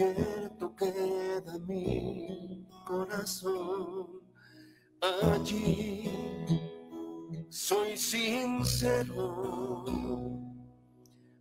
Cierto 0.00 0.74
queda 0.76 1.58
mi 1.68 2.66
corazón 2.86 4.22
allí. 5.02 6.08
Soy 7.50 7.98
sincero. 7.98 9.44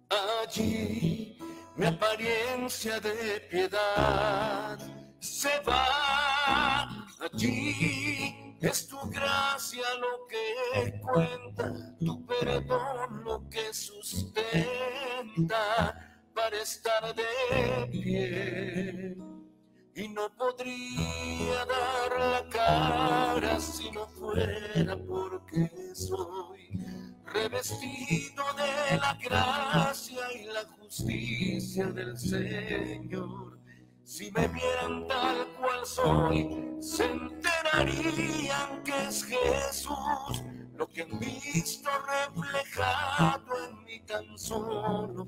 Allí 0.10 1.38
mi 1.78 1.86
apariencia 1.86 3.00
de 3.00 3.40
piedad 3.50 4.78
se 5.22 5.62
va. 5.66 7.08
Allí 7.32 8.58
es 8.60 8.90
tu 8.90 9.00
gracia 9.10 9.86
lo 10.02 10.28
que 10.28 11.00
cuenta, 11.00 11.96
tu 11.98 12.26
perdón 12.26 13.24
lo 13.24 13.48
que 13.50 13.74
sustenta 13.74 14.90
para 16.34 16.62
estar 16.62 17.16
de 17.16 17.88
pie 17.92 19.18
y 19.96 20.08
no 20.10 20.30
podría 20.36 21.66
dar 21.66 22.20
la 22.20 22.50
cara 22.50 23.60
si 23.60 23.92
no 23.92 24.08
fuera 24.08 24.98
porque 25.08 25.70
soy 25.94 26.70
revestido 27.26 28.44
de 28.56 28.98
la 28.98 29.18
gracia 29.22 30.32
y 30.34 30.46
la 30.46 30.64
justicia 30.80 31.88
del 31.88 32.18
Señor. 32.18 33.60
Si 34.04 34.32
me 34.32 34.48
vieran 34.48 35.08
tal 35.08 35.48
cual 35.60 35.86
soy, 35.86 36.78
se 36.82 37.06
enterarían 37.06 38.84
que 38.84 39.08
es 39.08 39.24
Jesús, 39.24 40.44
lo 40.76 40.88
que 40.88 41.04
han 41.04 41.20
visto 41.20 41.90
reflejado 42.08 43.66
en 43.66 43.84
mí 43.84 44.00
tan 44.08 44.38
solo 44.38 45.28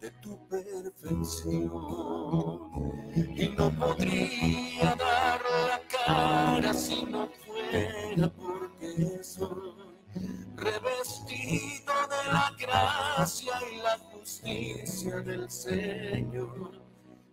de 0.00 0.10
tu 0.12 0.48
perfección 0.48 1.70
y 3.36 3.48
no 3.50 3.70
podría 3.72 4.94
dar 4.96 5.40
la 5.68 5.80
cara 6.06 6.72
si 6.72 7.04
no 7.04 7.28
fuera 7.28 8.32
porque 8.32 9.22
soy 9.22 9.74
revestido 10.56 11.92
de 12.08 12.32
la 12.32 12.50
gracia 12.58 13.52
y 13.70 13.76
la 13.76 13.98
justicia 14.10 15.20
del 15.20 15.50
Señor. 15.50 16.80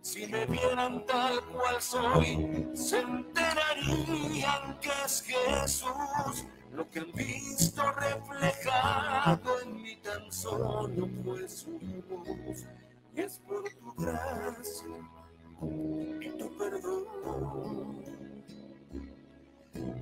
Si 0.02 0.26
me 0.26 0.44
vieran 0.46 1.06
tal 1.06 1.42
cual 1.46 1.80
soy, 1.80 2.68
se 2.74 3.00
enterarían 3.00 4.78
que 4.80 4.90
es 5.06 5.22
Jesús 5.22 6.44
lo 6.72 6.88
que 6.90 7.00
han 7.00 7.12
visto 7.12 7.82
reflejado 7.92 9.60
en 9.62 9.82
mí 9.82 9.96
tan 9.96 10.32
solo 10.32 11.08
fue 11.24 11.48
su 11.48 11.78
voz. 12.08 12.64
Y 13.14 13.20
es 13.20 13.38
por 13.40 13.62
tu 13.70 13.94
gracia 13.94 14.86
y 16.20 16.28
tu 16.38 16.56
perdón 16.56 18.04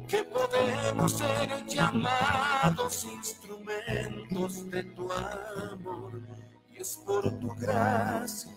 que 0.07 0.23
podemos 0.25 1.13
ser 1.13 1.67
llamados 1.67 3.05
instrumentos 3.05 4.71
de 4.71 4.83
tu 4.85 5.11
amor. 5.13 6.21
Y 6.73 6.79
es 6.79 6.97
por 7.05 7.31
tu 7.39 7.49
gracia 7.57 8.57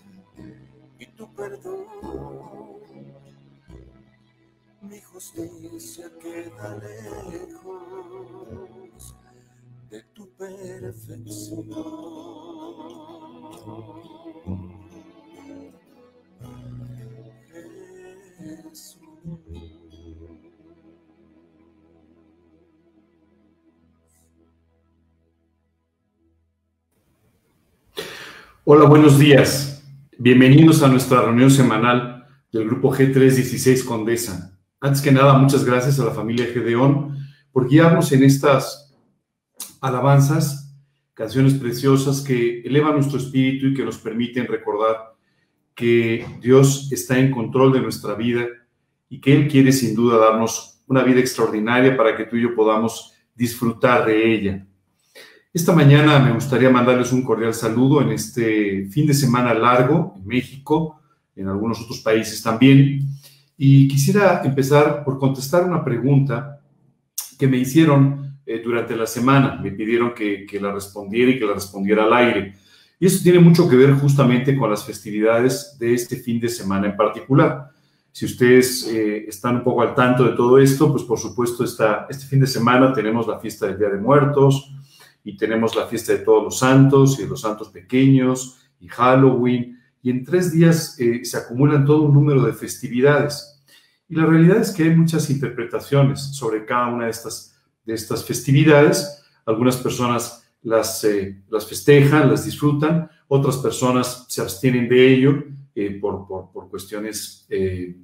y 0.98 1.06
tu 1.06 1.32
perdón 1.34 1.88
mi 4.82 4.98
justicia 5.00 6.10
queda 6.20 6.78
lejos 6.78 7.84
de 9.90 10.02
tu 10.14 10.28
perfección. 10.36 11.66
Jesús. 18.38 19.00
Hola, 28.64 28.86
buenos 28.86 29.18
días. 29.18 29.82
Bienvenidos 30.16 30.82
a 30.82 30.88
nuestra 30.88 31.20
reunión 31.22 31.50
semanal 31.50 32.26
del 32.52 32.64
grupo 32.66 32.94
G316 32.94 33.84
Condesa. 33.84 34.49
Antes 34.82 35.02
que 35.02 35.12
nada, 35.12 35.34
muchas 35.34 35.62
gracias 35.62 36.00
a 36.00 36.06
la 36.06 36.12
familia 36.12 36.46
Gedeón 36.46 37.18
por 37.52 37.68
guiarnos 37.68 38.12
en 38.12 38.24
estas 38.24 38.96
alabanzas, 39.82 40.74
canciones 41.12 41.52
preciosas 41.52 42.22
que 42.22 42.62
elevan 42.62 42.94
nuestro 42.94 43.18
espíritu 43.18 43.66
y 43.66 43.74
que 43.74 43.84
nos 43.84 43.98
permiten 43.98 44.46
recordar 44.46 45.14
que 45.74 46.24
Dios 46.40 46.90
está 46.92 47.18
en 47.18 47.30
control 47.30 47.74
de 47.74 47.82
nuestra 47.82 48.14
vida 48.14 48.46
y 49.10 49.20
que 49.20 49.34
Él 49.34 49.48
quiere 49.48 49.70
sin 49.70 49.94
duda 49.94 50.16
darnos 50.16 50.82
una 50.86 51.02
vida 51.02 51.20
extraordinaria 51.20 51.94
para 51.94 52.16
que 52.16 52.24
tú 52.24 52.36
y 52.36 52.42
yo 52.42 52.54
podamos 52.54 53.12
disfrutar 53.34 54.06
de 54.06 54.32
ella. 54.32 54.66
Esta 55.52 55.74
mañana 55.74 56.18
me 56.20 56.32
gustaría 56.32 56.70
mandarles 56.70 57.12
un 57.12 57.22
cordial 57.22 57.52
saludo 57.52 58.00
en 58.00 58.12
este 58.12 58.86
fin 58.86 59.06
de 59.06 59.12
semana 59.12 59.52
largo 59.52 60.14
en 60.16 60.26
México, 60.26 61.02
en 61.36 61.48
algunos 61.48 61.82
otros 61.82 61.98
países 61.98 62.42
también. 62.42 63.19
Y 63.62 63.88
quisiera 63.88 64.40
empezar 64.42 65.04
por 65.04 65.18
contestar 65.18 65.64
una 65.64 65.84
pregunta 65.84 66.62
que 67.38 67.46
me 67.46 67.58
hicieron 67.58 68.38
eh, 68.46 68.62
durante 68.64 68.96
la 68.96 69.06
semana. 69.06 69.60
Me 69.62 69.70
pidieron 69.70 70.14
que, 70.14 70.46
la 70.58 70.72
respondiera 70.72 71.30
y 71.30 71.38
que 71.38 71.44
la 71.44 71.52
respondiera 71.52 72.04
al 72.04 72.12
aire. 72.14 72.54
Y 72.98 73.04
eso 73.04 73.22
tiene 73.22 73.38
mucho 73.38 73.68
que 73.68 73.76
ver 73.76 73.92
justamente 73.96 74.56
con 74.56 74.70
las 74.70 74.86
festividades 74.86 75.76
de 75.78 75.92
este 75.92 76.16
fin 76.16 76.40
de 76.40 76.48
semana 76.48 76.86
en 76.86 76.96
particular. 76.96 77.68
Si 78.10 78.24
ustedes 78.24 78.88
eh, 78.88 79.26
están 79.28 79.56
un 79.56 79.64
poco 79.64 79.82
al 79.82 79.94
tanto 79.94 80.24
de 80.24 80.34
todo 80.34 80.58
esto, 80.58 80.90
pues 80.90 81.04
por 81.04 81.18
supuesto 81.18 81.62
esta, 81.62 82.06
este 82.08 82.24
fin 82.24 82.40
de 82.40 82.46
semana 82.46 82.94
tenemos 82.94 83.26
la 83.26 83.38
fiesta 83.40 83.66
del 83.66 83.78
Día 83.78 83.90
de 83.90 83.98
Muertos 83.98 84.72
y 85.22 85.36
tenemos 85.36 85.76
la 85.76 85.84
fiesta 85.84 86.14
de 86.14 86.20
todos 86.20 86.44
los 86.44 86.58
santos 86.58 87.18
y 87.18 87.24
de 87.24 87.28
los 87.28 87.42
santos 87.42 87.68
pequeños 87.68 88.56
y 88.80 88.88
Halloween. 88.88 89.79
Y 90.02 90.10
en 90.10 90.24
tres 90.24 90.52
días 90.52 90.98
eh, 90.98 91.24
se 91.24 91.36
acumulan 91.36 91.84
todo 91.84 92.02
un 92.02 92.14
número 92.14 92.44
de 92.44 92.52
festividades. 92.52 93.62
Y 94.08 94.14
la 94.14 94.26
realidad 94.26 94.58
es 94.58 94.70
que 94.72 94.84
hay 94.84 94.96
muchas 94.96 95.30
interpretaciones 95.30 96.20
sobre 96.20 96.64
cada 96.64 96.88
una 96.88 97.04
de 97.04 97.10
estas, 97.10 97.56
de 97.84 97.94
estas 97.94 98.24
festividades. 98.24 99.22
Algunas 99.46 99.76
personas 99.76 100.40
las, 100.62 101.04
eh, 101.04 101.42
las 101.48 101.66
festejan, 101.66 102.28
las 102.30 102.44
disfrutan, 102.44 103.08
otras 103.28 103.56
personas 103.58 104.26
se 104.28 104.42
abstienen 104.42 104.88
de 104.88 105.14
ello 105.14 105.44
eh, 105.74 105.98
por, 106.00 106.26
por, 106.26 106.68
cuestiones 106.68 107.46
eh, 107.48 107.96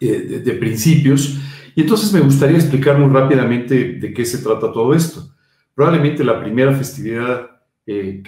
de, 0.00 0.52
principios. 0.54 1.38
Y 1.74 1.82
entonces 1.82 2.12
me 2.12 2.20
gustaría 2.20 2.56
explicar 2.56 2.98
muy 2.98 3.12
rápidamente 3.12 3.94
de 3.94 4.12
qué 4.12 4.24
se 4.24 4.38
trata 4.38 4.72
todo 4.72 4.94
esto. 4.94 5.34
Probablemente 5.74 6.24
la 6.24 6.40
primera 6.40 6.72
festividad 6.72 7.50
que, 7.84 8.22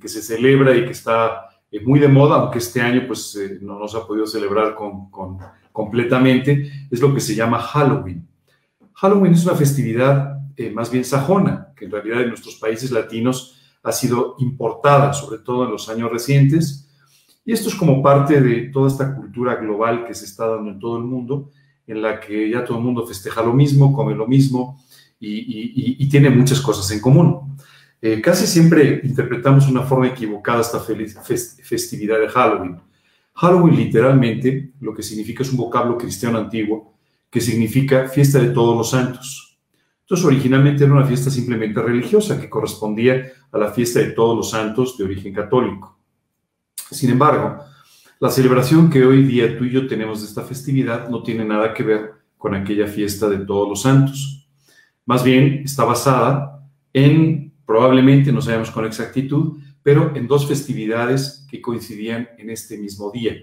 que, 0.00 0.08
se 0.08 0.22
celebra 0.22 0.76
y 0.76 0.84
que 0.84 0.92
está 0.92 1.48
muy 1.80 1.98
de 1.98 2.08
moda, 2.08 2.36
aunque 2.36 2.58
este 2.58 2.80
año 2.80 3.04
pues 3.06 3.38
no 3.60 3.78
nos 3.78 3.94
ha 3.94 4.06
podido 4.06 4.26
celebrar 4.26 4.74
con 4.74 5.10
completamente, 5.74 6.86
es 6.88 7.00
lo 7.00 7.12
que 7.12 7.20
se 7.20 7.34
llama 7.34 7.58
Halloween. 7.58 8.24
Halloween 8.92 9.32
es 9.32 9.44
una 9.44 9.56
festividad 9.56 10.38
eh, 10.56 10.70
más 10.70 10.88
bien 10.88 11.04
sajona, 11.04 11.72
que 11.76 11.86
en 11.86 11.90
realidad 11.90 12.22
en 12.22 12.28
nuestros 12.28 12.54
países 12.54 12.92
latinos 12.92 13.58
ha 13.82 13.90
sido 13.90 14.36
importada, 14.38 15.12
sobre 15.12 15.40
todo 15.40 15.64
en 15.64 15.72
los 15.72 15.88
años 15.88 16.12
recientes. 16.12 16.88
Y 17.44 17.52
esto 17.52 17.70
es 17.70 17.74
como 17.74 18.00
parte 18.00 18.40
de 18.40 18.68
toda 18.68 18.86
esta 18.86 19.16
cultura 19.16 19.56
global 19.56 20.06
que 20.06 20.14
se 20.14 20.26
está 20.26 20.46
dando 20.46 20.70
en 20.70 20.78
todo 20.78 20.96
el 20.96 21.02
mundo, 21.02 21.50
en 21.88 22.00
la 22.00 22.20
que 22.20 22.48
ya 22.48 22.64
todo 22.64 22.78
el 22.78 22.84
mundo 22.84 23.04
festeja 23.04 23.42
lo 23.42 23.52
mismo, 23.52 23.92
come 23.92 24.14
lo 24.14 24.28
mismo 24.28 24.80
y, 25.18 26.08
tiene 26.08 26.30
muchas 26.30 26.60
cosas 26.60 26.88
en 26.92 27.00
común. 27.00 27.43
Eh, 28.06 28.20
casi 28.20 28.46
siempre 28.46 29.00
interpretamos 29.02 29.66
una 29.66 29.80
forma 29.80 30.08
equivocada 30.08 30.60
esta 30.60 30.78
festividad 30.78 32.20
de 32.20 32.28
Halloween. 32.28 32.78
Halloween 33.32 33.76
literalmente 33.76 34.74
lo 34.80 34.92
que 34.92 35.02
significa 35.02 35.42
es 35.42 35.50
un 35.50 35.56
vocablo 35.56 35.96
cristiano 35.96 36.36
antiguo 36.36 36.98
que 37.30 37.40
significa 37.40 38.06
fiesta 38.06 38.38
de 38.40 38.50
todos 38.50 38.76
los 38.76 38.90
santos. 38.90 39.58
Entonces 40.02 40.26
originalmente 40.26 40.84
era 40.84 40.92
una 40.92 41.06
fiesta 41.06 41.30
simplemente 41.30 41.80
religiosa 41.80 42.38
que 42.38 42.50
correspondía 42.50 43.32
a 43.50 43.56
la 43.56 43.72
fiesta 43.72 44.00
de 44.00 44.10
todos 44.10 44.36
los 44.36 44.50
santos 44.50 44.98
de 44.98 45.04
origen 45.04 45.32
católico. 45.32 45.98
Sin 46.90 47.08
embargo, 47.08 47.56
la 48.20 48.28
celebración 48.28 48.90
que 48.90 49.02
hoy 49.02 49.22
día 49.22 49.56
tú 49.56 49.64
y 49.64 49.70
yo 49.70 49.86
tenemos 49.86 50.20
de 50.20 50.26
esta 50.26 50.42
festividad 50.42 51.08
no 51.08 51.22
tiene 51.22 51.46
nada 51.46 51.72
que 51.72 51.82
ver 51.82 52.12
con 52.36 52.54
aquella 52.54 52.86
fiesta 52.86 53.30
de 53.30 53.38
todos 53.38 53.66
los 53.66 53.80
santos. 53.80 54.46
Más 55.06 55.24
bien 55.24 55.62
está 55.64 55.84
basada 55.84 56.54
en, 56.92 57.43
probablemente, 57.66 58.32
no 58.32 58.40
sabemos 58.40 58.70
con 58.70 58.84
exactitud, 58.84 59.58
pero 59.82 60.16
en 60.16 60.26
dos 60.26 60.46
festividades 60.48 61.46
que 61.50 61.60
coincidían 61.60 62.28
en 62.38 62.50
este 62.50 62.78
mismo 62.78 63.10
día. 63.10 63.34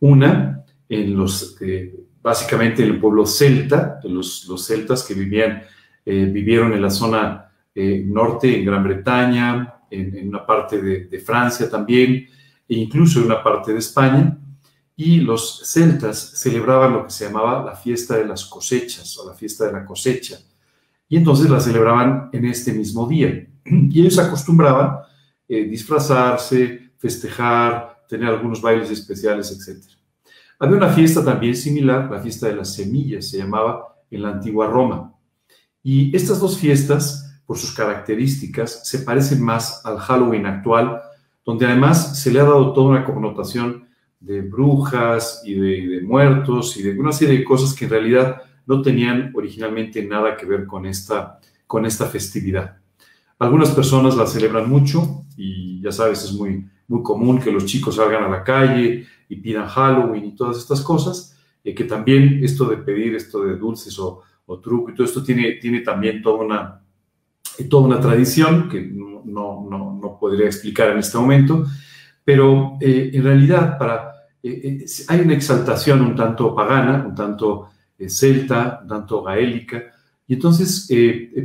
Una, 0.00 0.64
en 0.88 1.16
los, 1.16 1.56
eh, 1.60 1.94
básicamente 2.20 2.82
en 2.82 2.90
el 2.90 3.00
pueblo 3.00 3.24
celta, 3.26 4.00
los, 4.04 4.46
los 4.48 4.66
celtas 4.66 5.04
que 5.04 5.14
vivían, 5.14 5.62
eh, 6.04 6.26
vivieron 6.26 6.72
en 6.72 6.82
la 6.82 6.90
zona 6.90 7.50
eh, 7.74 8.04
norte, 8.06 8.58
en 8.58 8.64
Gran 8.64 8.84
Bretaña, 8.84 9.74
en, 9.90 10.28
una 10.28 10.44
parte 10.44 10.80
de, 10.82 11.18
Francia 11.20 11.70
también, 11.70 12.26
e 12.68 12.74
incluso 12.74 13.20
en 13.20 13.26
una 13.26 13.42
parte 13.42 13.72
de 13.72 13.78
España. 13.78 14.38
y 14.96 15.20
los 15.20 15.62
celtas 15.64 16.18
celebraban 16.36 16.92
lo 16.92 17.04
que 17.04 17.10
se 17.10 17.24
llamaba 17.26 17.64
la 17.64 17.74
fiesta 17.74 18.16
de 18.16 18.26
las 18.26 18.44
cosechas 18.44 19.18
o 19.18 19.28
la 19.28 19.34
fiesta 19.34 19.66
de 19.66 19.72
la 19.72 19.84
cosecha. 19.84 20.38
Y 21.08 21.16
entonces 21.16 21.50
la 21.50 21.60
celebraban 21.60 22.30
en 22.32 22.44
este 22.46 22.72
mismo 22.72 23.08
día. 23.08 23.46
Y 23.64 24.00
ellos 24.00 24.18
acostumbraban 24.18 24.98
eh, 25.48 25.64
disfrazarse, 25.64 26.92
festejar, 26.96 28.04
tener 28.08 28.28
algunos 28.28 28.60
bailes 28.60 28.90
especiales, 28.90 29.50
etc. 29.50 29.84
Había 30.58 30.76
una 30.76 30.88
fiesta 30.90 31.24
también 31.24 31.54
similar, 31.54 32.10
la 32.10 32.20
fiesta 32.20 32.46
de 32.46 32.56
las 32.56 32.74
semillas, 32.74 33.28
se 33.28 33.38
llamaba 33.38 33.96
en 34.10 34.22
la 34.22 34.30
antigua 34.30 34.66
Roma. 34.66 35.12
Y 35.82 36.14
estas 36.16 36.40
dos 36.40 36.58
fiestas, 36.58 37.42
por 37.46 37.58
sus 37.58 37.74
características, 37.74 38.88
se 38.88 39.00
parecen 39.00 39.42
más 39.42 39.84
al 39.84 39.98
Halloween 39.98 40.46
actual, 40.46 41.02
donde 41.44 41.66
además 41.66 42.18
se 42.18 42.32
le 42.32 42.40
ha 42.40 42.44
dado 42.44 42.72
toda 42.72 42.88
una 42.88 43.04
connotación 43.04 43.86
de 44.18 44.40
brujas 44.40 45.42
y 45.44 45.54
de, 45.54 46.00
muertos 46.02 46.76
y 46.78 46.82
de 46.82 46.98
una 46.98 47.12
serie 47.12 47.38
de 47.38 47.44
cosas 47.44 47.74
que 47.74 47.84
en 47.84 47.90
realidad 47.90 48.42
no 48.66 48.80
tenían 48.80 49.30
originalmente 49.34 50.02
nada 50.02 50.36
que 50.36 50.46
ver 50.46 50.64
con 50.64 50.86
esta, 50.86 51.38
con 51.66 51.84
esta 51.84 52.06
festividad. 52.06 52.78
Algunas 53.38 53.70
personas 53.70 54.16
la 54.16 54.26
celebran 54.26 54.68
mucho 54.68 55.24
y 55.36 55.80
ya 55.80 55.92
sabes, 55.92 56.24
es 56.24 56.32
muy, 56.32 56.66
muy 56.88 57.02
común 57.02 57.40
que 57.40 57.50
los 57.50 57.66
chicos 57.66 57.96
salgan 57.96 58.24
a 58.24 58.28
la 58.28 58.44
calle 58.44 59.06
y 59.28 59.36
pidan 59.36 59.68
Halloween 59.68 60.26
y 60.26 60.34
todas 60.34 60.58
estas 60.58 60.80
cosas, 60.80 61.36
y 61.62 61.74
que 61.74 61.84
también 61.84 62.40
esto 62.42 62.66
de 62.66 62.76
pedir 62.76 63.14
esto 63.14 63.42
de 63.42 63.56
dulces 63.56 63.98
o, 63.98 64.22
o 64.46 64.60
truco 64.60 64.90
y 64.90 64.94
todo 64.94 65.06
esto 65.06 65.22
tiene, 65.22 65.52
tiene 65.52 65.80
también 65.80 66.22
toda 66.22 66.44
una, 66.44 66.80
toda 67.68 67.86
una 67.86 68.00
tradición 68.00 68.68
que 68.68 68.82
no, 68.82 69.22
no, 69.24 69.98
no, 70.00 70.18
podría 70.20 70.46
explicar 70.46 70.90
en 70.90 70.98
este 70.98 71.18
momento, 71.18 71.66
pero 72.24 72.76
eh, 72.80 73.10
en 73.12 73.22
realidad 73.22 73.78
para 73.78 74.14
eh, 74.44 74.60
eh, 74.62 74.84
hay 75.08 75.20
una 75.20 75.32
exaltación 75.32 76.02
un 76.02 76.14
tanto 76.14 76.54
pagana, 76.54 77.02
un 77.08 77.14
tanto 77.14 77.70
eh, 77.98 78.10
celta, 78.10 78.80
un 78.82 78.88
tanto 78.88 79.22
gaélica, 79.22 79.84
y 80.26 80.34
entonces 80.34 80.88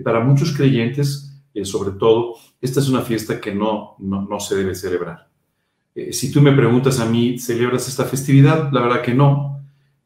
para 0.03 0.19
muchos 0.21 0.55
creyentes, 0.55 1.28
sobre 1.63 1.91
todo, 1.91 2.35
esta 2.61 2.79
es 2.79 2.89
una 2.89 3.01
fiesta 3.01 3.39
que 3.39 3.53
no, 3.53 3.95
no, 3.99 4.39
se 4.39 4.55
debe 4.55 4.75
celebrar. 4.75 5.29
si 6.11 6.31
tú 6.31 6.41
me 6.41 6.51
preguntas 6.51 6.99
a 6.99 7.05
mí, 7.05 7.39
¿celebras 7.39 7.87
esta 7.87 8.05
festividad? 8.05 8.71
La 8.71 8.81
verdad 8.81 9.01
que 9.01 9.13
no, 9.13 9.61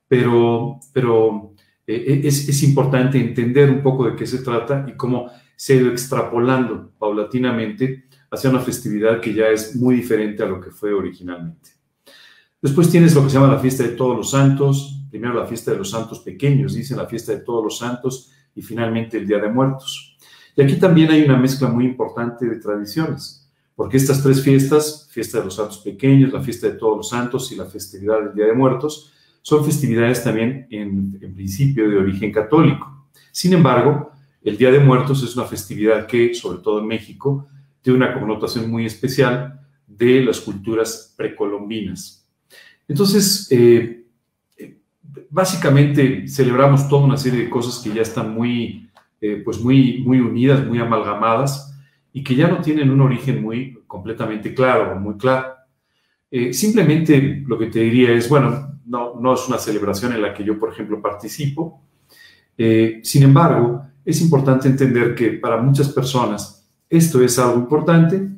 pero, 0.07 0.79
pero 0.91 1.53
es, 1.85 2.49
es 2.49 2.63
importante 2.63 3.19
entender 3.19 3.69
un 3.69 3.81
poco 3.81 4.05
de 4.05 4.15
qué 4.15 4.25
se 4.25 4.39
trata 4.39 4.85
y 4.87 4.93
cómo 4.93 5.29
se 5.55 5.73
ha 5.73 5.75
ido 5.77 5.89
extrapolando 5.89 6.91
paulatinamente 6.97 8.05
hacia 8.33 8.49
una 8.49 8.59
festividad 8.59 9.21
que 9.21 9.33
ya 9.33 9.47
es 9.49 9.75
muy 9.75 9.95
diferente 9.95 10.41
a 10.41 10.47
lo 10.47 10.59
que 10.59 10.71
fue 10.71 10.91
originalmente. 10.91 11.69
Después 12.61 12.89
tienes 12.89 13.13
lo 13.13 13.23
que 13.23 13.29
se 13.29 13.35
llama 13.35 13.53
la 13.53 13.59
fiesta 13.59 13.83
de 13.83 13.89
todos 13.89 14.17
los 14.17 14.31
santos, 14.31 15.01
primero 15.09 15.33
la 15.33 15.45
fiesta 15.45 15.71
de 15.71 15.77
los 15.77 15.89
santos 15.89 16.19
pequeños, 16.21 16.73
dicen 16.73 16.97
la 16.97 17.05
fiesta 17.05 17.33
de 17.33 17.41
todos 17.41 17.63
los 17.63 17.77
santos 17.77 18.31
y 18.55 18.61
finalmente 18.61 19.17
el 19.17 19.27
Día 19.27 19.37
de 19.37 19.49
Muertos. 19.49 20.12
Y 20.55 20.61
aquí 20.61 20.75
también 20.75 21.11
hay 21.11 21.23
una 21.23 21.37
mezcla 21.37 21.67
muy 21.67 21.85
importante 21.85 22.45
de 22.47 22.57
tradiciones, 22.57 23.49
porque 23.75 23.97
estas 23.97 24.21
tres 24.21 24.43
fiestas, 24.43 25.09
fiesta 25.11 25.39
de 25.39 25.45
los 25.45 25.55
santos 25.55 25.79
pequeños, 25.79 26.31
la 26.31 26.41
fiesta 26.41 26.67
de 26.67 26.73
todos 26.73 26.97
los 26.97 27.09
santos 27.09 27.51
y 27.51 27.55
la 27.55 27.65
festividad 27.65 28.21
del 28.21 28.35
Día 28.35 28.45
de 28.45 28.53
Muertos, 28.53 29.11
son 29.41 29.65
festividades 29.65 30.23
también 30.23 30.67
en, 30.69 31.19
principio 31.35 31.89
de 31.89 31.97
origen 31.97 32.31
católico. 32.31 33.07
Sin 33.31 33.53
embargo, 33.53 34.11
el 34.41 34.57
Día 34.57 34.71
de 34.71 34.79
Muertos 34.79 35.23
es 35.23 35.35
una 35.35 35.45
festividad 35.45 36.07
que, 36.07 36.33
sobre 36.33 36.59
todo 36.59 36.79
en 36.79 36.87
México, 36.87 37.47
tiene 37.81 37.97
una 37.97 38.17
connotación 38.17 38.69
muy 38.69 38.85
especial 38.85 39.59
de 39.85 40.23
las 40.23 40.39
culturas 40.39 41.13
precolombinas. 41.17 42.25
Entonces, 42.87 43.47
eh, 43.51 44.05
básicamente 45.29 46.27
celebramos 46.27 46.87
toda 46.87 47.05
una 47.05 47.17
serie 47.17 47.43
de 47.43 47.49
cosas 47.49 47.83
que 47.83 47.93
ya 47.93 48.01
están 48.01 48.33
muy, 48.33 48.89
eh, 49.23 49.41
pues 49.43 49.59
muy, 49.59 50.03
muy 50.05 50.19
unidas, 50.19 50.65
muy 50.65 50.79
amalgamadas 50.79 51.73
y 52.11 52.23
que 52.23 52.35
ya 52.35 52.47
no 52.47 52.61
tienen 52.61 52.89
un 52.89 53.01
origen 53.01 53.41
muy 53.41 53.79
completamente 53.87 54.53
claro 54.53 54.99
muy 54.99 55.15
claro. 55.17 55.53
Eh, 56.29 56.53
simplemente 56.53 57.43
lo 57.45 57.57
que 57.57 57.67
te 57.67 57.79
diría 57.79 58.11
es, 58.11 58.27
bueno, 58.27 58.79
no, 58.85 59.19
no 59.19 59.33
es 59.33 59.47
una 59.47 59.57
celebración 59.57 60.13
en 60.13 60.21
la 60.21 60.33
que 60.33 60.43
yo, 60.43 60.59
por 60.59 60.71
ejemplo, 60.71 61.01
participo. 61.01 61.81
sin 63.01 63.23
embargo, 63.23 63.83
es 64.05 64.21
importante 64.21 64.67
entender 64.67 65.15
que 65.15 65.31
para 65.31 65.61
muchas 65.61 65.89
personas 65.89 66.69
esto 66.89 67.23
es 67.23 67.39
algo 67.39 67.59
importante 67.59 68.33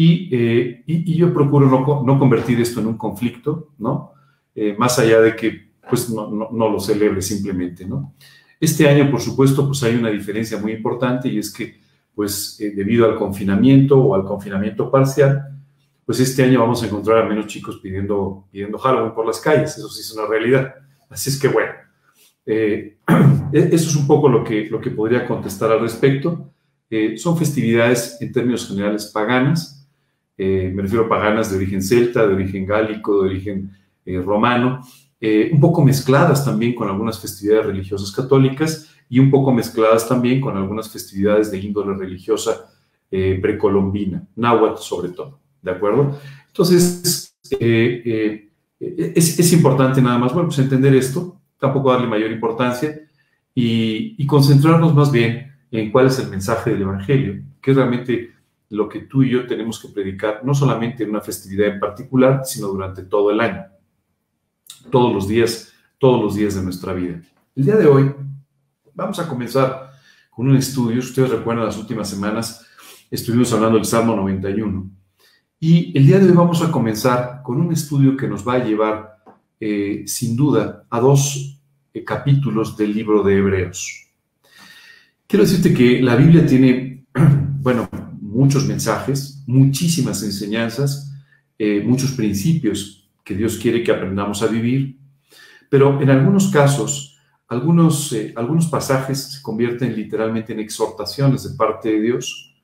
eh, 0.00 0.82
y, 0.86 1.16
yo 1.16 1.34
procuro 1.34 1.66
no, 1.68 2.18
convertir 2.18 2.60
esto 2.60 2.80
en 2.80 2.86
un 2.86 2.96
conflicto, 2.96 3.70
¿no? 3.78 4.12
Eh, 4.54 4.76
más 4.78 4.98
allá 4.98 5.20
de 5.20 5.34
que 5.34 5.68
pues 5.88 6.10
no, 6.10 6.48
lo 6.52 6.78
celebre 6.78 7.20
simplemente, 7.20 7.84
¿no? 7.84 8.14
Este 8.60 8.88
año, 8.88 9.10
por 9.10 9.20
supuesto, 9.20 9.66
pues 9.66 9.82
hay 9.82 9.94
una 9.94 10.10
diferencia 10.10 10.58
muy 10.58 10.72
importante 10.72 11.28
y 11.28 11.38
es 11.38 11.52
que, 11.52 11.80
pues 12.14 12.58
eh, 12.60 12.72
debido 12.74 13.06
al 13.06 13.16
confinamiento 13.16 13.98
o 13.98 14.14
al 14.14 14.24
confinamiento 14.24 14.90
parcial, 14.90 15.56
pues 16.04 16.20
este 16.20 16.42
año 16.42 16.60
vamos 16.60 16.82
a 16.82 16.86
encontrar 16.86 17.18
a 17.18 17.28
menos 17.28 17.46
chicos 17.46 17.78
pidiendo, 17.82 18.46
pidiendo 18.50 18.78
Halloween 18.78 19.14
por 19.14 19.26
las 19.26 19.40
calles, 19.40 19.76
eso 19.76 19.88
sí 19.88 20.00
es 20.00 20.12
una 20.12 20.26
realidad. 20.26 20.74
Así 21.08 21.30
es 21.30 21.40
que 21.40 21.48
bueno, 21.48 21.70
e-, 22.46 22.96
eso 23.52 23.88
es 23.90 23.96
un 23.96 24.06
poco 24.06 24.28
lo 24.28 24.42
que, 24.42 24.68
lo 24.70 24.80
que 24.80 24.90
podría 24.90 25.26
contestar 25.26 25.70
al 25.70 25.80
respecto. 25.80 26.50
son 27.16 27.36
festividades 27.36 28.16
en 28.20 28.32
términos 28.32 28.66
generales 28.66 29.06
paganas, 29.06 29.78
eh, 30.38 30.70
me 30.72 30.82
refiero 30.82 31.06
a 31.06 31.08
paganas 31.08 31.50
de 31.50 31.56
origen 31.56 31.82
celta, 31.82 32.24
de 32.24 32.34
origen 32.34 32.64
gálico, 32.64 33.20
de 33.20 33.28
origen 33.28 33.72
eh, 34.06 34.20
romano, 34.20 34.80
eh, 35.20 35.50
un 35.52 35.60
poco 35.60 35.84
mezcladas 35.84 36.44
también 36.44 36.74
con 36.74 36.88
algunas 36.88 37.18
festividades 37.20 37.66
religiosas 37.66 38.12
católicas 38.12 38.88
y 39.08 39.18
un 39.18 39.30
poco 39.30 39.52
mezcladas 39.52 40.08
también 40.08 40.40
con 40.40 40.56
algunas 40.56 40.88
festividades 40.88 41.50
de 41.50 41.58
índole 41.58 41.96
religiosa 41.96 42.72
precolombina, 43.10 44.22
náhuatl 44.36 44.82
sobre 44.82 45.08
todo, 45.08 45.40
¿de 45.62 45.70
acuerdo? 45.70 46.18
Entonces, 46.48 47.34
es, 47.58 48.50
es, 48.78 49.52
importante 49.54 50.02
nada 50.02 50.18
más, 50.18 50.34
bueno, 50.34 50.48
pues 50.48 50.58
entender 50.58 50.94
esto, 50.94 51.40
tampoco 51.58 51.90
darle 51.90 52.06
mayor 52.06 52.30
importancia 52.30 53.00
y 53.54 54.26
concentrarnos 54.26 54.94
más 54.94 55.10
bien 55.10 55.48
en 55.70 55.90
cuál 55.90 56.06
es 56.06 56.18
el 56.18 56.28
mensaje 56.28 56.70
del 56.70 56.82
Evangelio, 56.82 57.42
que 57.60 57.70
es 57.70 57.76
realmente 57.76 58.30
lo 58.70 58.88
que 58.88 59.00
tú 59.00 59.22
y 59.22 59.30
yo 59.30 59.46
tenemos 59.46 59.80
que 59.80 59.88
predicar, 59.88 60.40
no 60.44 60.54
solamente 60.54 61.04
en 61.04 61.10
una 61.10 61.20
festividad 61.20 61.68
en 61.68 61.80
particular, 61.80 62.42
sino 62.44 62.68
durante 62.68 63.02
todo 63.02 63.30
el 63.30 63.40
año, 63.40 63.64
todos 64.90 65.12
los 65.12 65.28
días, 65.28 65.72
todos 65.98 66.22
los 66.22 66.34
días 66.34 66.54
de 66.54 66.62
nuestra 66.62 66.92
vida. 66.92 67.20
El 67.54 67.64
día 67.64 67.76
de 67.76 67.86
hoy 67.86 68.14
vamos 68.94 69.18
a 69.18 69.28
comenzar 69.28 69.92
con 70.30 70.48
un 70.48 70.56
estudio, 70.56 71.00
ustedes 71.00 71.30
recuerdan 71.30 71.66
las 71.66 71.78
últimas 71.78 72.08
semanas 72.08 72.64
estuvimos 73.10 73.52
hablando 73.52 73.76
del 73.76 73.86
Salmo 73.86 74.14
91, 74.14 74.90
y 75.60 75.96
el 75.96 76.06
día 76.06 76.18
de 76.18 76.26
hoy 76.26 76.36
vamos 76.36 76.62
a 76.62 76.70
comenzar 76.70 77.42
con 77.42 77.60
un 77.60 77.72
estudio 77.72 78.16
que 78.16 78.28
nos 78.28 78.46
va 78.46 78.54
a 78.54 78.64
llevar, 78.64 79.18
eh, 79.58 80.04
sin 80.06 80.36
duda, 80.36 80.84
a 80.88 81.00
dos 81.00 81.60
eh, 81.92 82.04
capítulos 82.04 82.76
del 82.76 82.94
libro 82.94 83.22
de 83.22 83.38
Hebreos. 83.38 84.06
Quiero 85.26 85.44
decirte 85.44 85.74
que 85.74 86.00
la 86.00 86.16
Biblia 86.16 86.46
tiene, 86.46 87.06
bueno, 87.60 87.88
muchos 88.20 88.66
mensajes, 88.66 89.42
muchísimas 89.46 90.22
enseñanzas, 90.22 91.12
eh, 91.58 91.82
muchos 91.84 92.12
principios 92.12 92.97
que 93.28 93.34
Dios 93.34 93.58
quiere 93.58 93.82
que 93.82 93.92
aprendamos 93.92 94.42
a 94.42 94.46
vivir, 94.46 94.98
pero 95.68 96.00
en 96.00 96.08
algunos 96.08 96.48
casos, 96.48 97.18
algunos, 97.46 98.10
eh, 98.14 98.32
algunos 98.34 98.68
pasajes 98.68 99.22
se 99.34 99.42
convierten 99.42 99.94
literalmente 99.94 100.54
en 100.54 100.60
exhortaciones 100.60 101.42
de 101.42 101.54
parte 101.54 101.90
de 101.90 102.00
Dios. 102.00 102.54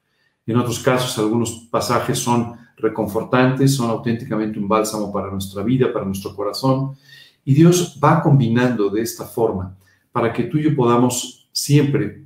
En 0.47 0.56
otros 0.56 0.78
casos, 0.78 1.18
algunos 1.18 1.68
pasajes 1.71 2.18
son 2.18 2.54
reconfortantes, 2.78 3.75
son 3.75 3.90
auténticamente 3.90 4.59
un 4.59 4.66
bálsamo 4.66 5.12
para 5.12 5.30
nuestra 5.30 5.62
vida, 5.62 5.92
para 5.92 6.06
nuestro 6.06 6.35
corazón. 6.35 6.97
Y 7.44 7.52
Dios 7.52 8.00
va 8.02 8.23
combinando 8.23 8.88
de 8.88 9.02
esta 9.02 9.26
forma 9.26 9.76
para 10.12 10.33
que 10.33 10.44
tú 10.44 10.56
y 10.56 10.62
yo 10.62 10.75
podamos 10.75 11.47
siempre 11.52 12.25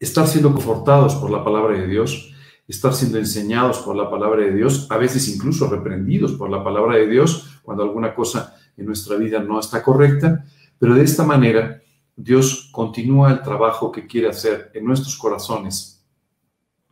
estar 0.00 0.26
siendo 0.26 0.52
confortados 0.52 1.14
por 1.14 1.30
la 1.30 1.44
palabra 1.44 1.78
de 1.78 1.86
Dios, 1.86 2.34
estar 2.68 2.92
siendo 2.92 3.18
enseñados 3.18 3.78
por 3.78 3.96
la 3.96 4.10
palabra 4.10 4.42
de 4.42 4.54
Dios, 4.54 4.86
a 4.90 4.98
veces 4.98 5.26
incluso 5.34 5.68
reprendidos 5.68 6.34
por 6.34 6.50
la 6.50 6.62
palabra 6.62 6.96
de 6.96 7.08
Dios 7.08 7.60
cuando 7.62 7.82
alguna 7.82 8.14
cosa 8.14 8.54
en 8.76 8.86
nuestra 8.86 9.16
vida 9.16 9.40
no 9.40 9.58
está 9.58 9.82
correcta, 9.82 10.44
pero 10.78 10.94
de 10.94 11.02
esta 11.02 11.24
manera 11.24 11.82
Dios 12.14 12.68
continúa 12.72 13.30
el 13.30 13.42
trabajo 13.42 13.90
que 13.90 14.06
quiere 14.06 14.28
hacer 14.28 14.70
en 14.74 14.84
nuestros 14.84 15.16
corazones, 15.16 16.04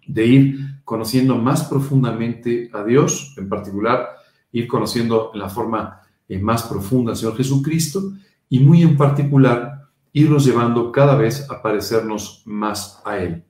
de 0.06 0.24
ir 0.24 0.58
conociendo 0.84 1.36
más 1.36 1.64
profundamente 1.64 2.70
a 2.72 2.84
Dios, 2.84 3.34
en 3.36 3.48
particular, 3.48 4.16
ir 4.52 4.68
conociendo 4.68 5.32
en 5.34 5.40
la 5.40 5.48
forma 5.48 6.00
eh, 6.28 6.38
más 6.38 6.62
profunda 6.62 7.10
al 7.10 7.16
Señor 7.16 7.36
Jesucristo, 7.36 8.12
y 8.48 8.60
muy 8.60 8.82
en 8.82 8.96
particular, 8.96 9.88
irnos 10.12 10.44
llevando 10.44 10.92
cada 10.92 11.16
vez 11.16 11.50
a 11.50 11.60
parecernos 11.60 12.42
más 12.46 13.02
a 13.04 13.18
Él. 13.18 13.45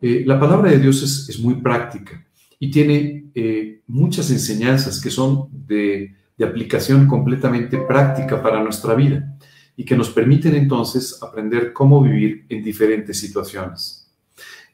Eh, 0.00 0.22
la 0.26 0.38
palabra 0.38 0.70
de 0.70 0.78
Dios 0.78 1.02
es, 1.02 1.38
muy 1.40 1.54
práctica 1.56 2.24
y 2.58 2.70
tiene 2.70 3.30
eh, 3.34 3.82
muchas 3.86 4.30
enseñanzas 4.30 5.00
que 5.00 5.10
son 5.10 5.48
de 5.50 6.18
de 6.38 6.44
aplicación 6.44 7.06
completamente 7.08 7.76
práctica 7.78 8.40
para 8.40 8.62
nuestra 8.62 8.94
vida 8.94 9.36
y 9.76 9.84
que 9.84 9.96
nos 9.96 10.10
permiten 10.10 10.54
entonces 10.54 11.20
aprender 11.20 11.72
cómo 11.72 12.00
vivir 12.00 12.46
en 12.48 12.62
diferentes 12.62 13.18
situaciones. 13.18 14.16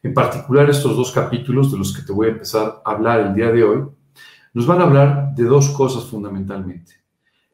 En 0.03 0.13
particular, 0.13 0.69
estos 0.69 0.95
dos 0.95 1.11
capítulos 1.11 1.73
de 1.73 1.79
los 1.79 1.97
que 1.97 2.03
te 2.03 2.13
voy 2.13 2.29
a 2.29 2.33
empezar 2.33 2.83
a 2.85 2.91
hablar 2.91 3.21
el 3.21 3.35
día 3.35 3.51
de 3.51 3.65
hoy, 3.65 3.83
nos 4.53 4.67
van 4.67 4.81
a 4.83 4.85
hablar 4.85 5.35
de 5.35 5.45
dos 5.45 5.71
cosas 5.71 6.05
fundamentalmente. 6.05 6.93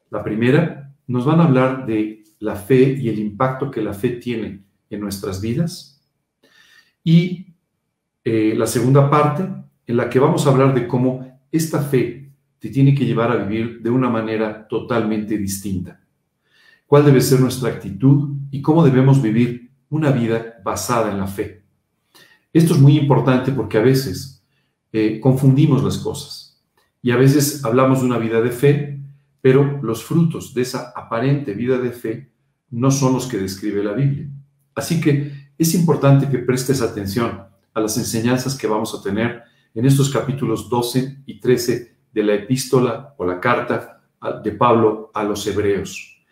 La 0.09 0.21
primera, 0.21 0.93
nos 1.07 1.25
van 1.25 1.39
a 1.39 1.45
hablar 1.45 1.85
de 1.85 2.23
la 2.39 2.55
fe 2.55 2.97
y 2.99 3.07
el 3.07 3.17
impacto 3.17 3.71
que 3.71 3.81
la 3.81 3.93
fe 3.93 4.09
tiene 4.09 4.65
en 4.89 4.99
nuestras 4.99 5.39
vidas. 5.39 6.05
Y 7.03 7.50
eh, 8.23 8.53
la 8.55 8.67
segunda 8.67 9.09
parte, 9.09 9.47
en 9.87 9.97
la 9.97 10.09
que 10.09 10.19
vamos 10.19 10.45
a 10.45 10.51
hablar 10.51 10.73
de 10.73 10.87
cómo 10.87 11.39
esta 11.51 11.81
fe 11.81 12.31
te 12.59 12.69
tiene 12.69 12.93
que 12.93 13.05
llevar 13.05 13.31
a 13.31 13.43
vivir 13.43 13.81
de 13.81 13.89
una 13.89 14.09
manera 14.09 14.67
totalmente 14.67 15.37
distinta. 15.37 15.99
¿Cuál 16.85 17.05
debe 17.05 17.21
ser 17.21 17.39
nuestra 17.39 17.69
actitud 17.69 18.29
y 18.51 18.61
cómo 18.61 18.83
debemos 18.83 19.21
vivir 19.21 19.71
una 19.89 20.11
vida 20.11 20.61
basada 20.63 21.11
en 21.11 21.17
la 21.17 21.27
fe? 21.27 21.63
Esto 22.53 22.75
es 22.75 22.79
muy 22.79 22.97
importante 22.97 23.51
porque 23.51 23.77
a 23.77 23.81
veces 23.81 24.43
eh, 24.91 25.19
confundimos 25.19 25.83
las 25.83 25.97
cosas 25.97 26.61
y 27.01 27.11
a 27.11 27.17
veces 27.17 27.65
hablamos 27.65 28.01
de 28.01 28.05
una 28.05 28.17
vida 28.19 28.41
de 28.41 28.51
fe, 28.51 28.99
pero 29.41 29.79
los 29.81 30.03
frutos 30.03 30.53
de 30.53 30.61
esa 30.61 30.93
aparente 30.95 31.53
vida 31.53 31.79
de 31.79 31.91
fe 31.91 32.31
no 32.69 32.91
son 32.91 33.13
los 33.13 33.25
que 33.25 33.37
describe 33.37 33.83
la 33.83 33.93
Biblia. 33.93 34.29
Así 34.75 35.01
que 35.01 35.31
es 35.57 35.73
importante 35.73 36.29
que 36.29 36.39
prestes 36.39 36.81
atención 36.81 37.50
a 37.73 37.79
las 37.79 37.97
enseñanzas 37.97 38.57
que 38.57 38.67
vamos 38.67 38.93
a 38.93 39.01
tener 39.01 39.43
en 39.73 39.85
estos 39.85 40.09
capítulos 40.09 40.69
12 40.69 41.23
y 41.25 41.39
13 41.39 41.95
de 42.11 42.23
la 42.23 42.33
epístola 42.33 43.15
o 43.17 43.25
la 43.25 43.39
carta 43.39 44.01
de 44.43 44.51
Pablo 44.51 45.11
a 45.13 45.23
los 45.23 45.45
hebreos. 45.47 46.25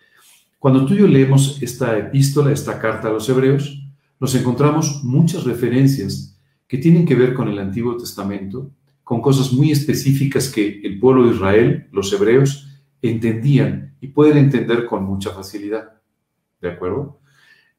Cuando 0.60 0.86
tú 0.86 0.94
y 0.94 0.98
yo 0.98 1.08
leemos 1.08 1.62
esta 1.62 1.98
epístola, 1.98 2.52
esta 2.52 2.80
carta 2.80 3.08
a 3.08 3.12
los 3.12 3.30
hebreos, 3.30 3.82
nos 4.20 4.36
encontramos 4.36 5.04
muchas 5.04 5.46
referencias 5.46 6.38
que 6.68 6.78
tienen 6.78 7.06
que 7.06 7.16
ver 7.16 7.34
con 7.34 7.48
el 7.48 7.58
Antiguo 7.58 7.96
Testamento, 7.96 8.70
con 9.04 9.22
cosas 9.22 9.54
muy 9.54 9.72
específicas 9.72 10.50
que 10.50 10.82
el 10.84 11.00
pueblo 11.00 11.26
de 11.26 11.36
Israel, 11.36 11.88
los 11.92 12.12
hebreos, 12.14 12.68
entendían 13.02 13.96
y 14.02 14.08
pueden 14.10 14.38
entender 14.38 14.86
con 14.86 15.04
mucha 15.04 15.32
facilidad. 15.32 15.94
¿De 16.62 16.70
acuerdo? 16.70 17.22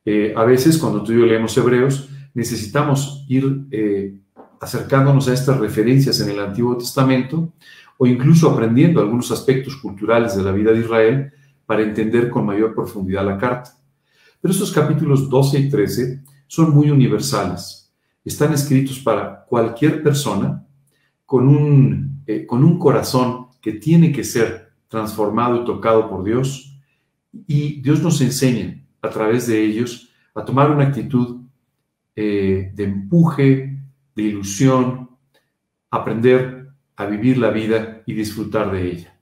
Eh, 0.04 0.32
a 0.34 0.44
veces 0.44 0.78
cuando 0.78 1.02
tú 1.04 1.12
y 1.12 1.20
yo 1.20 1.26
leemos 1.26 1.56
hebreos, 1.56 2.08
necesitamos 2.34 3.24
ir 3.28 3.66
eh, 3.70 4.14
acercándonos 4.60 5.28
a 5.28 5.34
estas 5.34 5.58
referencias 5.58 6.20
en 6.20 6.30
el 6.30 6.40
Antiguo 6.40 6.76
Testamento 6.76 7.52
o 7.98 8.06
incluso 8.06 8.50
aprendiendo 8.50 9.00
algunos 9.00 9.30
aspectos 9.30 9.76
culturales 9.76 10.36
de 10.36 10.42
la 10.42 10.52
vida 10.52 10.72
de 10.72 10.80
Israel 10.80 11.32
para 11.66 11.82
entender 11.82 12.30
con 12.30 12.46
mayor 12.46 12.74
profundidad 12.74 13.24
la 13.24 13.38
carta. 13.38 13.76
Pero 14.40 14.52
estos 14.52 14.72
capítulos 14.72 15.28
12 15.28 15.58
y 15.58 15.68
13 15.68 16.22
son 16.46 16.74
muy 16.74 16.90
universales. 16.90 17.92
Están 18.24 18.52
escritos 18.52 18.98
para 18.98 19.44
cualquier 19.44 20.02
persona 20.02 20.66
con 21.26 21.48
un, 21.48 22.22
eh, 22.26 22.46
con 22.46 22.64
un 22.64 22.78
corazón 22.78 23.48
que 23.60 23.72
tiene 23.74 24.12
que 24.12 24.24
ser 24.24 24.72
transformado 24.88 25.62
y 25.62 25.64
tocado 25.64 26.08
por 26.08 26.24
Dios. 26.24 26.76
Y 27.46 27.80
Dios 27.80 28.02
nos 28.02 28.20
enseña 28.20 28.82
a 29.02 29.10
través 29.10 29.46
de 29.46 29.62
ellos 29.62 30.10
a 30.34 30.44
tomar 30.44 30.70
una 30.70 30.84
actitud 30.84 31.39
eh, 32.22 32.70
de 32.74 32.84
empuje, 32.84 33.78
de 34.14 34.22
ilusión, 34.22 35.08
aprender 35.90 36.68
a 36.94 37.06
vivir 37.06 37.38
la 37.38 37.48
vida 37.48 38.02
y 38.04 38.12
disfrutar 38.12 38.70
de 38.70 38.90
ella. 38.90 39.18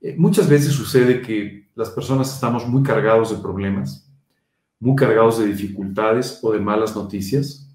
Eh, 0.00 0.14
muchas 0.16 0.48
veces 0.48 0.72
sucede 0.72 1.20
que 1.20 1.68
las 1.74 1.90
personas 1.90 2.32
estamos 2.32 2.64
muy 2.68 2.84
cargados 2.84 3.32
de 3.32 3.42
problemas, 3.42 4.08
muy 4.78 4.94
cargados 4.94 5.40
de 5.40 5.46
dificultades 5.48 6.38
o 6.42 6.52
de 6.52 6.60
malas 6.60 6.94
noticias. 6.94 7.68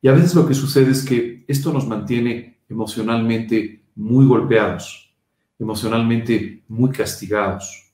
Y 0.00 0.06
a 0.06 0.12
veces 0.12 0.36
lo 0.36 0.46
que 0.46 0.54
sucede 0.54 0.92
es 0.92 1.04
que 1.04 1.44
esto 1.48 1.72
nos 1.72 1.88
mantiene 1.88 2.60
emocionalmente 2.68 3.82
muy 3.96 4.24
golpeados, 4.24 5.12
emocionalmente 5.58 6.62
muy 6.68 6.90
castigados. 6.92 7.92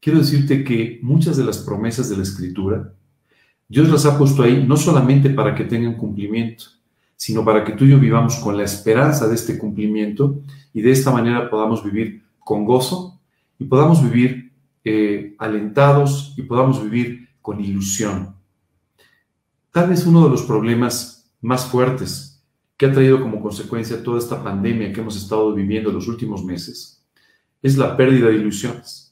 Quiero 0.00 0.20
decirte 0.20 0.64
que 0.64 0.98
muchas 1.02 1.36
de 1.36 1.44
las 1.44 1.58
promesas 1.58 2.08
de 2.08 2.16
la 2.16 2.22
Escritura, 2.22 2.94
Dios 3.68 3.88
las 3.88 4.04
ha 4.06 4.18
puesto 4.18 4.42
ahí 4.42 4.64
no 4.66 4.76
solamente 4.76 5.30
para 5.30 5.54
que 5.54 5.64
tengan 5.64 5.96
cumplimiento, 5.96 6.64
sino 7.16 7.44
para 7.44 7.64
que 7.64 7.72
tú 7.72 7.84
y 7.84 7.90
yo 7.90 7.98
vivamos 7.98 8.36
con 8.36 8.56
la 8.56 8.64
esperanza 8.64 9.28
de 9.28 9.34
este 9.34 9.58
cumplimiento 9.58 10.40
y 10.72 10.82
de 10.82 10.90
esta 10.90 11.10
manera 11.10 11.48
podamos 11.48 11.84
vivir 11.84 12.22
con 12.38 12.64
gozo 12.64 13.20
y 13.58 13.64
podamos 13.64 14.02
vivir 14.02 14.52
eh, 14.84 15.36
alentados 15.38 16.34
y 16.36 16.42
podamos 16.42 16.82
vivir 16.82 17.28
con 17.40 17.60
ilusión. 17.60 18.34
Tal 19.70 19.88
vez 19.88 20.04
uno 20.06 20.24
de 20.24 20.30
los 20.30 20.42
problemas 20.42 21.32
más 21.40 21.66
fuertes 21.66 22.42
que 22.76 22.86
ha 22.86 22.92
traído 22.92 23.20
como 23.20 23.40
consecuencia 23.40 24.02
toda 24.02 24.18
esta 24.18 24.42
pandemia 24.42 24.92
que 24.92 25.00
hemos 25.00 25.16
estado 25.16 25.54
viviendo 25.54 25.92
los 25.92 26.08
últimos 26.08 26.44
meses 26.44 27.02
es 27.62 27.76
la 27.78 27.96
pérdida 27.96 28.26
de 28.28 28.34
ilusiones. 28.34 29.11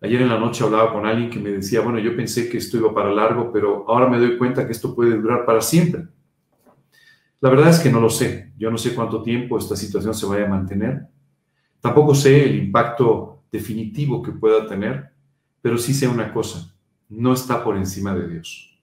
Ayer 0.00 0.22
en 0.22 0.28
la 0.28 0.38
noche 0.38 0.64
hablaba 0.64 0.92
con 0.92 1.06
alguien 1.06 1.30
que 1.30 1.38
me 1.38 1.50
decía, 1.50 1.80
bueno, 1.80 1.98
yo 1.98 2.16
pensé 2.16 2.48
que 2.48 2.58
esto 2.58 2.76
iba 2.76 2.94
para 2.94 3.12
largo, 3.12 3.52
pero 3.52 3.84
ahora 3.88 4.08
me 4.08 4.18
doy 4.18 4.36
cuenta 4.36 4.66
que 4.66 4.72
esto 4.72 4.94
puede 4.94 5.16
durar 5.16 5.44
para 5.44 5.60
siempre. 5.60 6.06
La 7.40 7.50
verdad 7.50 7.70
es 7.70 7.78
que 7.78 7.90
no 7.90 8.00
lo 8.00 8.10
sé. 8.10 8.52
Yo 8.58 8.70
no 8.70 8.78
sé 8.78 8.94
cuánto 8.94 9.22
tiempo 9.22 9.58
esta 9.58 9.76
situación 9.76 10.14
se 10.14 10.26
vaya 10.26 10.46
a 10.46 10.48
mantener. 10.48 11.06
Tampoco 11.80 12.14
sé 12.14 12.44
el 12.44 12.56
impacto 12.56 13.44
definitivo 13.52 14.22
que 14.22 14.32
pueda 14.32 14.66
tener, 14.66 15.10
pero 15.62 15.78
sí 15.78 15.94
sé 15.94 16.08
una 16.08 16.32
cosa 16.32 16.74
no 17.08 17.32
está 17.32 17.64
por 17.64 17.76
encima 17.76 18.14
de 18.14 18.28
Dios. 18.28 18.78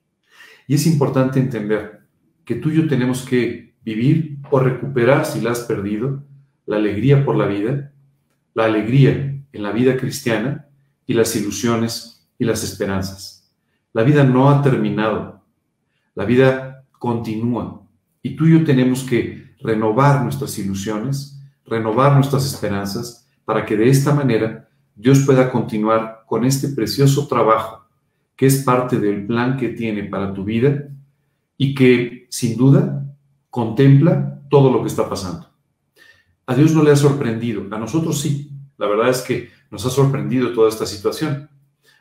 Y 0.68 0.76
es 0.76 0.88
importante 0.88 1.40
entender 1.40 2.02
que 2.44 2.56
tú 2.56 2.70
y 2.70 2.76
yo 2.76 2.88
tenemos 2.88 3.24
que 3.24 3.76
vivir 3.84 4.38
o 4.50 4.60
recuperar, 4.60 5.26
si 5.26 5.42
la 5.42 5.52
has 5.52 5.62
perdido, 5.62 6.24
la 6.66 6.78
alegría 6.78 7.24
por 7.24 7.36
la 7.36 7.46
vida, 7.46 7.92
la 8.54 8.66
alegría 8.66 9.12
en 9.52 9.64
la 9.64 9.72
vida 9.72 9.98
cristiana 9.98 10.65
y 11.06 11.14
las 11.14 11.36
ilusiones 11.36 12.28
y 12.38 12.46
las 12.46 12.64
esperanzas. 12.64 13.52
La 13.94 14.04
vida 14.04 14.24
no 14.24 14.50
ha 14.50 14.62
terminado, 14.62 15.42
la 16.16 16.26
vida 16.26 16.86
continúa 17.00 17.82
y 18.22 18.36
tú 18.36 18.46
y 18.46 18.52
yo 18.52 18.64
tenemos 18.64 19.04
que 19.04 19.56
renovar 19.62 20.24
nuestras 20.24 20.58
ilusiones, 20.58 21.40
renovar 21.66 22.14
nuestras 22.16 22.46
esperanzas 22.46 23.28
para 23.46 23.66
que 23.66 23.78
de 23.78 23.90
esta 23.90 24.14
manera 24.14 24.68
Dios 24.96 25.20
pueda 25.26 25.52
continuar 25.52 26.24
con 26.26 26.46
este 26.46 26.70
precioso 26.70 27.28
trabajo 27.28 27.86
que 28.36 28.46
es 28.48 28.64
parte 28.64 29.00
del 29.00 29.26
plan 29.26 29.58
que 29.58 29.70
tiene 29.70 30.04
para 30.04 30.34
tu 30.34 30.44
vida 30.44 30.90
y 31.58 31.74
que 31.74 32.28
sin 32.30 32.58
duda 32.58 33.06
contempla 33.50 34.42
todo 34.50 34.72
lo 34.72 34.82
que 34.82 34.88
está 34.88 35.08
pasando. 35.08 35.50
A 36.46 36.54
Dios 36.54 36.74
no 36.74 36.84
le 36.84 36.92
ha 36.92 36.96
sorprendido, 36.96 37.66
a 37.72 37.80
nosotros 37.80 38.20
sí. 38.20 38.52
La 38.78 38.88
verdad 38.88 39.10
es 39.10 39.22
que 39.22 39.50
nos 39.72 39.86
ha 39.86 39.90
sorprendido 39.90 40.54
toda 40.54 40.70
esta 40.70 40.86
situación. 40.86 41.50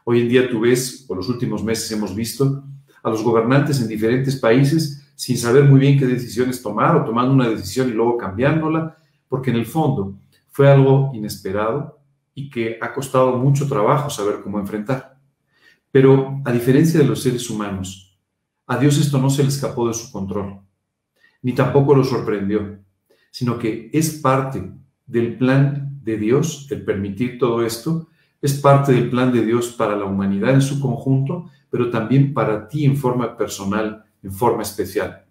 Hoy 0.04 0.20
en 0.20 0.28
día 0.28 0.50
tú 0.50 0.60
ves, 0.60 1.04
por 1.08 1.16
los 1.16 1.28
últimos 1.28 1.64
meses 1.64 1.90
hemos 1.92 2.14
visto, 2.14 2.64
a 3.02 3.10
los 3.10 3.22
gobernantes 3.22 3.80
en 3.80 3.88
diferentes 3.88 4.36
países 4.36 5.04
sin 5.14 5.38
saber 5.38 5.64
muy 5.64 5.78
bien 5.78 5.98
qué 5.98 6.06
decisiones 6.06 6.62
tomar 6.62 6.96
o 6.96 7.04
tomando 7.04 7.32
una 7.32 7.48
decisión 7.48 7.88
y 7.88 7.92
luego 7.92 8.16
cambiándola, 8.16 8.96
porque 9.28 9.50
en 9.50 9.56
el 9.56 9.66
fondo 9.66 10.18
fue 10.50 10.70
algo 10.70 11.10
inesperado 11.14 12.00
y 12.34 12.50
que 12.50 12.78
ha 12.80 12.92
costado 12.92 13.36
mucho 13.38 13.68
trabajo 13.68 14.10
saber 14.10 14.40
cómo 14.42 14.58
enfrentar. 14.58 15.18
Pero 15.90 16.40
a 16.44 16.52
diferencia 16.52 16.98
de 16.98 17.06
los 17.06 17.22
seres 17.22 17.48
humanos, 17.48 18.18
a 18.66 18.78
Dios 18.78 18.98
esto 18.98 19.18
no 19.18 19.30
se 19.30 19.42
le 19.42 19.48
escapó 19.48 19.86
de 19.86 19.94
su 19.94 20.10
control, 20.10 20.60
ni 21.42 21.52
tampoco 21.52 21.94
lo 21.94 22.02
sorprendió, 22.02 22.78
sino 23.30 23.58
que 23.58 23.90
es 23.92 24.14
parte 24.20 24.72
del 25.06 25.36
plan 25.36 25.93
de 26.04 26.18
Dios, 26.18 26.68
el 26.70 26.82
permitir 26.82 27.38
todo 27.38 27.64
esto, 27.64 28.08
es 28.40 28.54
parte 28.60 28.92
del 28.92 29.08
plan 29.08 29.32
de 29.32 29.44
Dios 29.44 29.68
para 29.68 29.96
la 29.96 30.04
humanidad 30.04 30.54
en 30.54 30.62
su 30.62 30.78
conjunto, 30.78 31.50
pero 31.70 31.90
también 31.90 32.34
para 32.34 32.68
ti 32.68 32.84
en 32.84 32.96
forma 32.96 33.36
personal, 33.36 34.04
en 34.22 34.32
forma 34.32 34.62
especial. 34.62 35.24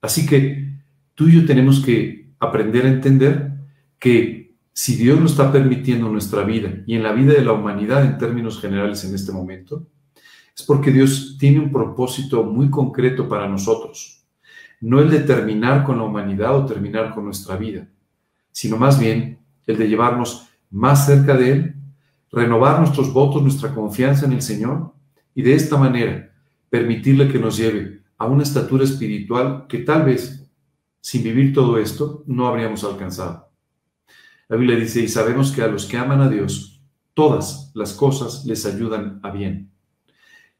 Así 0.00 0.26
que 0.26 0.72
tú 1.14 1.28
y 1.28 1.34
yo 1.34 1.46
tenemos 1.46 1.84
que 1.84 2.30
aprender 2.38 2.86
a 2.86 2.88
entender 2.88 3.52
que 3.98 4.54
si 4.72 4.96
Dios 4.96 5.18
lo 5.18 5.26
está 5.26 5.50
permitiendo 5.50 6.06
en 6.06 6.12
nuestra 6.12 6.44
vida 6.44 6.72
y 6.86 6.94
en 6.94 7.02
la 7.02 7.12
vida 7.12 7.32
de 7.32 7.44
la 7.44 7.52
humanidad 7.52 8.04
en 8.04 8.16
términos 8.16 8.60
generales 8.60 9.04
en 9.04 9.14
este 9.14 9.32
momento, 9.32 9.86
es 10.56 10.64
porque 10.64 10.90
Dios 10.90 11.36
tiene 11.38 11.60
un 11.60 11.70
propósito 11.70 12.44
muy 12.44 12.70
concreto 12.70 13.28
para 13.28 13.48
nosotros. 13.48 14.24
No 14.80 15.00
el 15.00 15.10
de 15.10 15.20
terminar 15.20 15.84
con 15.84 15.98
la 15.98 16.04
humanidad 16.04 16.56
o 16.56 16.64
terminar 16.64 17.12
con 17.14 17.24
nuestra 17.24 17.56
vida, 17.56 17.88
sino 18.52 18.76
más 18.76 18.98
bien 18.98 19.38
el 19.68 19.76
de 19.76 19.86
llevarnos 19.86 20.48
más 20.70 21.06
cerca 21.06 21.36
de 21.36 21.52
Él, 21.52 21.74
renovar 22.32 22.80
nuestros 22.80 23.12
votos, 23.12 23.42
nuestra 23.42 23.72
confianza 23.74 24.26
en 24.26 24.32
el 24.32 24.42
Señor 24.42 24.94
y 25.34 25.42
de 25.42 25.54
esta 25.54 25.76
manera 25.76 26.32
permitirle 26.68 27.28
que 27.28 27.38
nos 27.38 27.56
lleve 27.56 28.02
a 28.16 28.26
una 28.26 28.42
estatura 28.42 28.84
espiritual 28.84 29.66
que 29.68 29.78
tal 29.78 30.04
vez 30.04 30.50
sin 31.00 31.22
vivir 31.22 31.54
todo 31.54 31.78
esto 31.78 32.24
no 32.26 32.48
habríamos 32.48 32.82
alcanzado. 32.82 33.50
La 34.48 34.56
Biblia 34.56 34.78
dice, 34.78 35.02
y 35.02 35.08
sabemos 35.08 35.52
que 35.52 35.62
a 35.62 35.68
los 35.68 35.84
que 35.84 35.98
aman 35.98 36.22
a 36.22 36.28
Dios, 36.28 36.82
todas 37.14 37.70
las 37.74 37.92
cosas 37.92 38.44
les 38.46 38.64
ayudan 38.64 39.20
a 39.22 39.30
bien. 39.30 39.70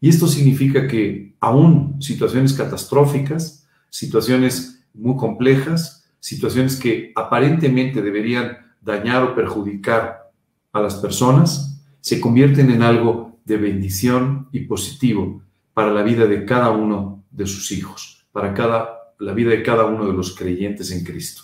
Y 0.00 0.10
esto 0.10 0.26
significa 0.26 0.86
que 0.86 1.34
aún 1.40 2.00
situaciones 2.00 2.52
catastróficas, 2.52 3.66
situaciones 3.88 4.86
muy 4.92 5.16
complejas, 5.16 6.08
situaciones 6.20 6.76
que 6.76 7.12
aparentemente 7.16 8.02
deberían 8.02 8.67
dañar 8.88 9.22
o 9.22 9.34
perjudicar 9.34 10.30
a 10.72 10.80
las 10.80 10.94
personas, 10.94 11.84
se 12.00 12.18
convierten 12.18 12.70
en 12.70 12.82
algo 12.82 13.38
de 13.44 13.58
bendición 13.58 14.48
y 14.50 14.60
positivo 14.60 15.42
para 15.74 15.92
la 15.92 16.02
vida 16.02 16.26
de 16.26 16.46
cada 16.46 16.70
uno 16.70 17.22
de 17.30 17.46
sus 17.46 17.70
hijos, 17.70 18.26
para 18.32 18.54
cada, 18.54 18.88
la 19.18 19.34
vida 19.34 19.50
de 19.50 19.62
cada 19.62 19.84
uno 19.84 20.06
de 20.06 20.14
los 20.14 20.34
creyentes 20.34 20.90
en 20.90 21.04
Cristo. 21.04 21.42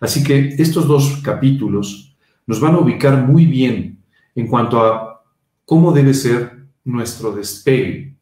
Así 0.00 0.24
que 0.24 0.54
estos 0.58 0.88
dos 0.88 1.20
capítulos 1.22 2.16
nos 2.46 2.60
van 2.60 2.74
a 2.76 2.78
ubicar 2.78 3.26
muy 3.26 3.44
bien 3.44 4.02
en 4.34 4.46
cuanto 4.46 4.82
a 4.82 5.22
cómo 5.66 5.92
debe 5.92 6.14
ser 6.14 6.64
nuestro 6.84 7.30
despegue. 7.32 8.16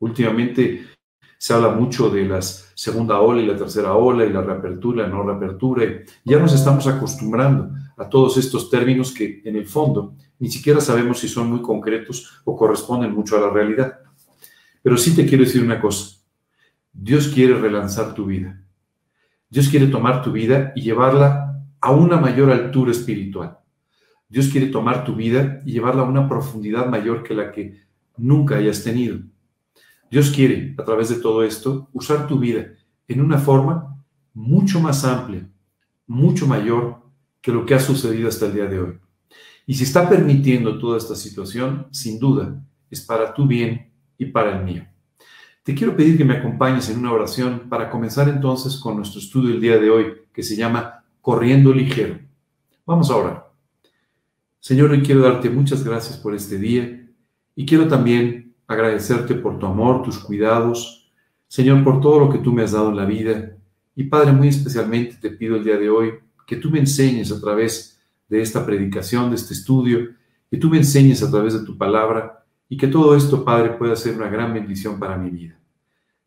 Últimamente 0.00 0.84
se 1.38 1.54
habla 1.54 1.70
mucho 1.70 2.10
de 2.10 2.26
la 2.26 2.42
segunda 2.42 3.20
ola 3.20 3.40
y 3.40 3.46
la 3.46 3.56
tercera 3.56 3.94
ola 3.94 4.26
y 4.26 4.32
la 4.32 4.42
reapertura, 4.42 5.04
la 5.04 5.08
no 5.08 5.22
reapertura. 5.22 5.84
Y 6.24 6.30
ya 6.30 6.38
nos 6.38 6.52
estamos 6.52 6.86
acostumbrando 6.86 7.70
a 7.96 8.08
todos 8.08 8.36
estos 8.36 8.70
términos 8.70 9.12
que 9.12 9.42
en 9.44 9.56
el 9.56 9.66
fondo 9.66 10.14
ni 10.38 10.50
siquiera 10.50 10.80
sabemos 10.80 11.18
si 11.18 11.28
son 11.28 11.50
muy 11.50 11.62
concretos 11.62 12.42
o 12.44 12.56
corresponden 12.56 13.12
mucho 13.12 13.36
a 13.36 13.40
la 13.40 13.50
realidad. 13.50 14.00
Pero 14.82 14.96
sí 14.96 15.14
te 15.14 15.26
quiero 15.26 15.44
decir 15.44 15.62
una 15.62 15.80
cosa. 15.80 16.16
Dios 16.92 17.28
quiere 17.28 17.54
relanzar 17.54 18.14
tu 18.14 18.26
vida. 18.26 18.62
Dios 19.48 19.68
quiere 19.68 19.86
tomar 19.86 20.22
tu 20.22 20.32
vida 20.32 20.72
y 20.76 20.82
llevarla 20.82 21.64
a 21.80 21.90
una 21.90 22.18
mayor 22.18 22.50
altura 22.50 22.90
espiritual. 22.90 23.58
Dios 24.28 24.48
quiere 24.48 24.66
tomar 24.66 25.04
tu 25.04 25.14
vida 25.14 25.60
y 25.64 25.72
llevarla 25.72 26.02
a 26.02 26.06
una 26.06 26.28
profundidad 26.28 26.86
mayor 26.86 27.22
que 27.22 27.34
la 27.34 27.52
que 27.52 27.80
nunca 28.16 28.56
hayas 28.56 28.82
tenido. 28.82 29.18
Dios 30.10 30.30
quiere, 30.30 30.74
a 30.78 30.84
través 30.84 31.08
de 31.08 31.16
todo 31.16 31.42
esto, 31.42 31.88
usar 31.92 32.26
tu 32.26 32.38
vida 32.38 32.66
en 33.08 33.20
una 33.20 33.38
forma 33.38 34.02
mucho 34.34 34.80
más 34.80 35.04
amplia, 35.04 35.48
mucho 36.06 36.46
mayor 36.46 37.05
que 37.46 37.52
lo 37.52 37.64
que 37.64 37.74
ha 37.74 37.78
sucedido 37.78 38.28
hasta 38.28 38.46
el 38.46 38.54
día 38.54 38.66
de 38.66 38.80
hoy. 38.80 38.98
Y 39.68 39.74
si 39.74 39.84
está 39.84 40.08
permitiendo 40.08 40.80
toda 40.80 40.98
esta 40.98 41.14
situación, 41.14 41.86
sin 41.92 42.18
duda, 42.18 42.60
es 42.90 43.00
para 43.02 43.32
tu 43.32 43.46
bien 43.46 43.92
y 44.18 44.24
para 44.24 44.58
el 44.58 44.64
mío. 44.64 44.84
Te 45.62 45.72
quiero 45.72 45.94
pedir 45.94 46.18
que 46.18 46.24
me 46.24 46.38
acompañes 46.38 46.90
en 46.90 46.98
una 46.98 47.12
oración 47.12 47.68
para 47.68 47.88
comenzar 47.88 48.28
entonces 48.28 48.76
con 48.78 48.96
nuestro 48.96 49.20
estudio 49.20 49.54
el 49.54 49.60
día 49.60 49.78
de 49.78 49.88
hoy, 49.88 50.06
que 50.32 50.42
se 50.42 50.56
llama 50.56 51.04
Corriendo 51.20 51.72
Ligero. 51.72 52.18
Vamos 52.84 53.12
a 53.12 53.16
orar. 53.16 53.52
Señor, 54.58 54.90
hoy 54.90 55.02
quiero 55.02 55.20
darte 55.20 55.48
muchas 55.48 55.84
gracias 55.84 56.16
por 56.16 56.34
este 56.34 56.58
día 56.58 57.08
y 57.54 57.64
quiero 57.64 57.86
también 57.86 58.56
agradecerte 58.66 59.36
por 59.36 59.60
tu 59.60 59.66
amor, 59.66 60.02
tus 60.02 60.18
cuidados, 60.18 61.12
Señor, 61.46 61.84
por 61.84 62.00
todo 62.00 62.18
lo 62.18 62.28
que 62.28 62.38
tú 62.38 62.52
me 62.52 62.64
has 62.64 62.72
dado 62.72 62.88
en 62.88 62.96
la 62.96 63.04
vida. 63.04 63.56
Y 63.94 64.02
Padre, 64.02 64.32
muy 64.32 64.48
especialmente 64.48 65.14
te 65.20 65.30
pido 65.30 65.54
el 65.54 65.62
día 65.62 65.76
de 65.76 65.88
hoy 65.88 66.25
que 66.46 66.56
tú 66.56 66.70
me 66.70 66.78
enseñes 66.78 67.32
a 67.32 67.40
través 67.40 68.00
de 68.28 68.40
esta 68.40 68.64
predicación, 68.64 69.30
de 69.30 69.36
este 69.36 69.52
estudio, 69.52 70.10
que 70.50 70.56
tú 70.56 70.70
me 70.70 70.78
enseñes 70.78 71.22
a 71.22 71.30
través 71.30 71.54
de 71.54 71.64
tu 71.64 71.76
palabra 71.76 72.44
y 72.68 72.76
que 72.76 72.86
todo 72.86 73.14
esto, 73.16 73.44
Padre, 73.44 73.70
pueda 73.70 73.96
ser 73.96 74.16
una 74.16 74.28
gran 74.28 74.54
bendición 74.54 74.98
para 74.98 75.16
mi 75.16 75.30
vida. 75.30 75.58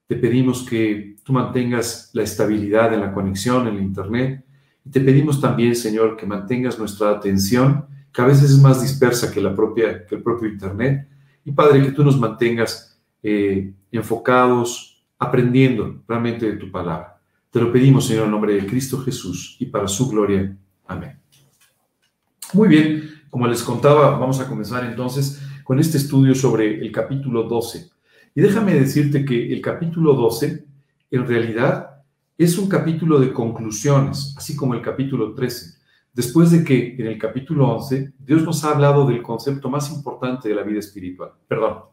Te 0.08 0.16
pedimos 0.16 0.64
que 0.64 1.18
tú 1.24 1.34
mantengas 1.34 2.10
la 2.14 2.24
estabilidad 2.24 2.94
en 2.94 3.02
la 3.02 3.14
conexión, 3.14 3.68
en 3.68 3.76
el 3.76 3.84
Internet. 3.84 4.44
Y 4.84 4.90
te 4.90 5.02
pedimos 5.02 5.40
también, 5.40 5.76
Señor, 5.76 6.18
que 6.18 6.26
mantengas 6.26 6.80
nuestra 6.80 7.12
atención, 7.12 7.86
que 8.12 8.22
a 8.22 8.26
veces 8.26 8.50
es 8.52 8.60
más 8.60 8.82
dispersa 8.82 9.32
que, 9.32 9.42
la 9.42 9.56
propia, 9.56 10.06
que 10.06 10.16
el 10.16 10.24
propio 10.24 10.50
Internet. 10.50 11.08
Y 11.46 11.52
Padre, 11.52 11.84
que 11.84 11.92
tú 11.92 12.04
nos 12.04 12.20
mantengas 12.20 13.00
eh, 13.22 13.72
enfocados, 13.92 15.04
aprendiendo 15.20 16.02
realmente 16.08 16.50
de 16.50 16.58
tu 16.58 16.72
palabra. 16.72 17.19
Te 17.52 17.60
lo 17.60 17.72
pedimos, 17.72 18.06
Señor, 18.06 18.26
en 18.26 18.32
nombre 18.32 18.54
de 18.54 18.66
Cristo 18.68 19.00
Jesús 19.00 19.58
y 19.60 19.66
para 19.66 19.88
su 19.88 20.08
gloria. 20.08 20.56
Amén. 20.86 21.20
Muy 22.54 22.68
bien, 22.68 23.10
como 23.30 23.48
les 23.48 23.64
contaba, 23.64 24.18
vamos 24.18 24.40
a 24.40 24.48
comenzar 24.48 24.86
entonces 24.86 25.42
con 25.64 25.80
este 25.80 25.98
estudio 25.98 26.36
sobre 26.36 26.80
el 26.80 26.92
capítulo 26.92 27.44
12. 27.44 27.90
Y 28.36 28.42
déjame 28.42 28.74
decirte 28.74 29.26
que 29.26 29.52
el 29.52 29.62
capítulo 29.62 30.14
12 30.14 30.66
en 31.12 31.28
realidad 31.28 32.04
es 32.38 32.58
un 32.58 32.70
capítulo 32.70 33.20
de 33.20 33.34
conclusiones, 33.34 34.36
así 34.38 34.56
como 34.56 34.74
el 34.74 34.82
capítulo 34.82 35.34
13. 35.34 35.80
Después 36.14 36.52
de 36.52 36.64
que 36.64 36.96
en 36.98 37.08
el 37.08 37.18
capítulo 37.18 37.68
11 37.76 38.14
Dios 38.20 38.44
nos 38.44 38.64
ha 38.64 38.72
hablado 38.72 39.08
del 39.08 39.22
concepto 39.22 39.70
más 39.70 39.92
importante 39.92 40.50
de 40.50 40.56
la 40.56 40.64
vida 40.64 40.80
espiritual. 40.80 41.32
Perdón. 41.48 41.84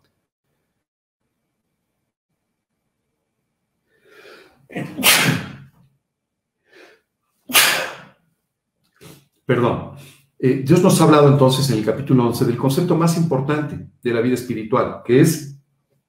Perdón. 9.46 9.92
Eh, 10.38 10.62
Dios 10.66 10.82
nos 10.82 11.00
ha 11.00 11.04
hablado 11.04 11.32
entonces 11.32 11.70
en 11.70 11.78
el 11.78 11.84
capítulo 11.84 12.26
11 12.26 12.44
del 12.44 12.58
concepto 12.58 12.94
más 12.94 13.16
importante 13.16 13.88
de 14.02 14.12
la 14.12 14.20
vida 14.20 14.34
espiritual, 14.34 15.00
que 15.04 15.20
es 15.20 15.56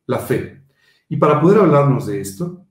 la 0.05 0.19
fe. 0.19 0.63
Y 1.07 1.15
para 1.15 1.39
poder 1.39 1.59
hablarnos 1.59 2.07
de 2.07 2.19
esto, 2.19 2.65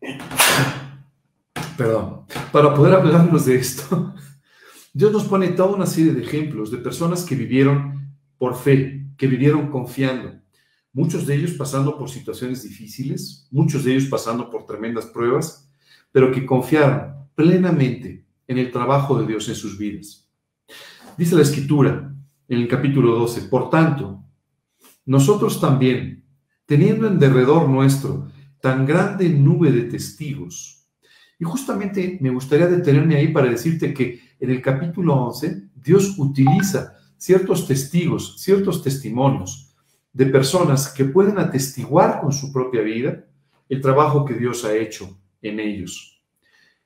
perdón, 1.76 2.24
para 2.50 2.74
poder 2.74 2.94
hablarnos 2.94 3.44
de 3.44 3.56
esto, 3.56 4.14
Dios 4.94 5.12
nos 5.12 5.24
pone 5.24 5.48
toda 5.48 5.74
una 5.74 5.86
serie 5.86 6.14
de 6.14 6.22
ejemplos 6.22 6.70
de 6.70 6.78
personas 6.78 7.24
que 7.24 7.34
vivieron 7.34 8.14
por 8.38 8.56
fe, 8.56 9.06
que 9.18 9.26
vivieron 9.26 9.70
confiando, 9.70 10.40
muchos 10.92 11.26
de 11.26 11.34
ellos 11.34 11.52
pasando 11.52 11.98
por 11.98 12.08
situaciones 12.08 12.62
difíciles, 12.62 13.46
muchos 13.50 13.84
de 13.84 13.92
ellos 13.92 14.08
pasando 14.08 14.48
por 14.50 14.64
tremendas 14.66 15.06
pruebas, 15.06 15.70
pero 16.10 16.32
que 16.32 16.46
confiaron 16.46 17.28
plenamente 17.34 18.21
en 18.46 18.58
el 18.58 18.70
trabajo 18.70 19.20
de 19.20 19.26
Dios 19.26 19.48
en 19.48 19.54
sus 19.54 19.78
vidas. 19.78 20.28
Dice 21.16 21.34
la 21.36 21.42
escritura 21.42 22.14
en 22.48 22.58
el 22.58 22.68
capítulo 22.68 23.16
12, 23.16 23.42
por 23.42 23.70
tanto, 23.70 24.22
nosotros 25.04 25.60
también, 25.60 26.24
teniendo 26.66 27.06
en 27.06 27.18
derredor 27.18 27.68
nuestro 27.68 28.30
tan 28.60 28.86
grande 28.86 29.28
nube 29.28 29.72
de 29.72 29.84
testigos, 29.84 30.82
y 31.38 31.44
justamente 31.44 32.18
me 32.20 32.30
gustaría 32.30 32.68
detenerme 32.68 33.16
ahí 33.16 33.28
para 33.28 33.50
decirte 33.50 33.92
que 33.92 34.20
en 34.38 34.50
el 34.50 34.62
capítulo 34.62 35.14
11 35.26 35.70
Dios 35.74 36.16
utiliza 36.18 36.94
ciertos 37.16 37.66
testigos, 37.66 38.36
ciertos 38.38 38.82
testimonios 38.82 39.74
de 40.12 40.26
personas 40.26 40.88
que 40.88 41.04
pueden 41.04 41.38
atestiguar 41.38 42.20
con 42.20 42.32
su 42.32 42.52
propia 42.52 42.82
vida 42.82 43.24
el 43.68 43.80
trabajo 43.80 44.24
que 44.24 44.34
Dios 44.34 44.64
ha 44.64 44.76
hecho 44.76 45.18
en 45.40 45.58
ellos. 45.58 46.11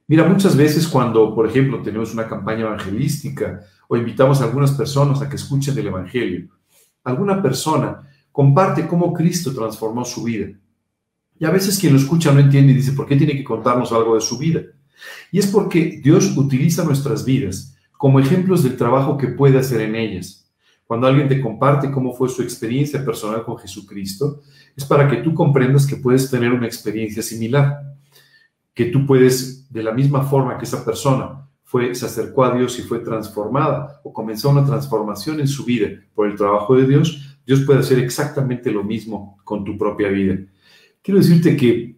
Mira, 0.09 0.25
muchas 0.29 0.57
veces 0.57 0.87
cuando, 0.87 1.35
por 1.35 1.49
ejemplo, 1.49 1.83
tenemos 1.83 2.14
una 2.14 2.29
campaña 2.29 2.61
evangelística 2.61 3.61
o 3.88 3.97
invitamos 3.97 4.40
a 4.40 4.45
algunas 4.45 4.71
personas 4.73 5.21
a 5.21 5.29
que 5.29 5.35
escuchen 5.35 5.77
el 5.77 5.88
Evangelio, 5.88 6.49
alguna 7.03 7.42
persona 7.42 8.09
comparte 8.31 8.87
cómo 8.87 9.12
Cristo 9.12 9.53
transformó 9.53 10.05
su 10.05 10.23
vida. 10.23 10.49
Y 11.38 11.45
a 11.45 11.51
veces 11.51 11.79
quien 11.79 11.92
lo 11.92 11.99
escucha 11.99 12.33
no 12.33 12.38
entiende 12.38 12.73
y 12.73 12.77
dice, 12.77 12.92
¿por 12.92 13.07
qué 13.07 13.16
tiene 13.16 13.37
que 13.37 13.45
contarnos 13.45 13.92
algo 13.92 14.14
de 14.14 14.21
su 14.21 14.38
vida? 14.38 14.61
Y 15.33 15.38
es 15.38 15.49
porque 15.49 16.01
Dios 16.03 16.37
utiliza 16.37 16.85
nuestras 16.85 17.25
vidas 17.25 17.77
como 17.92 18.21
ejemplos 18.21 18.62
del 18.62 18.77
trabajo 18.77 19.19
que 19.19 19.29
puede 19.29 19.59
hacer 19.59 19.81
en 19.81 19.97
ellas. 19.97 20.49
Cuando 20.87 21.09
alguien 21.09 21.29
te 21.29 21.40
comparte 21.40 21.90
cómo 21.90 22.12
fue 22.12 22.29
su 22.29 22.42
experiencia 22.42 23.05
personal 23.05 23.45
con 23.45 23.59
Jesucristo, 23.59 24.42
es 24.77 24.85
para 24.85 25.09
que 25.09 25.16
tú 25.16 25.35
comprendas 25.35 25.85
que 25.85 25.97
puedes 25.97 26.31
tener 26.31 26.53
una 26.53 26.66
experiencia 26.66 27.23
similar 27.23 27.96
que 28.77 28.85
tú 28.85 29.07
puedes, 29.07 29.73
de 29.73 29.83
la 29.83 29.91
misma 29.91 30.23
forma 30.23 30.59
que 30.59 30.67
esa 30.67 30.85
persona 30.85 31.49
fue, 31.65 31.95
se 31.95 32.05
acercó 32.05 32.45
a 32.45 32.55
Dios 32.55 32.79
y 32.79 32.83
fue 32.83 32.99
transformada 32.99 34.03
o 34.05 34.12
comenzó 34.12 34.51
una 34.51 34.67
transformación 34.67 35.41
en 35.41 35.49
su 35.49 35.65
vida 35.65 35.89
por 36.15 36.29
el 36.29 36.37
trabajo 36.37 36.77
de 36.77 36.87
Dios, 36.87 37.39
Dios 37.47 37.62
puede 37.62 37.81
hacer 37.81 37.99
exactamente 37.99 38.71
lo 38.71 38.85
mismo 38.85 39.39
con 39.45 39.65
tu 39.65 39.79
propia 39.79 40.09
vida. 40.09 40.37
Quiero 41.03 41.19
decirte 41.19 41.57
que 41.57 41.97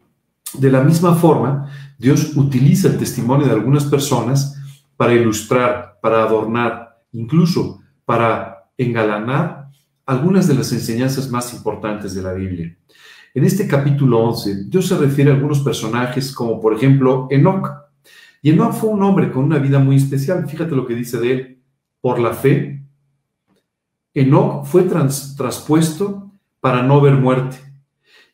de 0.55 0.71
la 0.71 0.83
misma 0.83 1.17
forma, 1.17 1.69
Dios 1.99 2.37
utiliza 2.37 2.87
el 2.87 2.97
testimonio 2.97 3.47
de 3.47 3.55
algunas 3.55 3.85
personas 3.85 4.57
para 4.97 5.15
ilustrar, 5.15 5.99
para 6.01 6.23
adornar, 6.23 7.03
incluso 7.11 7.81
para 8.05 8.71
engalanar 8.79 9.69
algunas 10.07 10.47
de 10.47 10.55
las 10.55 10.71
enseñanzas 10.71 11.29
más 11.29 11.53
importantes 11.55 12.15
de 12.15 12.23
la 12.23 12.35
Biblia. 12.35 12.79
En 13.35 13.45
este 13.45 13.69
capítulo 13.69 14.21
11, 14.21 14.65
Dios 14.69 14.87
se 14.87 14.97
refiere 14.97 15.31
a 15.31 15.35
algunos 15.35 15.61
personajes 15.61 16.33
como 16.35 16.61
por 16.61 16.75
ejemplo 16.75 17.27
Enoch. 17.31 17.69
Y 18.41 18.51
Enoch 18.51 18.73
fue 18.73 18.91
un 18.91 19.03
hombre 19.03 19.31
con 19.31 19.45
una 19.45 19.59
vida 19.59 19.79
muy 19.79 19.97
especial. 19.97 20.49
Fíjate 20.49 20.75
lo 20.75 20.87
que 20.87 20.95
dice 20.95 21.19
de 21.19 21.33
él. 21.33 21.63
Por 22.01 22.19
la 22.21 22.33
fe, 22.33 22.87
Enoch 24.15 24.65
fue 24.65 24.85
traspuesto 24.85 26.33
para 26.61 26.83
no 26.83 27.01
ver 27.01 27.15
muerte. 27.15 27.59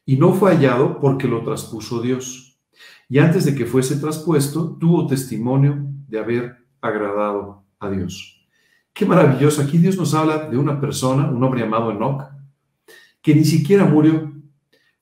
Y 0.07 0.17
no 0.17 0.33
fue 0.33 0.55
hallado 0.55 1.01
porque 1.01 1.27
lo 1.27 1.43
traspuso 1.43 2.01
Dios. 2.01 2.61
Y 3.09 3.19
antes 3.19 3.45
de 3.45 3.55
que 3.55 3.67
fuese 3.67 3.97
traspuesto, 3.97 4.77
tuvo 4.79 5.07
testimonio 5.07 5.79
de 6.09 6.19
haber 6.19 6.57
agradado 6.81 7.65
a 7.81 7.91
Dios. 7.91 8.47
Qué 8.93 9.07
maravilloso. 9.07 9.63
Aquí 9.63 9.79
Dios 9.79 9.97
nos 9.97 10.15
habla 10.15 10.49
de 10.49 10.57
una 10.57 10.81
persona, 10.81 11.29
un 11.29 11.43
hombre 11.43 11.63
llamado 11.63 11.91
Enoch, 11.91 12.25
que 13.21 13.35
ni 13.35 13.45
siquiera 13.45 13.85
murió. 13.85 14.34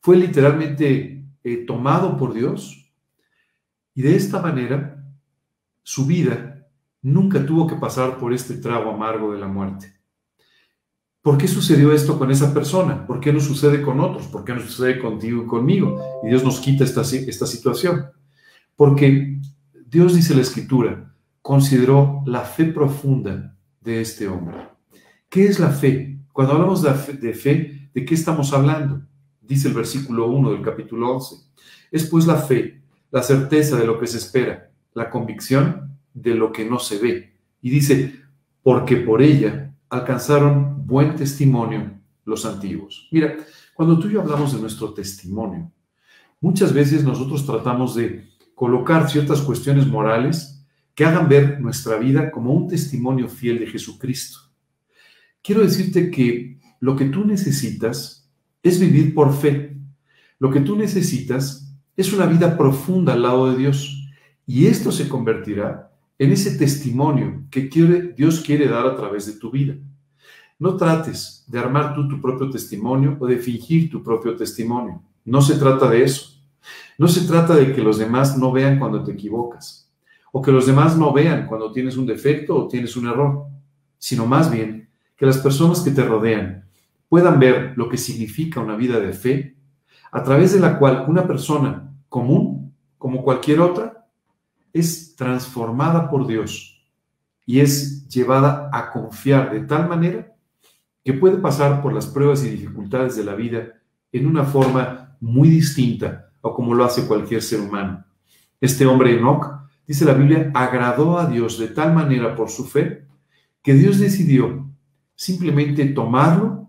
Fue 0.02 0.16
literalmente 0.16 1.24
eh, 1.44 1.56
tomado 1.64 2.16
por 2.16 2.34
Dios. 2.34 2.92
Y 3.94 4.02
de 4.02 4.16
esta 4.16 4.42
manera, 4.42 5.06
su 5.82 6.06
vida 6.06 6.66
nunca 7.02 7.46
tuvo 7.46 7.66
que 7.66 7.76
pasar 7.76 8.18
por 8.18 8.32
este 8.32 8.54
trago 8.54 8.90
amargo 8.90 9.32
de 9.32 9.40
la 9.40 9.46
muerte. 9.46 9.94
¿Por 11.20 11.38
qué 11.38 11.46
sucedió 11.46 11.92
esto 11.92 12.18
con 12.18 12.32
esa 12.32 12.52
persona? 12.52 13.06
¿Por 13.06 13.20
qué 13.20 13.32
no 13.32 13.38
sucede 13.38 13.80
con 13.80 14.00
otros? 14.00 14.26
¿Por 14.26 14.44
qué 14.44 14.54
no 14.54 14.60
sucede 14.60 14.98
contigo 14.98 15.44
y 15.44 15.46
conmigo? 15.46 16.20
Y 16.24 16.28
Dios 16.28 16.42
nos 16.42 16.58
quita 16.58 16.82
esta, 16.82 17.04
situación. 17.04 18.06
Porque 18.74 19.40
Dios 19.86 20.16
dice 20.16 20.34
la 20.34 20.42
escritura, 20.42 21.14
consideró 21.40 22.24
la 22.26 22.40
fe 22.40 22.64
profunda 22.64 23.56
de 23.80 24.00
este 24.00 24.26
hombre. 24.26 24.68
¿Qué 25.28 25.46
es 25.46 25.60
la 25.60 25.70
fe? 25.70 26.18
Cuando 26.32 26.54
hablamos 26.54 26.82
de 26.82 26.92
fe, 26.94 27.12
de 27.12 27.34
fe, 27.34 27.90
¿de 27.94 28.04
qué 28.04 28.14
estamos 28.14 28.52
hablando? 28.52 29.02
Dice 29.42 29.68
el 29.68 29.74
versículo 29.74 30.28
1 30.28 30.52
del 30.52 30.62
capítulo 30.62 31.16
11. 31.16 31.36
Es 31.90 32.08
pues 32.08 32.26
la 32.26 32.36
fe, 32.36 32.80
la 33.10 33.22
certeza 33.22 33.76
de 33.76 33.86
lo 33.86 33.98
que 33.98 34.06
se 34.06 34.18
espera, 34.18 34.70
la 34.94 35.10
convicción 35.10 35.98
de 36.14 36.34
lo 36.34 36.52
que 36.52 36.64
no 36.64 36.78
se 36.78 36.98
ve. 36.98 37.32
Y 37.60 37.70
dice, 37.70 38.20
porque 38.62 38.96
por 38.96 39.20
ella 39.20 39.74
alcanzaron 39.88 40.86
buen 40.86 41.16
testimonio 41.16 41.90
los 42.24 42.46
antiguos. 42.46 43.08
Mira, 43.10 43.36
cuando 43.74 43.98
tú 43.98 44.08
y 44.08 44.12
yo 44.12 44.22
hablamos 44.22 44.54
de 44.54 44.60
nuestro 44.60 44.94
testimonio, 44.94 45.70
muchas 46.40 46.72
veces 46.72 47.04
nosotros 47.04 47.44
tratamos 47.44 47.94
de 47.94 48.28
colocar 48.54 49.10
ciertas 49.10 49.40
cuestiones 49.40 49.86
morales 49.86 50.64
que 50.94 51.04
hagan 51.04 51.28
ver 51.28 51.60
nuestra 51.60 51.96
vida 51.96 52.30
como 52.30 52.52
un 52.52 52.68
testimonio 52.68 53.28
fiel 53.28 53.58
de 53.58 53.66
Jesucristo. 53.66 54.38
Quiero 55.42 55.62
decirte 55.62 56.10
que 56.10 56.58
lo 56.80 56.94
que 56.94 57.06
tú 57.06 57.24
necesitas 57.24 58.21
es 58.62 58.80
vivir 58.80 59.14
por 59.14 59.34
fe. 59.34 59.76
Lo 60.38 60.50
que 60.50 60.60
tú 60.60 60.76
necesitas 60.76 61.74
es 61.96 62.12
una 62.12 62.26
vida 62.26 62.56
profunda 62.56 63.12
al 63.12 63.22
lado 63.22 63.50
de 63.50 63.58
Dios. 63.58 64.08
Y 64.46 64.66
esto 64.66 64.92
se 64.92 65.08
convertirá 65.08 65.92
en 66.18 66.32
ese 66.32 66.56
testimonio 66.56 67.44
que 67.50 67.68
quiere, 67.68 68.12
Dios 68.12 68.40
quiere 68.40 68.68
dar 68.68 68.86
a 68.86 68.96
través 68.96 69.26
de 69.26 69.34
tu 69.34 69.50
vida. 69.50 69.74
No 70.58 70.76
trates 70.76 71.44
de 71.48 71.58
armar 71.58 71.94
tú 71.94 72.08
tu 72.08 72.20
propio 72.20 72.48
testimonio 72.50 73.16
o 73.20 73.26
de 73.26 73.38
fingir 73.38 73.90
tu 73.90 74.02
propio 74.02 74.36
testimonio. 74.36 75.02
No 75.24 75.42
se 75.42 75.56
trata 75.56 75.88
de 75.90 76.04
eso. 76.04 76.40
No 76.98 77.08
se 77.08 77.26
trata 77.26 77.54
de 77.54 77.72
que 77.72 77.82
los 77.82 77.98
demás 77.98 78.38
no 78.38 78.52
vean 78.52 78.78
cuando 78.78 79.02
te 79.02 79.12
equivocas 79.12 79.82
o 80.32 80.40
que 80.40 80.50
los 80.50 80.66
demás 80.66 80.96
no 80.96 81.12
vean 81.12 81.46
cuando 81.46 81.70
tienes 81.70 81.96
un 81.96 82.06
defecto 82.06 82.56
o 82.56 82.68
tienes 82.68 82.96
un 82.96 83.06
error, 83.06 83.46
sino 83.98 84.26
más 84.26 84.50
bien 84.50 84.88
que 85.14 85.26
las 85.26 85.38
personas 85.38 85.80
que 85.80 85.90
te 85.90 86.02
rodean 86.02 86.64
puedan 87.12 87.38
ver 87.38 87.74
lo 87.76 87.90
que 87.90 87.98
significa 87.98 88.58
una 88.58 88.74
vida 88.74 88.98
de 88.98 89.12
fe, 89.12 89.54
a 90.12 90.22
través 90.22 90.54
de 90.54 90.60
la 90.60 90.78
cual 90.78 91.04
una 91.08 91.26
persona 91.26 91.94
común, 92.08 92.74
como 92.96 93.22
cualquier 93.22 93.60
otra, 93.60 94.06
es 94.72 95.14
transformada 95.14 96.08
por 96.08 96.26
Dios 96.26 96.90
y 97.44 97.60
es 97.60 98.08
llevada 98.08 98.70
a 98.72 98.90
confiar 98.90 99.52
de 99.52 99.60
tal 99.60 99.90
manera 99.90 100.34
que 101.04 101.12
puede 101.12 101.36
pasar 101.36 101.82
por 101.82 101.92
las 101.92 102.06
pruebas 102.06 102.44
y 102.44 102.48
dificultades 102.48 103.14
de 103.14 103.24
la 103.24 103.34
vida 103.34 103.74
en 104.10 104.26
una 104.26 104.44
forma 104.44 105.14
muy 105.20 105.50
distinta 105.50 106.30
a 106.42 106.48
como 106.54 106.72
lo 106.72 106.82
hace 106.82 107.06
cualquier 107.06 107.42
ser 107.42 107.60
humano. 107.60 108.06
Este 108.58 108.86
hombre 108.86 109.18
Enoch, 109.18 109.68
dice 109.86 110.06
la 110.06 110.14
Biblia, 110.14 110.50
agradó 110.54 111.18
a 111.18 111.26
Dios 111.26 111.58
de 111.58 111.68
tal 111.68 111.92
manera 111.92 112.34
por 112.34 112.48
su 112.48 112.64
fe 112.64 113.04
que 113.62 113.74
Dios 113.74 113.98
decidió 113.98 114.66
simplemente 115.14 115.84
tomarlo 115.84 116.61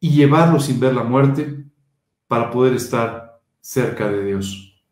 y 0.00 0.10
llevarlo 0.10 0.60
sin 0.60 0.78
ver 0.80 0.94
la 0.94 1.04
muerte 1.04 1.64
para 2.26 2.50
poder 2.50 2.74
estar 2.74 3.40
cerca 3.60 4.08
de 4.08 4.24
Dios. 4.24 4.82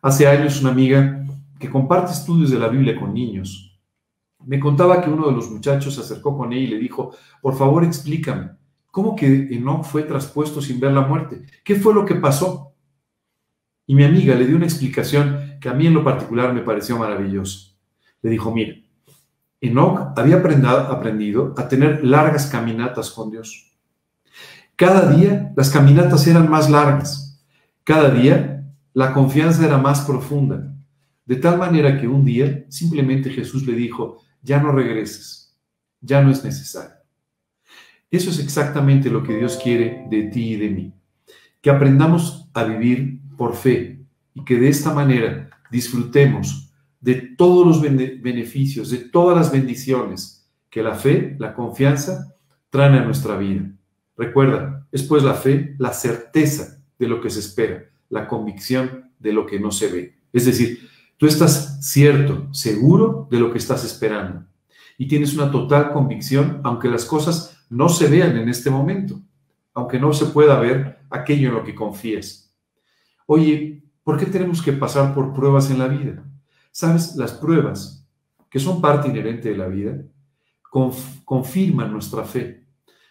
Hace 0.00 0.26
años 0.26 0.60
una 0.60 0.70
amiga 0.70 1.26
que 1.58 1.70
comparte 1.70 2.12
estudios 2.12 2.50
de 2.50 2.58
la 2.58 2.68
Biblia 2.68 2.98
con 2.98 3.12
niños, 3.12 3.68
me 4.46 4.60
contaba 4.60 5.02
que 5.02 5.10
uno 5.10 5.26
de 5.26 5.32
los 5.32 5.50
muchachos 5.50 5.94
se 5.94 6.00
acercó 6.00 6.36
con 6.36 6.52
ella 6.52 6.62
y 6.62 6.66
le 6.68 6.78
dijo, 6.78 7.12
por 7.42 7.56
favor 7.56 7.84
explícame, 7.84 8.52
¿cómo 8.90 9.16
que 9.16 9.48
Enoch 9.50 9.84
fue 9.84 10.04
traspuesto 10.04 10.62
sin 10.62 10.78
ver 10.78 10.92
la 10.92 11.02
muerte? 11.02 11.44
¿Qué 11.64 11.74
fue 11.74 11.92
lo 11.92 12.04
que 12.04 12.14
pasó? 12.14 12.72
Y 13.86 13.94
mi 13.94 14.04
amiga 14.04 14.34
le 14.34 14.46
dio 14.46 14.56
una 14.56 14.66
explicación 14.66 15.58
que 15.60 15.68
a 15.68 15.74
mí 15.74 15.86
en 15.86 15.94
lo 15.94 16.04
particular 16.04 16.52
me 16.52 16.62
pareció 16.62 16.98
maravillosa. 16.98 17.74
Le 18.22 18.30
dijo, 18.30 18.52
mira, 18.54 18.74
Enoch 19.60 20.12
había 20.16 20.36
aprendido 20.36 21.54
a 21.56 21.68
tener 21.68 22.04
largas 22.04 22.46
caminatas 22.46 23.10
con 23.10 23.30
Dios. 23.30 23.72
Cada 24.78 25.12
día 25.12 25.52
las 25.56 25.70
caminatas 25.70 26.24
eran 26.28 26.48
más 26.48 26.70
largas. 26.70 27.44
Cada 27.82 28.10
día 28.10 28.64
la 28.94 29.12
confianza 29.12 29.66
era 29.66 29.76
más 29.76 30.02
profunda. 30.02 30.72
De 31.26 31.34
tal 31.34 31.58
manera 31.58 32.00
que 32.00 32.06
un 32.06 32.24
día 32.24 32.64
simplemente 32.68 33.28
Jesús 33.28 33.66
le 33.66 33.72
dijo, 33.72 34.22
ya 34.40 34.62
no 34.62 34.70
regreses, 34.70 35.58
ya 36.00 36.22
no 36.22 36.30
es 36.30 36.44
necesario. 36.44 36.94
Eso 38.08 38.30
es 38.30 38.38
exactamente 38.38 39.10
lo 39.10 39.24
que 39.24 39.36
Dios 39.36 39.58
quiere 39.60 40.06
de 40.08 40.28
ti 40.28 40.52
y 40.52 40.56
de 40.56 40.70
mí, 40.70 40.94
que 41.60 41.70
aprendamos 41.70 42.48
a 42.54 42.62
vivir 42.62 43.20
por 43.36 43.56
fe 43.56 44.06
y 44.32 44.44
que 44.44 44.60
de 44.60 44.68
esta 44.68 44.94
manera 44.94 45.50
disfrutemos 45.72 46.72
de 47.00 47.16
todos 47.36 47.66
los 47.66 47.82
beneficios, 47.82 48.90
de 48.90 48.98
todas 48.98 49.36
las 49.36 49.50
bendiciones 49.50 50.48
que 50.70 50.84
la 50.84 50.94
fe, 50.94 51.34
la 51.40 51.52
confianza 51.52 52.32
traen 52.70 52.94
a 52.94 53.04
nuestra 53.04 53.36
vida. 53.36 53.72
Recuerda, 54.18 54.86
es 54.92 55.02
pues 55.04 55.22
la 55.22 55.34
fe 55.34 55.74
la 55.78 55.94
certeza 55.94 56.82
de 56.98 57.08
lo 57.08 57.22
que 57.22 57.30
se 57.30 57.40
espera, 57.40 57.84
la 58.10 58.28
convicción 58.28 59.12
de 59.18 59.32
lo 59.32 59.46
que 59.46 59.58
no 59.58 59.70
se 59.70 59.88
ve. 59.88 60.18
Es 60.32 60.44
decir, 60.44 60.88
Tú 61.18 61.26
estás 61.26 61.78
cierto, 61.80 62.46
seguro 62.54 63.26
de 63.28 63.40
lo 63.40 63.50
que 63.50 63.58
estás 63.58 63.84
esperando 63.84 64.46
y 64.96 65.08
tienes 65.08 65.34
una 65.34 65.50
total 65.50 65.92
convicción, 65.92 66.60
aunque 66.62 66.88
las 66.88 67.04
cosas 67.04 67.58
no 67.68 67.88
se 67.88 68.06
vean 68.06 68.36
en 68.36 68.48
este 68.48 68.70
momento, 68.70 69.20
aunque 69.74 69.98
no 69.98 70.12
se 70.12 70.26
pueda 70.26 70.60
ver 70.60 71.00
aquello 71.10 71.48
en 71.48 71.54
lo 71.56 71.64
que 71.64 71.74
confíes. 71.74 72.54
Oye, 73.26 73.82
¿por 74.04 74.16
qué 74.16 74.26
tenemos 74.26 74.62
que 74.62 74.72
pasar 74.72 75.12
por 75.12 75.32
pruebas 75.32 75.72
en 75.72 75.80
la 75.80 75.88
vida? 75.88 76.24
Sabes, 76.70 77.16
las 77.16 77.32
pruebas, 77.32 78.06
que 78.48 78.60
son 78.60 78.80
parte 78.80 79.08
inherente 79.08 79.48
de 79.48 79.56
la 79.56 79.66
vida, 79.66 80.00
confirman 81.24 81.92
nuestra 81.92 82.22
fe, 82.22 82.64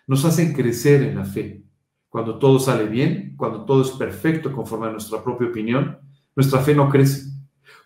nos 0.07 0.25
hacen 0.25 0.53
crecer 0.53 1.03
en 1.03 1.15
la 1.15 1.25
fe. 1.25 1.63
Cuando 2.09 2.39
todo 2.39 2.57
sale 2.59 2.85
bien, 2.85 3.35
cuando 3.37 3.65
todo 3.65 3.81
es 3.81 3.91
perfecto 3.91 4.51
conforme 4.51 4.87
a 4.87 4.91
nuestra 4.91 5.23
propia 5.23 5.49
opinión, 5.49 5.99
nuestra 6.35 6.59
fe 6.59 6.73
no 6.73 6.89
crece 6.89 7.37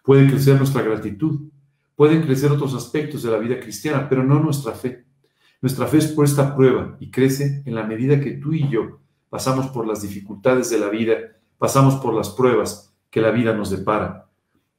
Puede 0.03 0.27
crecer 0.27 0.57
nuestra 0.57 0.81
gratitud, 0.81 1.49
pueden 1.95 2.23
crecer 2.23 2.51
otros 2.51 2.73
aspectos 2.73 3.21
de 3.23 3.31
la 3.31 3.37
vida 3.37 3.59
cristiana, 3.59 4.09
pero 4.09 4.23
no 4.23 4.39
nuestra 4.39 4.71
fe. 4.73 5.05
Nuestra 5.61 5.85
fe 5.85 5.97
es 5.97 6.07
puesta 6.07 6.47
a 6.47 6.55
prueba 6.55 6.97
y 6.99 7.11
crece 7.11 7.61
en 7.65 7.75
la 7.75 7.83
medida 7.83 8.19
que 8.19 8.31
tú 8.31 8.53
y 8.53 8.67
yo 8.67 8.99
pasamos 9.29 9.67
por 9.67 9.87
las 9.87 10.01
dificultades 10.01 10.69
de 10.71 10.79
la 10.79 10.89
vida, 10.89 11.13
pasamos 11.57 11.95
por 11.95 12.15
las 12.15 12.29
pruebas 12.29 12.93
que 13.11 13.21
la 13.21 13.29
vida 13.29 13.53
nos 13.53 13.69
depara. 13.69 14.27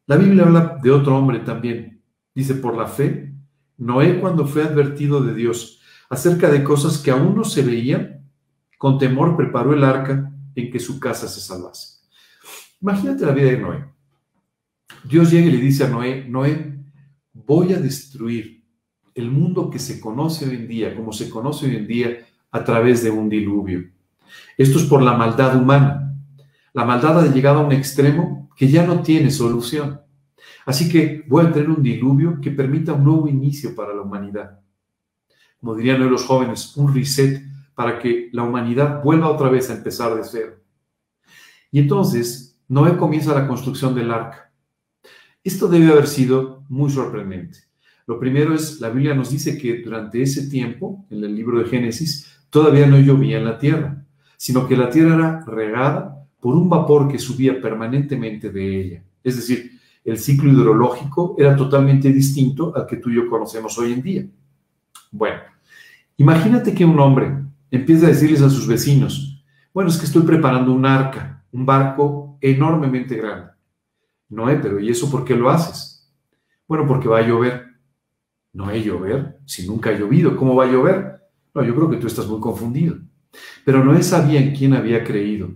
La 0.06 0.16
Biblia 0.16 0.44
habla 0.44 0.78
de 0.82 0.90
otro 0.90 1.16
hombre 1.16 1.38
también. 1.40 2.02
Dice, 2.34 2.56
por 2.56 2.76
la 2.76 2.86
fe, 2.86 3.32
Noé 3.78 4.20
cuando 4.20 4.46
fue 4.46 4.62
advertido 4.62 5.22
de 5.22 5.34
Dios 5.34 5.80
acerca 6.12 6.50
de 6.50 6.62
cosas 6.62 6.98
que 6.98 7.10
aún 7.10 7.34
no 7.34 7.42
se 7.42 7.62
veían, 7.62 8.20
con 8.76 8.98
temor 8.98 9.34
preparó 9.34 9.72
el 9.72 9.82
arca 9.82 10.30
en 10.54 10.70
que 10.70 10.78
su 10.78 11.00
casa 11.00 11.26
se 11.26 11.40
salvase. 11.40 12.00
Imagínate 12.82 13.24
la 13.24 13.32
vida 13.32 13.50
de 13.50 13.56
Noé. 13.56 13.86
Dios 15.04 15.30
llega 15.30 15.46
y 15.46 15.52
le 15.52 15.56
dice 15.56 15.84
a 15.84 15.88
Noé, 15.88 16.28
Noé, 16.28 16.84
voy 17.32 17.72
a 17.72 17.80
destruir 17.80 18.62
el 19.14 19.30
mundo 19.30 19.70
que 19.70 19.78
se 19.78 20.00
conoce 20.00 20.46
hoy 20.46 20.56
en 20.56 20.68
día, 20.68 20.94
como 20.94 21.14
se 21.14 21.30
conoce 21.30 21.64
hoy 21.64 21.76
en 21.76 21.86
día, 21.86 22.26
a 22.50 22.62
través 22.62 23.02
de 23.02 23.10
un 23.10 23.30
diluvio. 23.30 23.82
Esto 24.58 24.80
es 24.80 24.84
por 24.84 25.00
la 25.00 25.14
maldad 25.14 25.56
humana. 25.56 26.14
La 26.74 26.84
maldad 26.84 27.20
ha 27.20 27.32
llegado 27.32 27.60
a 27.60 27.64
un 27.64 27.72
extremo 27.72 28.50
que 28.54 28.68
ya 28.68 28.86
no 28.86 29.00
tiene 29.00 29.30
solución. 29.30 30.02
Así 30.66 30.90
que 30.90 31.24
voy 31.26 31.46
a 31.46 31.52
tener 31.52 31.70
un 31.70 31.82
diluvio 31.82 32.38
que 32.38 32.50
permita 32.50 32.92
un 32.92 33.04
nuevo 33.04 33.28
inicio 33.28 33.74
para 33.74 33.94
la 33.94 34.02
humanidad. 34.02 34.61
Como 35.62 35.76
dirían 35.76 36.02
hoy 36.02 36.10
los 36.10 36.24
jóvenes, 36.24 36.76
un 36.76 36.92
reset 36.92 37.40
para 37.76 38.00
que 38.00 38.30
la 38.32 38.42
humanidad 38.42 39.00
vuelva 39.00 39.30
otra 39.30 39.48
vez 39.48 39.70
a 39.70 39.74
empezar 39.74 40.12
de 40.16 40.24
cero. 40.24 40.56
Y 41.70 41.78
entonces 41.78 42.58
Noé 42.66 42.96
comienza 42.96 43.32
la 43.32 43.46
construcción 43.46 43.94
del 43.94 44.10
arca. 44.10 44.52
Esto 45.44 45.68
debe 45.68 45.92
haber 45.92 46.08
sido 46.08 46.64
muy 46.68 46.90
sorprendente. 46.90 47.60
Lo 48.08 48.18
primero 48.18 48.52
es, 48.52 48.80
la 48.80 48.90
Biblia 48.90 49.14
nos 49.14 49.30
dice 49.30 49.56
que 49.56 49.82
durante 49.82 50.20
ese 50.20 50.50
tiempo, 50.50 51.06
en 51.10 51.22
el 51.22 51.32
libro 51.32 51.60
de 51.60 51.66
Génesis, 51.66 52.40
todavía 52.50 52.88
no 52.88 52.98
llovía 52.98 53.38
en 53.38 53.44
la 53.44 53.56
tierra, 53.56 54.04
sino 54.36 54.66
que 54.66 54.76
la 54.76 54.90
tierra 54.90 55.14
era 55.14 55.44
regada 55.44 56.26
por 56.40 56.56
un 56.56 56.68
vapor 56.68 57.06
que 57.06 57.20
subía 57.20 57.62
permanentemente 57.62 58.50
de 58.50 58.80
ella. 58.80 59.04
Es 59.22 59.36
decir, 59.36 59.78
el 60.04 60.18
ciclo 60.18 60.50
hidrológico 60.50 61.36
era 61.38 61.54
totalmente 61.54 62.12
distinto 62.12 62.74
al 62.74 62.84
que 62.84 62.96
tú 62.96 63.10
y 63.10 63.14
yo 63.14 63.28
conocemos 63.30 63.78
hoy 63.78 63.92
en 63.92 64.02
día. 64.02 64.26
Bueno, 65.12 65.51
imagínate 66.16 66.74
que 66.74 66.84
un 66.84 66.98
hombre 66.98 67.36
empieza 67.70 68.06
a 68.06 68.10
decirles 68.10 68.42
a 68.42 68.50
sus 68.50 68.66
vecinos, 68.66 69.44
bueno, 69.72 69.90
es 69.90 69.96
que 69.96 70.06
estoy 70.06 70.22
preparando 70.22 70.72
un 70.72 70.84
arca, 70.84 71.44
un 71.52 71.64
barco 71.64 72.38
enormemente 72.40 73.16
grande. 73.16 73.52
Noé, 74.28 74.56
pero 74.56 74.80
¿y 74.80 74.90
eso 74.90 75.10
por 75.10 75.24
qué 75.24 75.34
lo 75.34 75.50
haces? 75.50 76.10
Bueno, 76.66 76.86
porque 76.86 77.08
va 77.08 77.18
a 77.18 77.26
llover. 77.26 77.66
No 78.52 78.66
hay 78.66 78.82
llover, 78.82 79.38
si 79.46 79.66
nunca 79.66 79.90
ha 79.90 79.98
llovido, 79.98 80.36
¿cómo 80.36 80.54
va 80.54 80.64
a 80.64 80.70
llover? 80.70 81.22
No, 81.54 81.64
yo 81.64 81.74
creo 81.74 81.88
que 81.88 81.96
tú 81.96 82.06
estás 82.06 82.26
muy 82.26 82.40
confundido. 82.40 82.96
Pero 83.64 83.82
Noé 83.82 84.02
sabía 84.02 84.40
en 84.40 84.54
quién 84.54 84.74
había 84.74 85.04
creído. 85.04 85.52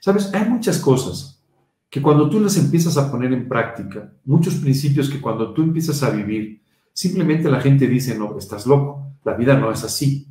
Sabes, 0.00 0.32
hay 0.32 0.48
muchas 0.48 0.78
cosas 0.78 1.42
que 1.88 2.00
cuando 2.00 2.30
tú 2.30 2.38
las 2.38 2.56
empiezas 2.56 2.96
a 2.96 3.10
poner 3.10 3.32
en 3.32 3.48
práctica, 3.48 4.12
muchos 4.24 4.54
principios 4.54 5.10
que 5.10 5.20
cuando 5.20 5.52
tú 5.52 5.62
empiezas 5.62 6.02
a 6.04 6.10
vivir, 6.10 6.62
simplemente 6.92 7.50
la 7.50 7.60
gente 7.60 7.88
dice, 7.88 8.16
no, 8.16 8.38
estás 8.38 8.64
loco, 8.64 9.09
la 9.24 9.34
vida 9.34 9.56
no 9.56 9.70
es 9.70 9.84
así, 9.84 10.26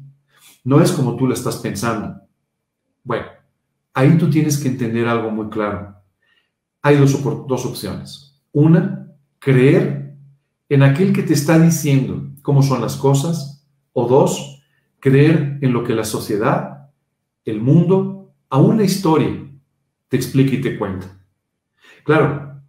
no 0.64 0.82
es 0.82 0.92
como 0.92 1.16
tú 1.16 1.28
la 1.28 1.34
estás 1.34 1.58
pensando. 1.58 2.22
Bueno, 3.04 3.26
ahí 3.94 4.18
tú 4.18 4.30
tienes 4.30 4.58
que 4.58 4.68
entender 4.68 5.08
algo 5.08 5.32
muy 5.32 5.50
claro. 5.50 5.96
Hay 6.82 6.98
dos, 6.98 7.22
dos 7.48 7.66
opciones. 7.66 8.42
Una, 8.52 9.08
creer 9.40 10.16
en 10.70 10.84
aquel 10.84 11.14
que 11.14 11.24
te 11.24 11.34
está 11.34 11.58
diciendo 11.60 12.30
cómo 12.42 12.62
son 12.62 12.82
las 12.82 12.96
cosas, 12.96 13.68
o 13.94 14.08
dos, 14.08 14.64
creer 15.00 15.58
en 15.62 15.74
lo 15.74 15.84
que 15.84 15.94
la 15.94 16.04
sociedad, 16.04 16.90
el 17.46 17.62
mundo, 17.62 18.34
aún 18.50 18.78
la 18.78 18.84
historia 18.84 19.50
te 20.08 20.18
explica 20.18 20.56
y 20.56 20.62
te 20.62 20.78
cuenta. 20.78 21.08
Claro, 22.04 22.62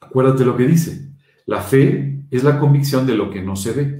acuérdate 0.00 0.44
lo 0.44 0.56
que 0.56 0.66
dice. 0.66 1.12
La 1.46 1.60
fe 1.60 2.24
es 2.30 2.44
la 2.44 2.58
convicción 2.58 3.06
de 3.06 3.14
lo 3.14 3.30
que 3.30 3.42
no 3.42 3.56
se 3.56 3.72
ve. 3.72 3.97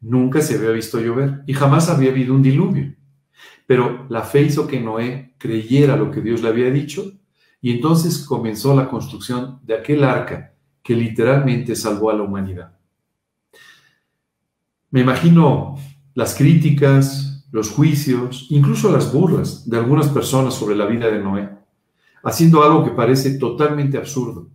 Nunca 0.00 0.40
se 0.40 0.56
había 0.56 0.70
visto 0.70 1.00
llover 1.00 1.42
y 1.46 1.54
jamás 1.54 1.88
había 1.88 2.10
habido 2.10 2.34
un 2.34 2.42
diluvio. 2.42 2.94
Pero 3.66 4.06
la 4.08 4.22
fe 4.22 4.42
hizo 4.42 4.66
que 4.66 4.80
Noé 4.80 5.34
creyera 5.38 5.96
lo 5.96 6.10
que 6.10 6.20
Dios 6.20 6.42
le 6.42 6.48
había 6.48 6.70
dicho 6.70 7.12
y 7.60 7.72
entonces 7.72 8.24
comenzó 8.24 8.74
la 8.76 8.88
construcción 8.88 9.60
de 9.64 9.74
aquel 9.74 10.04
arca 10.04 10.54
que 10.82 10.94
literalmente 10.94 11.74
salvó 11.74 12.10
a 12.10 12.14
la 12.14 12.22
humanidad. 12.22 12.76
Me 14.90 15.00
imagino 15.00 15.76
las 16.14 16.34
críticas, 16.34 17.46
los 17.50 17.70
juicios, 17.70 18.46
incluso 18.50 18.90
las 18.92 19.12
burlas 19.12 19.68
de 19.68 19.76
algunas 19.76 20.08
personas 20.08 20.54
sobre 20.54 20.76
la 20.76 20.86
vida 20.86 21.10
de 21.10 21.18
Noé 21.18 21.56
haciendo 22.26 22.64
algo 22.64 22.84
que 22.84 22.90
parece 22.90 23.38
totalmente 23.38 23.96
absurdo. 23.96 24.50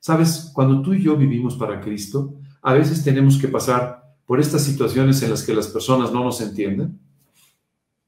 Sabes, 0.00 0.50
cuando 0.54 0.80
tú 0.80 0.94
y 0.94 1.02
yo 1.02 1.14
vivimos 1.14 1.54
para 1.54 1.78
Cristo, 1.78 2.36
a 2.62 2.72
veces 2.72 3.04
tenemos 3.04 3.36
que 3.36 3.48
pasar 3.48 4.05
por 4.26 4.40
estas 4.40 4.64
situaciones 4.64 5.22
en 5.22 5.30
las 5.30 5.44
que 5.44 5.54
las 5.54 5.68
personas 5.68 6.12
no 6.12 6.24
nos 6.24 6.40
entienden, 6.40 6.98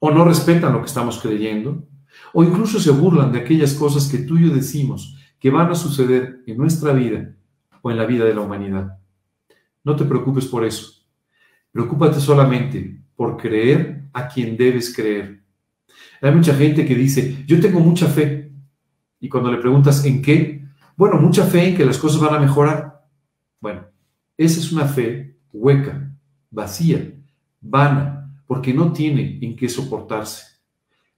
o 0.01 0.11
no 0.11 0.25
respetan 0.25 0.73
lo 0.73 0.81
que 0.81 0.87
estamos 0.87 1.19
creyendo, 1.21 1.85
o 2.33 2.45
incluso 2.45 2.79
se 2.79 2.91
burlan 2.91 3.33
de 3.33 3.39
aquellas 3.39 3.75
cosas 3.75 4.09
que 4.09 4.19
tú 4.19 4.37
y 4.37 4.49
yo 4.49 4.55
decimos 4.55 5.17
que 5.39 5.51
van 5.51 5.71
a 5.71 5.75
suceder 5.75 6.43
en 6.47 6.57
nuestra 6.57 6.93
vida 6.93 7.35
o 7.83 7.91
en 7.91 7.97
la 7.97 8.05
vida 8.05 8.25
de 8.25 8.35
la 8.35 8.41
humanidad. 8.41 8.99
No 9.85 9.97
te 9.97 10.05
preocupes 10.05 10.47
por 10.47 10.65
eso. 10.65 10.93
Preocúpate 11.73 12.21
solamente 12.21 13.01
por 13.15 13.37
creer 13.37 14.09
a 14.13 14.29
quien 14.29 14.57
debes 14.57 14.95
creer. 14.95 15.43
Hay 16.21 16.35
mucha 16.35 16.55
gente 16.55 16.85
que 16.85 16.95
dice, 16.95 17.45
yo 17.47 17.61
tengo 17.61 17.81
mucha 17.81 18.07
fe, 18.07 18.53
y 19.21 19.29
cuando 19.29 19.51
le 19.51 19.59
preguntas 19.59 20.05
en 20.05 20.23
qué, 20.23 20.65
bueno, 20.97 21.21
mucha 21.21 21.45
fe 21.45 21.69
en 21.69 21.77
que 21.77 21.85
las 21.85 21.99
cosas 21.99 22.21
van 22.21 22.35
a 22.35 22.41
mejorar. 22.41 23.05
Bueno, 23.61 23.87
esa 24.37 24.61
es 24.61 24.73
una 24.73 24.87
fe 24.87 25.37
hueca, 25.53 26.08
vacía, 26.51 27.15
vana, 27.61 28.33
porque 28.47 28.73
no 28.73 28.93
tiene 28.93 29.39
en 29.43 29.57
qué 29.57 29.69
soportarse. 29.69 30.45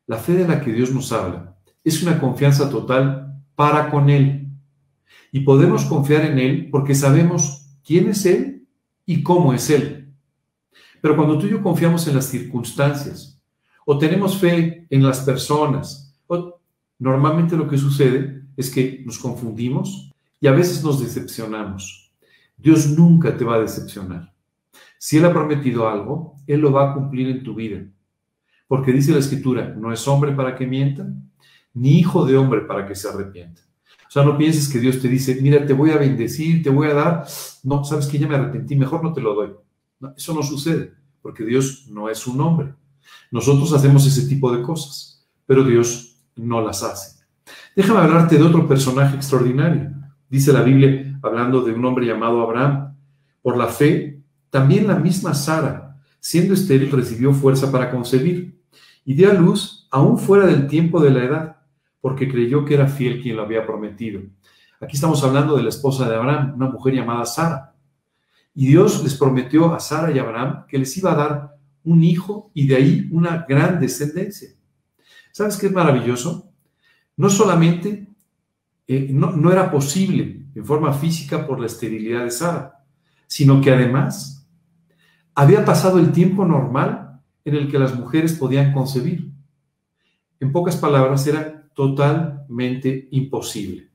La 0.06 0.16
fe 0.16 0.34
de 0.34 0.48
la 0.48 0.60
que 0.60 0.72
Dios 0.72 0.92
nos 0.92 1.12
habla 1.12 1.56
es 1.84 2.02
una 2.02 2.18
confianza 2.18 2.68
total 2.68 3.42
para 3.54 3.90
con 3.90 4.10
Él. 4.10 4.48
Y 5.32 5.40
podemos 5.40 5.84
confiar 5.84 6.24
en 6.24 6.38
Él 6.38 6.68
porque 6.70 6.94
sabemos 6.94 7.66
quién 7.84 8.08
es 8.08 8.26
Él 8.26 8.66
y 9.06 9.22
cómo 9.22 9.52
es 9.52 9.70
Él. 9.70 10.12
Pero 11.00 11.16
cuando 11.16 11.38
tú 11.38 11.46
y 11.46 11.50
yo 11.50 11.62
confiamos 11.62 12.06
en 12.08 12.16
las 12.16 12.26
circunstancias, 12.26 13.40
o 13.86 13.96
tenemos 13.98 14.36
fe 14.38 14.86
en 14.90 15.02
las 15.02 15.20
personas, 15.20 16.14
o 16.26 16.60
Normalmente 17.00 17.56
lo 17.56 17.66
que 17.66 17.78
sucede 17.78 18.42
es 18.58 18.70
que 18.70 19.02
nos 19.06 19.18
confundimos 19.18 20.12
y 20.38 20.46
a 20.46 20.52
veces 20.52 20.84
nos 20.84 21.00
decepcionamos. 21.02 22.12
Dios 22.58 22.90
nunca 22.90 23.34
te 23.34 23.42
va 23.42 23.54
a 23.54 23.60
decepcionar. 23.60 24.34
Si 25.02 25.16
Él 25.16 25.24
ha 25.24 25.32
prometido 25.32 25.88
algo, 25.88 26.36
Él 26.46 26.60
lo 26.60 26.72
va 26.72 26.90
a 26.90 26.94
cumplir 26.94 27.28
en 27.28 27.42
tu 27.42 27.54
vida. 27.54 27.82
Porque 28.68 28.92
dice 28.92 29.12
la 29.12 29.18
Escritura, 29.18 29.74
no 29.74 29.94
es 29.94 30.06
hombre 30.06 30.32
para 30.32 30.54
que 30.54 30.66
mienta, 30.66 31.08
ni 31.72 31.98
hijo 31.98 32.26
de 32.26 32.36
hombre 32.36 32.60
para 32.60 32.86
que 32.86 32.94
se 32.94 33.08
arrepienta. 33.08 33.62
O 34.06 34.10
sea, 34.10 34.24
no 34.24 34.36
pienses 34.36 34.68
que 34.68 34.78
Dios 34.78 35.00
te 35.00 35.08
dice, 35.08 35.38
mira, 35.40 35.64
te 35.64 35.72
voy 35.72 35.90
a 35.90 35.96
bendecir, 35.96 36.62
te 36.62 36.68
voy 36.68 36.88
a 36.88 36.94
dar. 36.94 37.24
No, 37.62 37.82
sabes 37.82 38.08
que 38.08 38.18
ya 38.18 38.28
me 38.28 38.34
arrepentí, 38.34 38.76
mejor 38.76 39.02
no 39.02 39.14
te 39.14 39.22
lo 39.22 39.34
doy. 39.34 39.52
eso 40.14 40.34
no 40.34 40.42
sucede, 40.42 40.92
porque 41.22 41.46
Dios 41.46 41.86
no 41.88 42.10
es 42.10 42.26
un 42.26 42.38
hombre. 42.42 42.74
Nosotros 43.30 43.72
hacemos 43.72 44.06
ese 44.06 44.28
tipo 44.28 44.54
de 44.54 44.62
cosas, 44.62 45.26
pero 45.46 45.64
Dios 45.64 46.22
no 46.36 46.60
las 46.60 46.82
hace. 46.82 47.24
Déjame 47.74 48.00
hablarte 48.00 48.36
de 48.36 48.42
otro 48.42 48.68
personaje 48.68 49.16
extraordinario. 49.16 49.92
Dice 50.28 50.52
la 50.52 50.60
Biblia, 50.60 51.18
hablando 51.22 51.62
de 51.62 51.72
un 51.72 51.84
hombre 51.86 52.04
llamado 52.04 52.42
Abraham. 52.42 52.94
Por 53.40 53.56
la 53.56 53.68
fe, 53.68 54.19
también 54.50 54.86
la 54.86 54.96
misma 54.96 55.34
Sara, 55.34 55.96
siendo 56.18 56.54
estéril, 56.54 56.90
recibió 56.90 57.32
fuerza 57.32 57.70
para 57.70 57.90
concebir 57.90 58.60
y 59.04 59.14
dio 59.14 59.30
a 59.30 59.34
luz 59.34 59.88
aún 59.90 60.18
fuera 60.18 60.46
del 60.46 60.66
tiempo 60.66 61.00
de 61.00 61.10
la 61.10 61.24
edad, 61.24 61.56
porque 62.00 62.28
creyó 62.28 62.64
que 62.64 62.74
era 62.74 62.88
fiel 62.88 63.22
quien 63.22 63.36
lo 63.36 63.42
había 63.42 63.64
prometido. 63.64 64.22
Aquí 64.80 64.94
estamos 64.94 65.22
hablando 65.22 65.56
de 65.56 65.62
la 65.62 65.68
esposa 65.68 66.08
de 66.08 66.16
Abraham, 66.16 66.54
una 66.56 66.68
mujer 66.68 66.94
llamada 66.94 67.24
Sara. 67.26 67.74
Y 68.54 68.66
Dios 68.66 69.02
les 69.02 69.14
prometió 69.14 69.74
a 69.74 69.80
Sara 69.80 70.10
y 70.10 70.18
a 70.18 70.22
Abraham 70.22 70.64
que 70.68 70.78
les 70.78 70.96
iba 70.96 71.12
a 71.12 71.16
dar 71.16 71.56
un 71.84 72.02
hijo 72.02 72.50
y 72.54 72.66
de 72.66 72.76
ahí 72.76 73.08
una 73.10 73.44
gran 73.48 73.78
descendencia. 73.78 74.50
¿Sabes 75.32 75.56
qué 75.56 75.66
es 75.66 75.72
maravilloso? 75.72 76.52
No 77.16 77.30
solamente 77.30 78.08
eh, 78.86 79.08
no, 79.12 79.32
no 79.32 79.52
era 79.52 79.70
posible 79.70 80.46
en 80.54 80.64
forma 80.64 80.92
física 80.92 81.46
por 81.46 81.60
la 81.60 81.66
esterilidad 81.66 82.24
de 82.24 82.30
Sara, 82.30 82.84
sino 83.26 83.60
que 83.60 83.70
además 83.70 84.39
había 85.40 85.64
pasado 85.64 85.98
el 85.98 86.12
tiempo 86.12 86.44
normal 86.44 87.18
en 87.46 87.54
el 87.54 87.70
que 87.70 87.78
las 87.78 87.98
mujeres 87.98 88.34
podían 88.34 88.74
concebir. 88.74 89.32
En 90.38 90.52
pocas 90.52 90.76
palabras, 90.76 91.26
era 91.26 91.66
totalmente 91.74 93.08
imposible. 93.10 93.88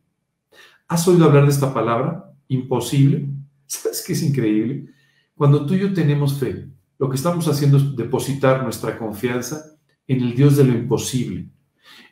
¿Has 0.88 1.08
oído 1.08 1.26
hablar 1.26 1.44
de 1.44 1.52
esta 1.52 1.72
palabra? 1.72 2.34
Imposible. 2.48 3.30
¿Sabes 3.68 4.04
qué 4.08 4.14
es 4.14 4.24
increíble? 4.24 4.88
Cuando 5.36 5.68
tú 5.68 5.76
y 5.76 5.82
yo 5.82 5.94
tenemos 5.94 6.40
fe, 6.40 6.68
lo 6.98 7.12
que 7.12 7.16
estamos 7.16 7.48
haciendo 7.48 7.78
es 7.78 7.96
depositar 7.96 8.64
nuestra 8.64 8.98
confianza 8.98 9.78
en 10.08 10.22
el 10.22 10.36
Dios 10.36 10.58
de 10.58 10.64
lo 10.64 10.74
imposible, 10.74 11.48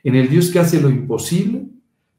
en 0.03 0.13
el 0.13 0.29
Dios 0.29 0.51
que 0.51 0.59
hace 0.59 0.79
lo 0.79 0.91
imposible 0.91 1.65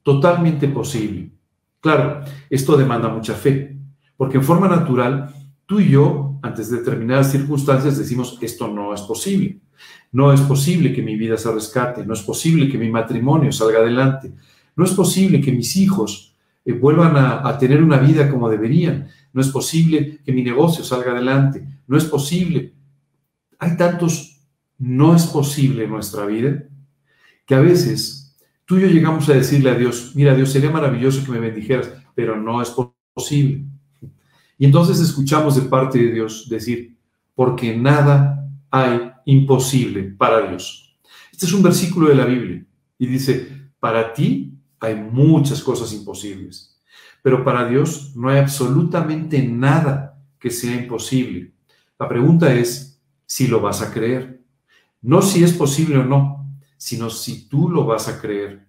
totalmente 0.02 0.66
posible. 0.66 1.30
Claro, 1.78 2.24
esto 2.50 2.76
demanda 2.76 3.08
mucha 3.08 3.34
fe, 3.34 3.78
porque 4.16 4.38
en 4.38 4.42
forma 4.42 4.66
natural, 4.66 5.32
tú 5.64 5.78
y 5.78 5.90
yo, 5.90 6.23
antes 6.44 6.68
de 6.68 6.76
determinadas 6.76 7.32
circunstancias, 7.32 7.96
decimos, 7.96 8.38
esto 8.42 8.68
no 8.68 8.92
es 8.92 9.00
posible. 9.00 9.60
No 10.12 10.30
es 10.30 10.42
posible 10.42 10.92
que 10.92 11.00
mi 11.00 11.16
vida 11.16 11.38
se 11.38 11.50
rescate, 11.50 12.04
no 12.04 12.12
es 12.12 12.20
posible 12.20 12.68
que 12.68 12.76
mi 12.76 12.90
matrimonio 12.90 13.50
salga 13.50 13.78
adelante, 13.78 14.30
no 14.76 14.84
es 14.84 14.90
posible 14.90 15.40
que 15.40 15.52
mis 15.52 15.74
hijos 15.76 16.34
eh, 16.66 16.74
vuelvan 16.74 17.16
a, 17.16 17.48
a 17.48 17.56
tener 17.56 17.82
una 17.82 17.96
vida 17.96 18.30
como 18.30 18.50
deberían, 18.50 19.08
no 19.32 19.40
es 19.40 19.48
posible 19.48 20.20
que 20.22 20.32
mi 20.32 20.42
negocio 20.42 20.84
salga 20.84 21.12
adelante, 21.12 21.66
no 21.86 21.96
es 21.96 22.04
posible. 22.04 22.74
Hay 23.58 23.78
tantos 23.78 24.42
no 24.78 25.16
es 25.16 25.24
posible 25.24 25.84
en 25.84 25.90
nuestra 25.90 26.26
vida, 26.26 26.62
que 27.46 27.54
a 27.54 27.60
veces 27.60 28.36
tú 28.66 28.76
y 28.76 28.82
yo 28.82 28.88
llegamos 28.88 29.26
a 29.30 29.32
decirle 29.32 29.70
a 29.70 29.74
Dios, 29.74 30.12
mira 30.14 30.34
Dios, 30.34 30.52
sería 30.52 30.70
maravilloso 30.70 31.24
que 31.24 31.32
me 31.32 31.40
bendijeras, 31.40 31.90
pero 32.14 32.38
no 32.38 32.60
es 32.60 32.70
posible. 33.14 33.64
Y 34.58 34.66
entonces 34.66 35.00
escuchamos 35.00 35.56
de 35.56 35.68
parte 35.68 35.98
de 35.98 36.12
Dios 36.12 36.48
decir, 36.48 36.96
porque 37.34 37.76
nada 37.76 38.48
hay 38.70 39.12
imposible 39.24 40.02
para 40.02 40.48
Dios. 40.48 40.96
Este 41.32 41.46
es 41.46 41.52
un 41.52 41.62
versículo 41.62 42.08
de 42.08 42.14
la 42.14 42.24
Biblia 42.24 42.64
y 42.98 43.06
dice, 43.06 43.70
para 43.80 44.12
ti 44.12 44.54
hay 44.80 44.94
muchas 44.94 45.62
cosas 45.62 45.92
imposibles, 45.92 46.80
pero 47.22 47.44
para 47.44 47.68
Dios 47.68 48.12
no 48.14 48.28
hay 48.28 48.38
absolutamente 48.38 49.42
nada 49.42 50.22
que 50.38 50.50
sea 50.50 50.74
imposible. 50.76 51.52
La 51.98 52.08
pregunta 52.08 52.52
es 52.54 53.00
si 53.26 53.46
lo 53.46 53.60
vas 53.60 53.82
a 53.82 53.92
creer. 53.92 54.42
No 55.00 55.22
si 55.22 55.42
es 55.42 55.52
posible 55.52 55.98
o 55.98 56.04
no, 56.04 56.54
sino 56.76 57.10
si 57.10 57.48
tú 57.48 57.68
lo 57.68 57.84
vas 57.84 58.08
a 58.08 58.20
creer. 58.20 58.66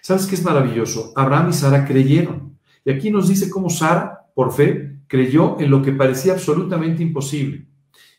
¿Sabes 0.00 0.26
qué 0.26 0.34
es 0.34 0.42
maravilloso? 0.42 1.12
Abraham 1.16 1.50
y 1.50 1.52
Sara 1.52 1.84
creyeron. 1.84 2.58
Y 2.84 2.90
aquí 2.90 3.10
nos 3.10 3.28
dice 3.28 3.50
cómo 3.50 3.70
Sara, 3.70 4.26
por 4.34 4.52
fe, 4.52 4.95
creyó 5.06 5.60
en 5.60 5.70
lo 5.70 5.82
que 5.82 5.92
parecía 5.92 6.34
absolutamente 6.34 7.02
imposible. 7.02 7.66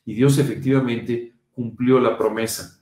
Y 0.05 0.13
Dios 0.13 0.37
efectivamente 0.37 1.35
cumplió 1.51 1.99
la 1.99 2.17
promesa. 2.17 2.81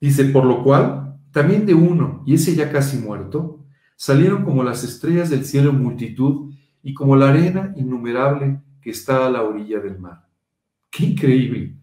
Dice, 0.00 0.26
por 0.26 0.44
lo 0.44 0.62
cual, 0.62 1.18
también 1.32 1.66
de 1.66 1.74
uno, 1.74 2.22
y 2.26 2.34
ese 2.34 2.54
ya 2.54 2.70
casi 2.70 2.98
muerto, 2.98 3.64
salieron 3.96 4.44
como 4.44 4.62
las 4.62 4.84
estrellas 4.84 5.28
del 5.28 5.44
cielo 5.44 5.70
en 5.70 5.82
multitud 5.82 6.52
y 6.82 6.94
como 6.94 7.16
la 7.16 7.30
arena 7.30 7.74
innumerable 7.76 8.60
que 8.80 8.90
está 8.90 9.26
a 9.26 9.30
la 9.30 9.42
orilla 9.42 9.80
del 9.80 9.98
mar. 9.98 10.28
¡Qué 10.90 11.04
increíble! 11.04 11.76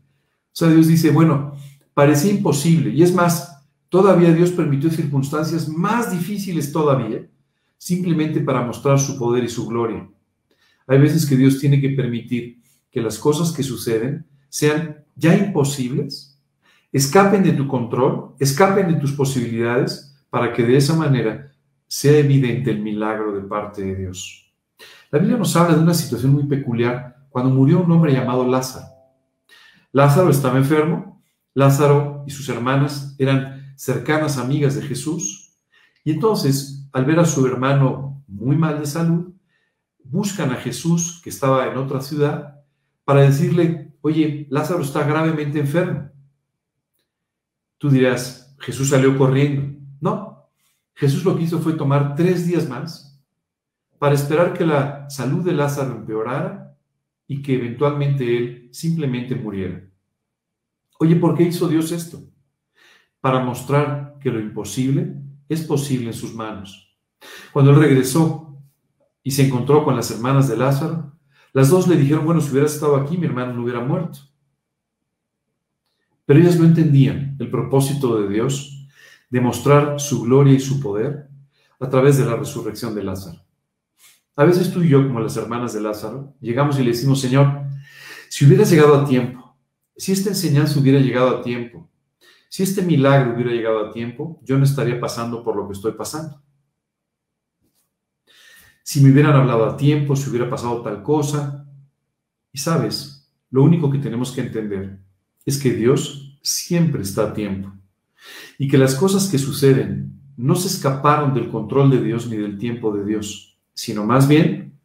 O 0.48 0.58
sea, 0.58 0.70
Dios 0.70 0.88
dice, 0.88 1.12
bueno, 1.12 1.54
parecía 1.94 2.32
imposible. 2.32 2.92
Y 2.92 3.04
es 3.04 3.14
más, 3.14 3.68
todavía 3.90 4.34
Dios 4.34 4.52
permitió 4.52 4.90
circunstancias 4.90 5.68
más 5.68 6.12
difíciles 6.12 6.72
todavía, 6.72 7.28
simplemente 7.78 8.40
para 8.40 8.66
mostrar 8.66 8.98
su 8.98 9.18
poder 9.18 9.44
y 9.44 9.50
su 9.50 9.68
gloria. 9.68 10.10
Hay 10.88 11.00
veces 11.00 11.26
que 11.26 11.36
Dios 11.36 11.60
tiene 11.60 11.82
que 11.82 11.90
permitir 11.90 12.62
que 12.92 13.02
las 13.02 13.18
cosas 13.18 13.52
que 13.52 13.64
suceden 13.64 14.26
sean 14.50 15.04
ya 15.16 15.36
imposibles, 15.36 16.40
escapen 16.92 17.44
de 17.44 17.52
tu 17.52 17.68
control, 17.68 18.36
escapen 18.40 18.88
de 18.88 19.00
tus 19.00 19.12
posibilidades, 19.12 20.16
para 20.30 20.52
que 20.52 20.64
de 20.64 20.76
esa 20.76 20.96
manera 20.96 21.52
sea 21.88 22.18
evidente 22.18 22.72
el 22.72 22.82
milagro 22.82 23.34
de 23.34 23.42
parte 23.42 23.84
de 23.84 23.96
Dios. 23.96 24.54
La 25.12 25.20
Biblia 25.20 25.38
nos 25.38 25.56
habla 25.56 25.76
de 25.76 25.82
una 25.82 25.94
situación 25.94 26.34
muy 26.34 26.44
peculiar 26.44 27.26
cuando 27.30 27.54
murió 27.54 27.82
un 27.82 27.92
hombre 27.92 28.12
llamado 28.12 28.46
Lázaro. 28.46 28.88
Lázaro 29.94 30.30
estaba 30.30 30.58
enfermo, 30.58 31.24
Lázaro 31.54 32.26
y 32.28 32.32
sus 32.32 32.50
hermanas 32.50 33.16
eran 33.18 33.74
cercanas 33.78 34.38
amigas 34.38 34.76
de 34.76 34.82
Jesús, 34.82 35.54
y 36.04 36.12
entonces, 36.12 36.88
al 36.92 37.06
ver 37.06 37.20
a 37.20 37.26
su 37.26 37.46
hermano 37.46 38.24
muy 38.28 38.58
mal 38.58 38.80
de 38.80 38.86
salud, 38.86 39.35
buscan 40.10 40.52
a 40.52 40.56
Jesús, 40.56 41.22
que 41.24 41.30
estaba 41.30 41.68
en 41.68 41.78
otra 41.78 42.02
ciudad, 42.02 42.62
para 43.04 43.22
decirle, 43.22 43.94
oye, 44.02 44.48
Lázaro 44.50 44.82
está 44.82 45.04
gravemente 45.04 45.60
enfermo. 45.60 46.10
Tú 47.78 47.90
dirás, 47.90 48.56
Jesús 48.60 48.90
salió 48.90 49.18
corriendo. 49.18 49.80
No, 50.00 50.50
Jesús 50.96 51.24
lo 51.24 51.36
que 51.36 51.44
hizo 51.44 51.60
fue 51.60 51.74
tomar 51.74 52.16
tres 52.16 52.48
días 52.48 52.70
más 52.70 53.22
para 54.00 54.16
esperar 54.16 54.54
que 54.54 54.66
la 54.66 55.10
salud 55.10 55.44
de 55.44 55.54
Lázaro 55.54 55.96
empeorara 55.96 56.78
y 57.28 57.42
que 57.42 57.56
eventualmente 57.56 58.38
él 58.38 58.70
simplemente 58.72 59.36
muriera. 59.36 59.84
Oye, 61.00 61.16
¿por 61.16 61.36
qué 61.36 61.44
hizo 61.44 61.68
Dios 61.68 61.92
esto? 61.92 62.22
Para 63.20 63.40
mostrar 63.40 64.18
que 64.20 64.30
lo 64.30 64.40
imposible 64.40 65.16
es 65.50 65.64
posible 65.64 66.08
en 66.08 66.14
sus 66.14 66.34
manos. 66.34 66.98
Cuando 67.52 67.72
él 67.72 67.80
regresó 67.80 68.55
y 69.26 69.32
se 69.32 69.48
encontró 69.48 69.84
con 69.84 69.96
las 69.96 70.12
hermanas 70.12 70.48
de 70.48 70.56
Lázaro, 70.56 71.12
las 71.52 71.70
dos 71.72 71.88
le 71.88 71.98
dijeron, 71.98 72.26
bueno, 72.26 72.42
si 72.42 72.52
hubieras 72.52 72.76
estado 72.76 72.96
aquí, 72.96 73.18
mi 73.18 73.26
hermano 73.26 73.54
no 73.54 73.64
hubiera 73.64 73.80
muerto. 73.80 74.20
Pero 76.28 76.40
ellas 76.40 76.60
no 76.60 76.66
entendían 76.66 77.36
el 77.40 77.50
propósito 77.50 78.22
de 78.22 78.30
Dios 78.30 78.88
de 79.32 79.42
mostrar 79.42 80.00
su 80.00 80.22
gloria 80.22 80.54
y 80.54 80.60
su 80.60 80.80
poder 80.80 81.28
a 81.80 81.90
través 81.90 82.20
de 82.20 82.26
la 82.26 82.36
resurrección 82.36 82.94
de 82.94 83.04
Lázaro. 83.04 83.42
A 84.36 84.46
veces 84.46 84.72
tú 84.72 84.84
y 84.84 84.90
yo, 84.90 85.08
como 85.08 85.20
las 85.20 85.36
hermanas 85.38 85.74
de 85.74 85.82
Lázaro, 85.82 86.36
llegamos 86.40 86.78
y 86.78 86.84
le 86.84 86.92
decimos, 86.92 87.20
Señor, 87.20 87.64
si 88.30 88.46
hubieras 88.46 88.70
llegado 88.70 88.94
a 88.94 89.06
tiempo, 89.06 89.58
si 89.98 90.12
esta 90.12 90.30
enseñanza 90.30 90.80
hubiera 90.80 91.00
llegado 91.00 91.40
a 91.40 91.42
tiempo, 91.42 91.90
si 92.48 92.62
este 92.62 92.84
milagro 92.84 93.34
hubiera 93.34 93.52
llegado 93.52 93.88
a 93.88 93.92
tiempo, 93.92 94.40
yo 94.44 94.56
no 94.60 94.66
estaría 94.66 95.00
pasando 95.00 95.44
por 95.44 95.56
lo 95.56 95.66
que 95.66 95.74
estoy 95.74 95.94
pasando. 95.94 96.44
Si 98.88 99.02
me 99.02 99.10
hubieran 99.10 99.34
hablado 99.36 99.66
a 99.66 99.78
tiempo, 99.78 100.16
si 100.16 100.30
hubiera 100.30 100.48
pasado 100.48 100.84
tal 100.84 101.02
cosa. 101.02 101.66
Y 102.54 102.60
sabes, 102.60 103.28
lo 103.50 103.64
único 103.64 103.90
que 103.90 103.98
tenemos 103.98 104.32
que 104.32 104.42
entender 104.42 105.00
es 105.44 105.58
que 105.58 105.74
Dios 105.74 106.38
siempre 106.44 107.02
está 107.02 107.24
a 107.24 107.34
tiempo 107.34 107.74
y 108.60 108.68
que 108.68 108.78
las 108.78 108.94
cosas 108.94 109.28
que 109.28 109.40
suceden 109.40 110.22
no 110.38 110.54
se 110.54 110.68
escaparon 110.68 111.34
del 111.34 111.50
control 111.50 111.90
de 111.90 112.00
Dios 112.00 112.28
ni 112.28 112.38
del 112.38 112.60
tiempo 112.60 112.96
de 112.96 113.04
Dios, 113.04 113.58
sino 113.74 114.06
más 114.06 114.28
bien 114.28 114.78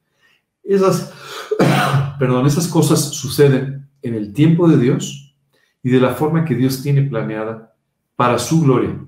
esas, 0.65 1.13
perdón, 2.19 2.47
esas 2.47 2.69
cosas 2.69 3.01
suceden 3.01 3.87
en 4.01 4.15
el 4.15 4.33
tiempo 4.33 4.67
de 4.67 4.79
Dios 4.79 5.37
y 5.83 5.91
de 5.91 6.01
la 6.01 6.15
forma 6.15 6.47
que 6.47 6.55
Dios 6.55 6.83
tiene 6.83 7.03
planeada 7.03 7.75
para 8.17 8.39
su 8.39 8.63
gloria, 8.63 8.99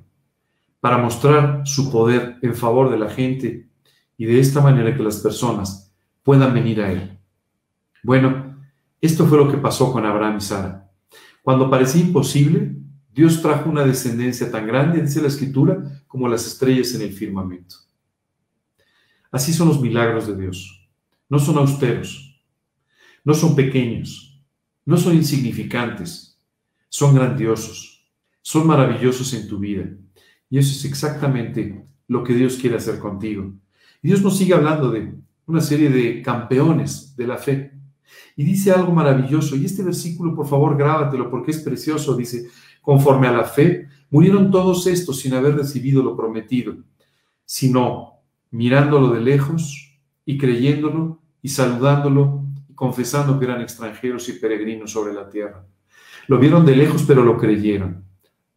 para 0.81 0.99
mostrar 0.99 1.63
su 1.65 1.91
poder 1.91 2.37
en 2.43 2.55
favor 2.55 2.91
de 2.91 2.99
la 2.99 3.09
gente 3.09 3.72
y 4.23 4.25
de 4.25 4.39
esta 4.39 4.61
manera 4.61 4.97
que 4.97 5.03
las 5.03 5.17
personas 5.17 5.93
puedan 6.23 6.55
venir 6.55 6.81
a 6.81 6.93
Él. 6.93 7.19
Bueno, 8.05 8.57
esto 9.01 9.27
fue 9.27 9.37
lo 9.37 9.51
que 9.51 9.59
pasó 9.59 9.93
con 9.93 10.07
Abraham 10.07 10.37
y 10.37 10.41
Sara. 10.41 10.89
Cuando 11.43 11.69
parecía 11.69 12.03
imposible, 12.03 12.77
Dios 13.13 13.43
trajo 13.43 13.69
una 13.69 13.85
descendencia 13.85 14.49
tan 14.49 14.69
grande, 14.69 15.03
dice 15.03 15.21
la 15.21 15.27
Escritura, 15.27 16.05
como 16.07 16.29
las 16.29 16.47
estrellas 16.47 16.95
en 16.95 17.03
el 17.03 17.13
firmamento. 17.13 17.75
Así 19.33 19.53
son 19.53 19.67
los 19.67 19.81
milagros 19.81 20.29
de 20.29 20.37
Dios. 20.37 20.89
No 21.29 21.41
son 21.41 21.59
austeros, 21.59 22.41
no 23.25 23.35
son 23.35 23.57
pequeños, 23.57 24.41
no 24.87 24.99
son 24.99 25.17
insignificantes, 25.17 26.39
son 26.89 27.17
grandiosos, 27.17 28.09
son 28.41 28.69
maravillosos 28.69 29.35
en 29.35 29.49
tu 29.49 29.59
vida. 29.59 29.91
Y 30.49 30.59
eso 30.59 30.71
es 30.71 30.85
exactamente 30.85 31.85
lo 32.07 32.23
que 32.23 32.35
Dios 32.35 32.57
quiere 32.57 32.77
hacer 32.77 33.01
contigo. 33.01 33.53
Dios 34.03 34.21
nos 34.21 34.37
sigue 34.37 34.55
hablando 34.55 34.91
de 34.91 35.15
una 35.47 35.61
serie 35.61 35.89
de 35.89 36.23
campeones 36.23 37.15
de 37.17 37.27
la 37.27 37.39
fe. 37.39 37.73
Y 38.37 38.45
dice 38.45 38.73
algo 38.73 38.93
maravilloso. 38.93 39.57
Y 39.57 39.65
este 39.65 39.83
versículo, 39.83 40.35
por 40.35 40.49
favor, 40.49 40.77
grábatelo 40.77 41.31
porque 41.31 41.53
es 41.53 41.61
precioso. 41.61 42.17
Dice, 42.17 42.49
conforme 42.81 43.29
a 43.29 43.33
la 43.33 43.45
fe, 43.45 43.89
murieron 44.11 44.51
todos 44.51 44.87
estos 44.87 45.21
sin 45.21 45.35
haber 45.35 45.57
recibido 45.57 46.03
lo 46.03 46.17
prometido, 46.17 46.77
sino 47.45 48.21
mirándolo 48.51 49.13
de 49.13 49.21
lejos 49.21 49.99
y 50.25 50.37
creyéndolo 50.37 51.21
y 51.41 51.49
saludándolo 51.49 52.45
y 52.69 52.75
confesando 52.75 53.39
que 53.39 53.45
eran 53.45 53.61
extranjeros 53.63 54.29
y 54.29 54.35
peregrinos 54.35 54.91
sobre 54.91 55.15
la 55.15 55.29
tierra. 55.29 55.65
Lo 56.29 56.39
vieron 56.39 56.67
de 56.67 56.77
lejos, 56.77 57.05
pero 57.07 57.25
lo 57.25 57.37
creyeron. 57.37 58.05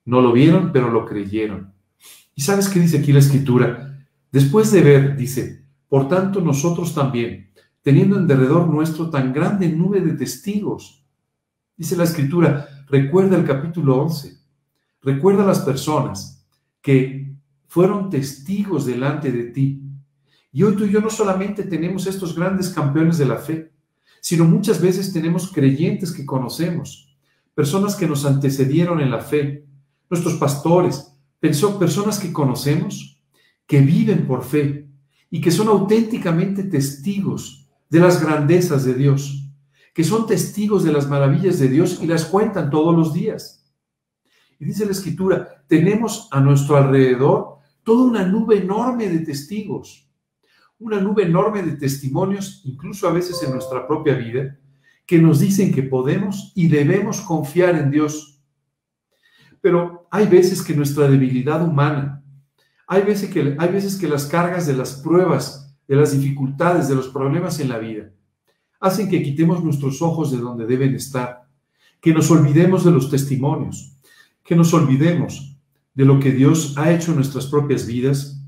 No 0.06 0.22
lo 0.22 0.32
vieron, 0.32 0.72
pero 0.72 0.90
lo 0.90 1.06
creyeron. 1.06 1.74
¿Y 2.36 2.42
sabes 2.42 2.70
qué 2.70 2.80
dice 2.80 3.00
aquí 3.00 3.12
la 3.12 3.20
escritura? 3.20 3.85
Después 4.36 4.70
de 4.74 4.82
ver, 4.82 5.16
dice, 5.16 5.64
por 5.88 6.10
tanto 6.10 6.42
nosotros 6.42 6.94
también, 6.94 7.52
teniendo 7.82 8.18
en 8.18 8.28
derredor 8.28 8.68
nuestro 8.68 9.10
tan 9.10 9.32
grande 9.32 9.70
nube 9.70 10.02
de 10.02 10.12
testigos, 10.12 11.06
dice 11.78 11.96
la 11.96 12.04
escritura, 12.04 12.68
recuerda 12.90 13.38
el 13.38 13.46
capítulo 13.46 13.96
11, 14.02 14.38
recuerda 15.04 15.46
las 15.46 15.60
personas 15.60 16.46
que 16.82 17.34
fueron 17.66 18.10
testigos 18.10 18.86
delante 18.86 19.32
de 19.32 19.44
ti. 19.52 19.82
Y 20.52 20.64
hoy 20.64 20.76
tú 20.76 20.84
y 20.84 20.92
yo 20.92 21.00
no 21.00 21.10
solamente 21.10 21.64
tenemos 21.64 22.06
estos 22.06 22.36
grandes 22.36 22.68
campeones 22.72 23.18
de 23.18 23.28
la 23.28 23.38
fe, 23.38 23.72
sino 24.20 24.44
muchas 24.44 24.82
veces 24.82 25.14
tenemos 25.14 25.50
creyentes 25.50 26.12
que 26.12 26.26
conocemos, 26.26 27.18
personas 27.54 27.96
que 27.96 28.06
nos 28.06 28.26
antecedieron 28.26 29.00
en 29.00 29.12
la 29.12 29.22
fe, 29.22 29.66
nuestros 30.10 30.34
pastores, 30.34 31.16
personas 31.40 32.20
que 32.20 32.34
conocemos 32.34 33.15
que 33.68 33.82
viven 33.82 34.28
por 34.28 34.44
fe 34.44 34.88
y 35.30 35.42
que 35.42 35.52
son 35.52 35.68
auténticamente 35.68 36.64
testigos 36.64 37.68
de 37.90 38.00
las 38.00 38.22
grandezas 38.22 38.86
de 38.86 38.94
Dios, 38.94 39.50
que 39.94 40.04
son 40.04 40.28
testigos 40.28 40.84
de 40.84 40.92
las 40.92 41.08
maravillas 41.08 41.60
de 41.60 41.70
Dios 41.70 42.00
y 42.02 42.08
las 42.08 42.26
cuentan 42.26 42.70
todos 42.70 42.96
los 42.96 43.14
días. 43.14 43.66
Y 44.60 44.66
dice 44.66 44.86
la 44.86 44.92
escritura, 44.92 45.64
tenemos 45.68 46.28
a 46.32 46.40
nuestro 46.40 46.78
alrededor 46.78 47.60
toda 47.84 48.04
una 48.04 48.26
nube 48.26 48.58
enorme 48.58 49.10
de 49.10 49.20
testigos, 49.20 50.10
una 50.80 51.00
nube 51.00 51.24
enorme 51.24 51.64
de 51.64 51.74
testimonios, 51.78 52.62
incluso 52.66 53.08
a 53.08 53.14
veces 53.14 53.42
en 53.44 53.52
nuestra 53.52 53.88
propia 53.88 54.16
vida, 54.16 54.58
que 55.06 55.20
nos 55.20 55.40
dicen 55.40 55.74
que 55.74 55.84
podemos 55.84 56.52
y 56.56 56.68
debemos 56.68 57.22
confiar 57.22 57.76
en 57.76 57.92
Dios. 57.92 58.42
Pero 59.62 60.08
hay 60.12 60.28
veces 60.28 60.62
que 60.62 60.76
nuestra 60.76 61.08
debilidad 61.08 61.66
humana, 61.66 62.24
hay 62.88 63.02
veces, 63.02 63.30
que, 63.32 63.56
hay 63.58 63.70
veces 63.70 63.98
que 63.98 64.08
las 64.08 64.26
cargas 64.26 64.68
de 64.68 64.74
las 64.74 64.94
pruebas, 64.94 65.76
de 65.88 65.96
las 65.96 66.12
dificultades, 66.12 66.88
de 66.88 66.96
los 66.96 67.08
problemas 67.10 67.60
en 67.60 67.70
la 67.70 67.80
vida, 67.80 68.12
hacen 68.80 69.10
que 69.10 69.24
quitemos 69.24 69.64
nuestros 69.64 70.02
ojos 70.02 70.32
de 70.32 70.38
donde 70.38 70.66
deben 70.66 70.94
estar, 70.94 71.48
que 72.00 72.14
nos 72.14 72.30
olvidemos 72.30 72.84
de 72.84 72.92
los 72.92 73.10
testimonios, 73.10 73.98
que 74.44 74.56
nos 74.56 74.74
olvidemos 74.74 75.58
de 75.94 76.06
lo 76.06 76.20
que 76.20 76.32
Dios 76.32 76.78
ha 76.78 76.92
hecho 76.92 77.12
en 77.12 77.18
nuestras 77.18 77.48
propias 77.48 77.88
vidas 77.88 78.40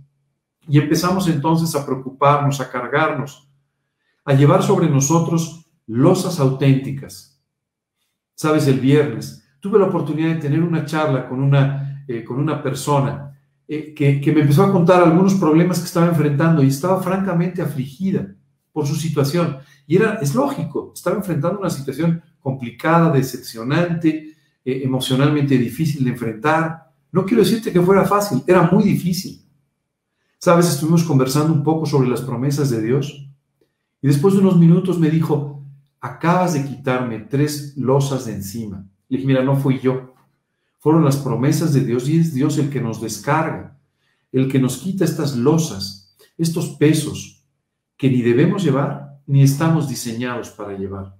y 0.67 0.77
empezamos 0.77 1.27
entonces 1.27 1.73
a 1.75 1.85
preocuparnos, 1.85 2.59
a 2.59 2.69
cargarnos, 2.69 3.49
a 4.25 4.33
llevar 4.33 4.61
sobre 4.61 4.89
nosotros 4.89 5.65
losas 5.87 6.39
auténticas. 6.39 7.41
Sabes, 8.35 8.67
el 8.67 8.79
viernes 8.79 9.43
tuve 9.59 9.79
la 9.79 9.85
oportunidad 9.85 10.35
de 10.35 10.41
tener 10.41 10.61
una 10.61 10.85
charla 10.85 11.27
con 11.27 11.41
una, 11.41 12.05
eh, 12.07 12.23
con 12.23 12.37
una 12.37 12.61
persona 12.61 13.26
eh, 13.69 13.93
que, 13.93 14.31
me 14.31 14.41
empezó 14.41 14.63
a 14.63 14.71
contar 14.71 15.03
algunos 15.03 15.33
problemas 15.35 15.79
que 15.79 15.85
estaba 15.85 16.07
enfrentando 16.07 16.63
y 16.63 16.67
estaba 16.67 17.01
francamente 17.03 17.61
afligida 17.61 18.33
por 18.71 18.87
su 18.87 18.95
situación. 18.95 19.57
Y 19.85 19.97
era, 19.97 20.19
es 20.21 20.33
lógico, 20.33 20.93
estaba 20.95 21.17
enfrentando 21.17 21.59
una 21.59 21.69
situación 21.69 22.21
complicada, 22.39 23.11
decepcionante, 23.11 24.35
eh, 24.63 24.81
emocionalmente 24.83 25.57
difícil 25.57 26.05
de 26.05 26.11
enfrentar. 26.11 26.91
No 27.11 27.25
quiero 27.25 27.43
decirte 27.43 27.73
que 27.73 27.81
fuera 27.81 28.05
fácil, 28.05 28.41
era 28.47 28.63
muy 28.71 28.83
difícil. 28.83 29.41
Sabes, 30.37 30.69
estuvimos 30.69 31.03
conversando 31.03 31.51
un 31.51 31.63
poco 31.63 31.85
sobre 31.85 32.07
las 32.07 32.21
promesas 32.21 32.69
de 32.69 32.81
Dios 32.81 33.27
y 34.01 34.07
después 34.07 34.33
de 34.33 34.39
unos 34.39 34.57
minutos 34.57 34.99
me 34.99 35.09
dijo, 35.09 35.65
acabas 35.99 36.53
de 36.53 36.63
quitarme 36.63 37.19
tres 37.19 37.75
losas 37.75 38.25
de 38.25 38.35
encima. 38.35 38.85
Le 39.09 39.17
dije, 39.17 39.27
mira, 39.27 39.43
no 39.43 39.57
fui 39.57 39.79
yo, 39.79 40.13
fueron 40.87 41.03
las 41.03 41.17
promesas 41.17 41.73
de 41.73 41.81
Dios 41.81 42.07
y 42.07 42.17
es 42.17 42.33
Dios 42.33 42.57
el 42.57 42.69
que 42.69 42.79
nos 42.79 43.01
descarga, 43.01 43.77
el 44.31 44.47
que 44.49 44.57
nos 44.57 44.77
quita 44.77 45.03
estas 45.03 45.35
losas, 45.35 46.15
estos 46.37 46.77
pesos 46.77 47.43
que 47.97 48.09
ni 48.09 48.21
debemos 48.21 48.63
llevar 48.63 49.19
ni 49.25 49.43
estamos 49.43 49.89
diseñados 49.89 50.49
para 50.49 50.77
llevar. 50.77 51.13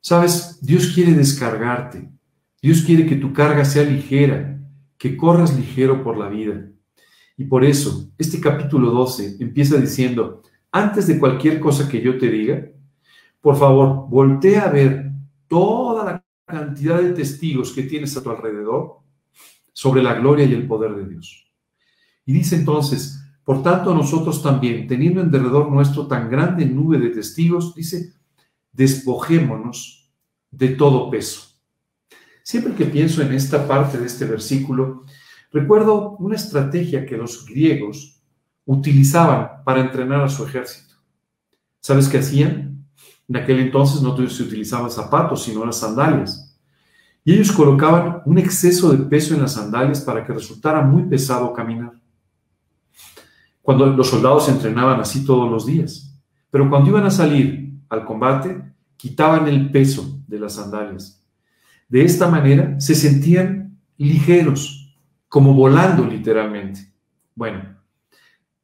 Sabes, 0.00 0.58
Dios 0.60 0.88
quiere 0.88 1.12
descargarte, 1.12 2.10
Dios 2.60 2.82
quiere 2.82 3.06
que 3.06 3.14
tu 3.14 3.32
carga 3.32 3.64
sea 3.64 3.84
ligera, 3.84 4.60
que 4.96 5.16
corras 5.16 5.56
ligero 5.56 6.02
por 6.02 6.18
la 6.18 6.28
vida. 6.28 6.68
Y 7.36 7.44
por 7.44 7.64
eso, 7.64 8.10
este 8.18 8.40
capítulo 8.40 8.90
12 8.90 9.36
empieza 9.38 9.76
diciendo, 9.76 10.42
antes 10.72 11.06
de 11.06 11.20
cualquier 11.20 11.60
cosa 11.60 11.88
que 11.88 12.02
yo 12.02 12.18
te 12.18 12.28
diga, 12.28 12.66
por 13.40 13.54
favor, 13.54 14.08
voltea 14.08 14.62
a 14.62 14.72
ver 14.72 15.12
toda 15.46 15.87
la 15.87 15.87
cantidad 16.48 17.00
de 17.00 17.12
testigos 17.12 17.72
que 17.72 17.84
tienes 17.84 18.16
a 18.16 18.22
tu 18.22 18.30
alrededor 18.30 18.98
sobre 19.72 20.02
la 20.02 20.14
gloria 20.14 20.44
y 20.44 20.54
el 20.54 20.66
poder 20.66 20.96
de 20.96 21.06
Dios. 21.06 21.52
Y 22.26 22.32
dice 22.32 22.56
entonces, 22.56 23.22
por 23.44 23.62
tanto 23.62 23.94
nosotros 23.94 24.42
también, 24.42 24.88
teniendo 24.88 25.20
en 25.20 25.30
derredor 25.30 25.70
nuestro 25.70 26.08
tan 26.08 26.28
grande 26.28 26.66
nube 26.66 26.98
de 26.98 27.10
testigos, 27.10 27.74
dice, 27.74 28.14
despojémonos 28.72 30.10
de 30.50 30.70
todo 30.70 31.10
peso. 31.10 31.48
Siempre 32.42 32.74
que 32.74 32.86
pienso 32.86 33.22
en 33.22 33.32
esta 33.32 33.68
parte 33.68 33.98
de 33.98 34.06
este 34.06 34.24
versículo, 34.24 35.04
recuerdo 35.52 36.16
una 36.16 36.36
estrategia 36.36 37.06
que 37.06 37.16
los 37.16 37.46
griegos 37.46 38.22
utilizaban 38.64 39.62
para 39.64 39.80
entrenar 39.80 40.22
a 40.22 40.28
su 40.28 40.44
ejército. 40.44 40.94
¿Sabes 41.80 42.08
qué 42.08 42.18
hacían? 42.18 42.77
En 43.28 43.36
aquel 43.36 43.60
entonces 43.60 44.00
no 44.00 44.16
se 44.28 44.42
utilizaban 44.42 44.90
zapatos, 44.90 45.44
sino 45.44 45.64
las 45.64 45.78
sandalias. 45.78 46.56
Y 47.24 47.34
ellos 47.34 47.52
colocaban 47.52 48.22
un 48.24 48.38
exceso 48.38 48.90
de 48.90 49.04
peso 49.04 49.34
en 49.34 49.42
las 49.42 49.52
sandalias 49.52 50.00
para 50.00 50.24
que 50.24 50.32
resultara 50.32 50.80
muy 50.80 51.02
pesado 51.02 51.52
caminar. 51.52 51.92
Cuando 53.60 53.84
los 53.86 54.08
soldados 54.08 54.48
entrenaban 54.48 54.98
así 54.98 55.26
todos 55.26 55.50
los 55.50 55.66
días. 55.66 56.18
Pero 56.50 56.70
cuando 56.70 56.88
iban 56.88 57.04
a 57.04 57.10
salir 57.10 57.74
al 57.90 58.06
combate, 58.06 58.62
quitaban 58.96 59.46
el 59.46 59.70
peso 59.70 60.20
de 60.26 60.40
las 60.40 60.54
sandalias. 60.54 61.22
De 61.86 62.02
esta 62.02 62.28
manera 62.28 62.80
se 62.80 62.94
sentían 62.94 63.78
ligeros, 63.98 64.96
como 65.28 65.52
volando 65.52 66.06
literalmente. 66.06 66.90
Bueno, 67.34 67.76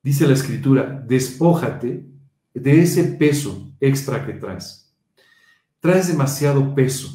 dice 0.02 0.26
la 0.26 0.32
escritura, 0.32 1.04
despójate 1.06 2.06
de 2.54 2.82
ese 2.82 3.04
peso 3.04 3.63
extra 3.86 4.24
que 4.24 4.32
traes. 4.34 4.92
Traes 5.80 6.08
demasiado 6.08 6.74
peso. 6.74 7.10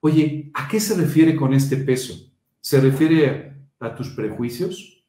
Oye, 0.00 0.50
¿a 0.54 0.68
qué 0.68 0.80
se 0.80 0.94
refiere 0.94 1.36
con 1.36 1.54
este 1.54 1.76
peso? 1.76 2.30
¿Se 2.60 2.80
refiere 2.80 3.56
a, 3.78 3.94
tus 3.94 4.10
prejuicios? 4.10 5.02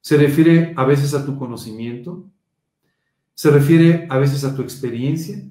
¿Se 0.00 0.16
refiere 0.16 0.74
a 0.76 0.84
veces 0.84 1.14
a 1.14 1.24
tu 1.24 1.38
conocimiento? 1.38 2.30
¿Se 3.34 3.50
refiere 3.50 4.06
a 4.10 4.18
veces 4.18 4.44
a 4.44 4.54
tu 4.54 4.62
experiencia? 4.62 5.42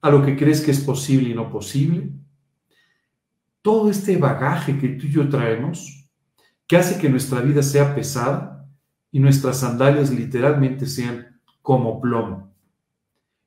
¿A 0.00 0.10
lo 0.10 0.24
que 0.24 0.36
crees 0.36 0.60
que 0.60 0.72
es 0.72 0.80
posible 0.80 1.30
y 1.30 1.34
no 1.34 1.50
posible? 1.50 2.10
Todo 3.62 3.90
este 3.90 4.16
bagaje 4.16 4.78
que 4.78 4.88
tú 4.88 5.06
y 5.06 5.10
yo 5.10 5.28
traemos, 5.28 6.08
que 6.66 6.76
hace 6.76 7.00
que 7.00 7.08
nuestra 7.08 7.40
vida 7.40 7.62
sea 7.62 7.94
pesada 7.94 8.68
y 9.12 9.20
nuestras 9.20 9.60
sandalias 9.60 10.10
literalmente 10.10 10.86
sean 10.86 11.40
como 11.62 12.00
plomo. 12.00 12.49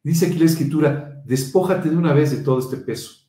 Dice 0.04 0.28
aquí 0.28 0.38
la 0.38 0.46
escritura, 0.46 1.24
despójate 1.26 1.90
de 1.90 1.96
una 1.96 2.14
vez 2.14 2.32
de 2.32 2.44
todo 2.44 2.60
este 2.60 2.78
peso. 2.78 3.24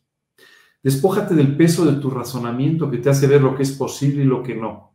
Despójate 0.83 1.35
del 1.35 1.57
peso 1.57 1.87
de 1.87 2.01
tu 2.01 2.11
razonamiento 2.11 2.91
que 2.91 2.99
te 2.99 3.09
hace 3.09 3.27
ver 3.27 3.41
lo 3.41 3.55
que 3.55 3.63
es 3.63 3.73
posible 3.73 4.25
y 4.25 4.27
lo 4.27 4.43
que 4.43 4.55
no. 4.55 4.95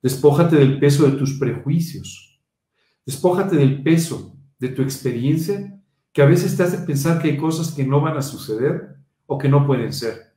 Despójate 0.00 0.56
del 0.56 0.78
peso 0.78 1.04
de 1.10 1.18
tus 1.18 1.38
prejuicios. 1.38 2.40
Despójate 3.04 3.56
del 3.56 3.82
peso 3.82 4.36
de 4.58 4.68
tu 4.68 4.82
experiencia 4.82 5.78
que 6.12 6.22
a 6.22 6.26
veces 6.26 6.56
te 6.56 6.62
hace 6.62 6.78
pensar 6.78 7.20
que 7.20 7.28
hay 7.28 7.36
cosas 7.36 7.72
que 7.72 7.84
no 7.84 8.00
van 8.00 8.16
a 8.16 8.22
suceder 8.22 8.96
o 9.26 9.36
que 9.36 9.48
no 9.48 9.66
pueden 9.66 9.92
ser. 9.92 10.34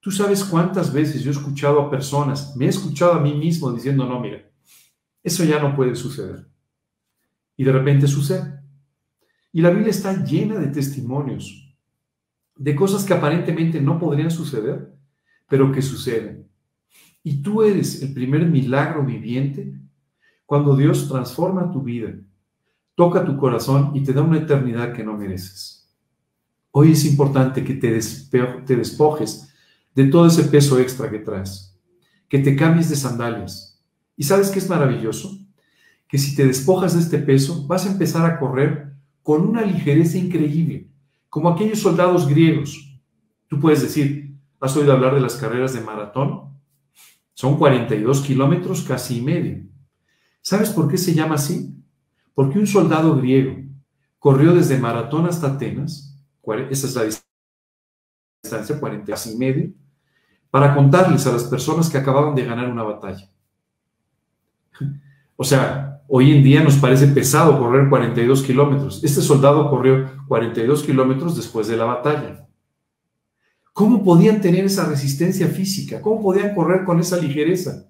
Tú 0.00 0.10
sabes 0.10 0.44
cuántas 0.44 0.92
veces 0.92 1.22
yo 1.22 1.30
he 1.30 1.34
escuchado 1.34 1.80
a 1.80 1.90
personas, 1.90 2.56
me 2.56 2.66
he 2.66 2.68
escuchado 2.68 3.12
a 3.12 3.20
mí 3.20 3.34
mismo 3.34 3.72
diciendo, 3.72 4.06
no, 4.06 4.20
mira, 4.20 4.50
eso 5.22 5.44
ya 5.44 5.60
no 5.60 5.74
puede 5.74 5.94
suceder. 5.94 6.48
Y 7.56 7.64
de 7.64 7.72
repente 7.72 8.06
sucede. 8.06 8.60
Y 9.58 9.60
la 9.60 9.70
Biblia 9.70 9.90
está 9.90 10.24
llena 10.24 10.54
de 10.54 10.68
testimonios 10.68 11.74
de 12.54 12.76
cosas 12.76 13.04
que 13.04 13.12
aparentemente 13.12 13.80
no 13.80 13.98
podrían 13.98 14.30
suceder, 14.30 14.94
pero 15.48 15.72
que 15.72 15.82
suceden. 15.82 16.46
Y 17.24 17.42
tú 17.42 17.64
eres 17.64 18.00
el 18.00 18.14
primer 18.14 18.46
milagro 18.46 19.04
viviente 19.04 19.74
cuando 20.46 20.76
Dios 20.76 21.08
transforma 21.08 21.72
tu 21.72 21.82
vida, 21.82 22.14
toca 22.94 23.24
tu 23.24 23.36
corazón 23.36 23.90
y 23.96 24.04
te 24.04 24.12
da 24.12 24.22
una 24.22 24.38
eternidad 24.38 24.92
que 24.92 25.02
no 25.02 25.18
mereces. 25.18 25.92
Hoy 26.70 26.92
es 26.92 27.04
importante 27.04 27.64
que 27.64 27.74
te, 27.74 27.90
despojes 28.76 29.52
de 29.92 30.04
todo 30.04 30.28
ese 30.28 30.44
peso 30.44 30.78
extra 30.78 31.10
que 31.10 31.18
traes, 31.18 31.76
que 32.28 32.38
te 32.38 32.54
cambies 32.54 32.90
de 32.90 32.94
sandalias. 32.94 33.82
¿Y 34.16 34.22
sabes 34.22 34.50
qué 34.50 34.60
es 34.60 34.70
maravilloso? 34.70 35.36
Que 36.06 36.16
si 36.16 36.36
te 36.36 36.46
despojas 36.46 36.94
de 36.94 37.00
este 37.00 37.18
peso, 37.18 37.66
vas 37.66 37.86
a 37.86 37.90
empezar 37.90 38.24
a 38.24 38.38
correr 38.38 38.87
con 39.22 39.48
una 39.48 39.62
ligereza 39.62 40.18
increíble, 40.18 40.88
como 41.28 41.48
aquellos 41.48 41.80
soldados 41.80 42.26
griegos. 42.26 43.00
Tú 43.46 43.60
puedes 43.60 43.82
decir, 43.82 44.34
¿has 44.60 44.76
oído 44.76 44.92
hablar 44.92 45.14
de 45.14 45.20
las 45.20 45.36
carreras 45.36 45.74
de 45.74 45.80
maratón? 45.80 46.58
Son 47.34 47.56
42 47.56 48.22
kilómetros 48.22 48.82
casi 48.82 49.18
y 49.18 49.22
medio. 49.22 49.64
¿Sabes 50.40 50.70
por 50.70 50.88
qué 50.88 50.96
se 50.96 51.14
llama 51.14 51.36
así? 51.36 51.74
Porque 52.34 52.58
un 52.58 52.66
soldado 52.66 53.16
griego 53.16 53.56
corrió 54.18 54.54
desde 54.54 54.78
Maratón 54.78 55.26
hasta 55.26 55.48
Atenas, 55.48 56.16
esa 56.70 56.86
es 56.86 56.94
la 56.94 57.02
distancia, 58.42 58.80
40 58.80 59.12
casi 59.12 59.32
y 59.32 59.36
medio, 59.36 59.70
para 60.50 60.74
contarles 60.74 61.26
a 61.26 61.32
las 61.32 61.44
personas 61.44 61.90
que 61.90 61.98
acababan 61.98 62.34
de 62.34 62.44
ganar 62.44 62.70
una 62.70 62.82
batalla. 62.82 63.30
O 65.36 65.44
sea, 65.44 65.97
hoy 66.08 66.32
en 66.32 66.42
día 66.42 66.64
nos 66.64 66.76
parece 66.76 67.06
pesado 67.08 67.58
correr 67.58 67.88
42 67.88 68.42
kilómetros. 68.42 69.04
Este 69.04 69.20
soldado 69.20 69.70
corrió 69.70 70.10
42 70.26 70.82
kilómetros 70.82 71.36
después 71.36 71.68
de 71.68 71.76
la 71.76 71.84
batalla. 71.84 72.46
¿Cómo 73.72 74.02
podían 74.02 74.40
tener 74.40 74.64
esa 74.64 74.88
resistencia 74.88 75.46
física? 75.46 76.00
¿Cómo 76.02 76.20
podían 76.20 76.54
correr 76.54 76.84
con 76.84 76.98
esa 76.98 77.16
ligereza? 77.16 77.86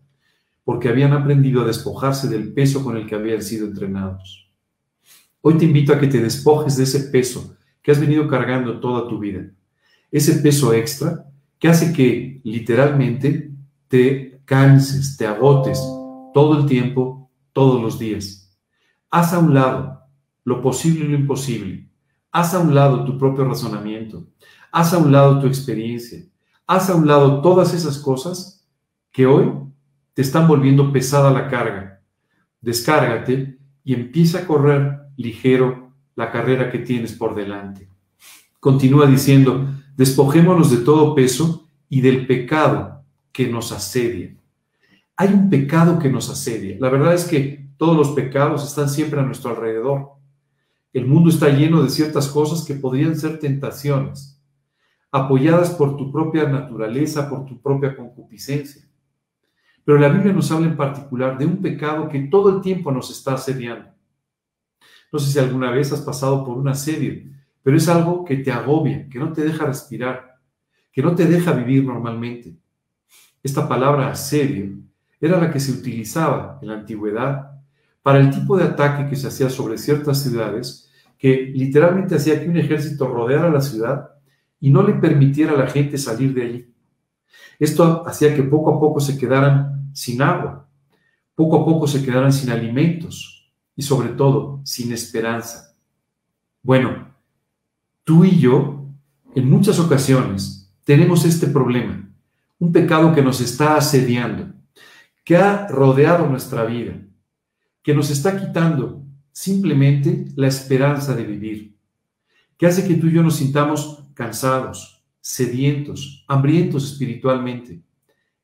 Porque 0.65 0.89
habían 0.89 1.15
aprendido 1.15 1.63
a 1.63 1.67
despojarse 1.67 2.29
del 2.29 2.53
peso 2.53 2.85
con 2.85 2.97
el 2.97 3.07
que 3.07 3.15
habían 3.15 3.41
sido 3.41 3.67
entrenados. 3.67 4.51
Hoy 5.41 5.55
te 5.57 5.65
invito 5.65 5.95
a 5.95 5.99
que 5.99 6.09
te 6.09 6.21
despojes 6.21 6.77
de 6.77 6.85
ese 6.85 7.01
peso 7.05 7.57
que 7.81 7.93
has 7.93 8.01
venido 8.01 8.29
cargando 8.29 8.81
toda 8.81 9.09
tu 9.09 9.19
vida. 9.19 9.49
Ese 10.11 10.35
peso 10.35 10.75
extra 10.75 11.25
que 11.59 11.69
hace 11.69 11.93
que 11.93 12.41
literalmente 12.45 13.51
te 13.87 14.41
canses, 14.45 15.17
te 15.17 15.27
agotes 15.27 15.81
todo 16.35 16.59
el 16.59 16.67
tiempo, 16.67 17.18
todos 17.59 17.83
los 17.83 17.99
días. 17.99 18.57
Haz 19.11 19.33
a 19.33 19.41
un 19.41 19.53
lado 19.53 20.05
lo 20.45 20.63
posible 20.63 21.05
y 21.05 21.09
lo 21.09 21.17
imposible. 21.17 21.89
Haz 22.31 22.55
a 22.55 22.61
un 22.61 22.73
lado 22.73 23.05
tu 23.05 23.19
propio 23.19 23.45
razonamiento. 23.47 24.29
Haz 24.71 24.95
a 24.95 24.99
un 24.99 25.11
lado 25.11 25.41
tu 25.41 25.49
experiencia. 25.49 26.25
Haz 26.69 26.89
a 26.89 26.95
un 26.95 27.09
lado 27.09 27.43
todas 27.43 27.75
esas 27.75 27.99
cosas 27.99 28.65
que 29.11 29.27
hoy 29.27 29.51
te 30.15 30.23
están 30.23 30.47
volviendo 30.47 30.93
pesada 30.93 31.33
la 31.33 31.49
carga. 31.49 32.01
Descárgate 32.61 33.59
y 33.83 33.93
empieza 33.93 34.39
a 34.39 34.47
correr 34.47 35.01
ligero 35.17 35.91
la 36.15 36.31
carrera 36.31 36.71
que 36.71 36.79
tienes 36.79 37.13
por 37.13 37.35
delante. 37.35 37.89
Continúa 38.61 39.07
diciendo, 39.07 39.67
Despojémonos 39.97 40.71
de 40.71 40.77
todo 40.77 41.13
peso 41.17 41.67
y 41.89 42.03
del 42.03 42.25
pecado 42.25 43.03
que 43.33 43.49
nos 43.49 43.73
asedia. 43.73 44.37
Hay 45.21 45.35
un 45.35 45.51
pecado 45.51 45.99
que 45.99 46.09
nos 46.09 46.31
asedia. 46.31 46.77
La 46.79 46.91
verdad 46.91 47.13
es 47.13 47.25
que 47.25 47.73
todos 47.77 47.97
los 47.97 48.11
pecados 48.11 48.65
están 48.65 48.89
siempre 48.89 49.19
a 49.19 49.25
nuestro 49.25 49.51
alrededor. 49.51 50.13
El 50.93 51.07
mundo 51.07 51.29
está 51.29 51.49
lleno 51.49 51.83
de 51.83 51.91
ciertas 51.91 52.29
cosas 52.29 52.65
que 52.65 52.75
podrían 52.75 53.17
ser 53.17 53.41
tentaciones, 53.41 54.41
apoyadas 55.11 55.71
por 55.71 55.97
tu 55.97 56.13
propia 56.13 56.49
naturaleza, 56.49 57.29
por 57.29 57.47
tu 57.47 57.61
propia 57.61 57.97
concupiscencia. 57.97 58.89
Pero 59.85 59.99
la 59.99 60.09
Biblia 60.09 60.33
nos 60.33 60.53
habla 60.53 60.69
en 60.69 60.77
particular 60.77 61.37
de 61.37 61.47
un 61.47 61.61
pecado 61.61 62.09
que 62.09 62.21
todo 62.21 62.55
el 62.55 62.63
tiempo 62.63 62.93
nos 62.93 63.11
está 63.11 63.35
asediando. 63.35 63.91
No 65.13 65.19
sé 65.19 65.33
si 65.33 65.39
alguna 65.41 65.73
vez 65.73 65.93
has 65.93 66.03
pasado 66.03 66.45
por 66.45 66.57
un 66.57 66.69
asedio, 66.69 67.29
pero 67.65 67.77
es 67.77 67.89
algo 67.89 68.25
que 68.25 68.37
te 68.37 68.53
agobia, 68.53 69.09
que 69.09 69.19
no 69.19 69.33
te 69.33 69.43
deja 69.43 69.67
respirar, 69.67 70.37
que 70.93 71.03
no 71.03 71.17
te 71.17 71.27
deja 71.27 71.51
vivir 71.51 71.85
normalmente. 71.85 72.57
Esta 73.43 73.69
palabra 73.69 74.11
asedio 74.13 74.88
era 75.21 75.41
la 75.41 75.51
que 75.51 75.61
se 75.61 75.73
utilizaba 75.73 76.59
en 76.63 76.69
la 76.69 76.75
antigüedad 76.75 77.53
para 78.03 78.21
el 78.21 78.31
tipo 78.31 78.57
de 78.57 78.65
ataque 78.65 79.09
que 79.09 79.17
se 79.17 79.29
hacía 79.29 79.51
sobre 79.51 79.79
ciertas 79.79 80.23
ciudades, 80.23 80.91
que 81.19 81.53
literalmente 81.55 82.15
hacía 82.15 82.41
que 82.41 82.49
un 82.49 82.57
ejército 82.57 83.09
rodeara 83.09 83.51
la 83.51 83.61
ciudad 83.61 84.11
y 84.61 84.71
no 84.71 84.83
le 84.83 84.95
permitiera 84.95 85.53
a 85.53 85.59
la 85.59 85.67
gente 85.67 85.99
salir 85.99 86.33
de 86.33 86.43
allí. 86.43 86.75
Esto 87.59 88.07
hacía 88.07 88.35
que 88.35 88.43
poco 88.43 88.75
a 88.75 88.81
poco 88.81 89.01
se 89.01 89.19
quedaran 89.19 89.91
sin 89.93 90.23
agua, 90.23 90.69
poco 91.35 91.63
a 91.63 91.65
poco 91.65 91.87
se 91.87 92.05
quedaran 92.05 92.33
sin 92.33 92.51
alimentos 92.51 93.53
y 93.75 93.83
sobre 93.83 94.11
todo 94.11 94.61
sin 94.65 94.93
esperanza. 94.93 95.77
Bueno, 96.63 97.15
tú 98.05 98.25
y 98.25 98.39
yo, 98.39 98.87
en 99.35 99.51
muchas 99.51 99.79
ocasiones, 99.79 100.73
tenemos 100.85 101.25
este 101.25 101.47
problema, 101.49 102.09
un 102.59 102.73
pecado 102.73 103.15
que 103.15 103.23
nos 103.23 103.41
está 103.41 103.77
asediando, 103.77 104.53
que 105.29 105.37
ha 105.37 105.67
rodeado 105.69 106.27
nuestra 106.27 106.65
vida, 106.65 106.99
que 107.83 107.93
nos 107.93 108.09
está 108.09 108.41
quitando 108.41 109.05
simplemente 109.31 110.25
la 110.37 110.47
esperanza 110.49 111.15
de 111.15 111.25
vivir, 111.25 111.77
que 112.57 112.67
hace 112.67 112.89
que 112.89 112.95
tú 112.95 113.09
y 113.09 113.13
yo 113.13 113.23
nos 113.23 113.37
sintamos 113.37 114.05
cansados, 114.15 115.05
sedientos, 115.21 116.25
hambrientos 116.29 116.93
espiritualmente. 116.93 117.83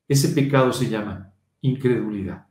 Ese 0.07 0.29
pecado 0.29 0.71
se 0.71 0.87
llama 0.87 1.33
incredulidad. 1.61 2.45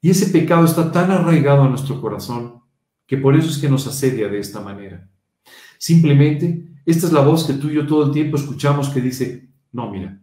Y 0.00 0.10
ese 0.10 0.26
pecado 0.26 0.64
está 0.64 0.90
tan 0.90 1.12
arraigado 1.12 1.62
a 1.62 1.68
nuestro 1.68 2.00
corazón 2.00 2.60
que 3.06 3.18
por 3.18 3.36
eso 3.36 3.50
es 3.50 3.58
que 3.58 3.68
nos 3.68 3.86
asedia 3.86 4.26
de 4.26 4.40
esta 4.40 4.58
manera. 4.58 5.08
Simplemente, 5.78 6.74
esta 6.84 7.06
es 7.06 7.12
la 7.12 7.20
voz 7.20 7.46
que 7.46 7.52
tú 7.52 7.68
y 7.68 7.74
yo 7.74 7.86
todo 7.86 8.06
el 8.06 8.10
tiempo 8.10 8.36
escuchamos 8.36 8.88
que 8.88 9.00
dice, 9.00 9.48
no, 9.70 9.92
mira, 9.92 10.20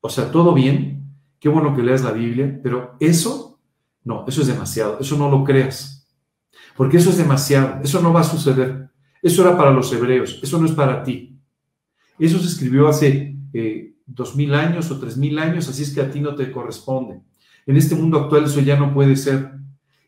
o 0.00 0.08
sea, 0.08 0.32
todo 0.32 0.52
bien, 0.52 1.01
qué 1.42 1.48
bueno 1.48 1.74
que 1.74 1.82
leas 1.82 2.04
la 2.04 2.12
Biblia, 2.12 2.60
pero 2.62 2.96
eso, 3.00 3.60
no, 4.04 4.24
eso 4.28 4.42
es 4.42 4.46
demasiado, 4.46 5.00
eso 5.00 5.18
no 5.18 5.28
lo 5.28 5.42
creas, 5.42 6.08
porque 6.76 6.98
eso 6.98 7.10
es 7.10 7.18
demasiado, 7.18 7.82
eso 7.82 8.00
no 8.00 8.12
va 8.12 8.20
a 8.20 8.24
suceder. 8.24 8.88
Eso 9.20 9.42
era 9.42 9.56
para 9.56 9.72
los 9.72 9.92
hebreos, 9.92 10.38
eso 10.42 10.58
no 10.58 10.66
es 10.66 10.72
para 10.72 11.02
ti. 11.02 11.38
Eso 12.18 12.38
se 12.38 12.46
escribió 12.46 12.88
hace 12.88 13.36
eh, 13.52 13.96
dos 14.06 14.36
mil 14.36 14.54
años 14.54 14.90
o 14.90 15.00
tres 15.00 15.16
mil 15.16 15.38
años, 15.38 15.68
así 15.68 15.82
es 15.82 15.92
que 15.92 16.00
a 16.00 16.10
ti 16.10 16.20
no 16.20 16.34
te 16.36 16.50
corresponde. 16.52 17.20
En 17.66 17.76
este 17.76 17.96
mundo 17.96 18.18
actual 18.18 18.44
eso 18.44 18.60
ya 18.60 18.76
no 18.76 18.94
puede 18.94 19.16
ser. 19.16 19.52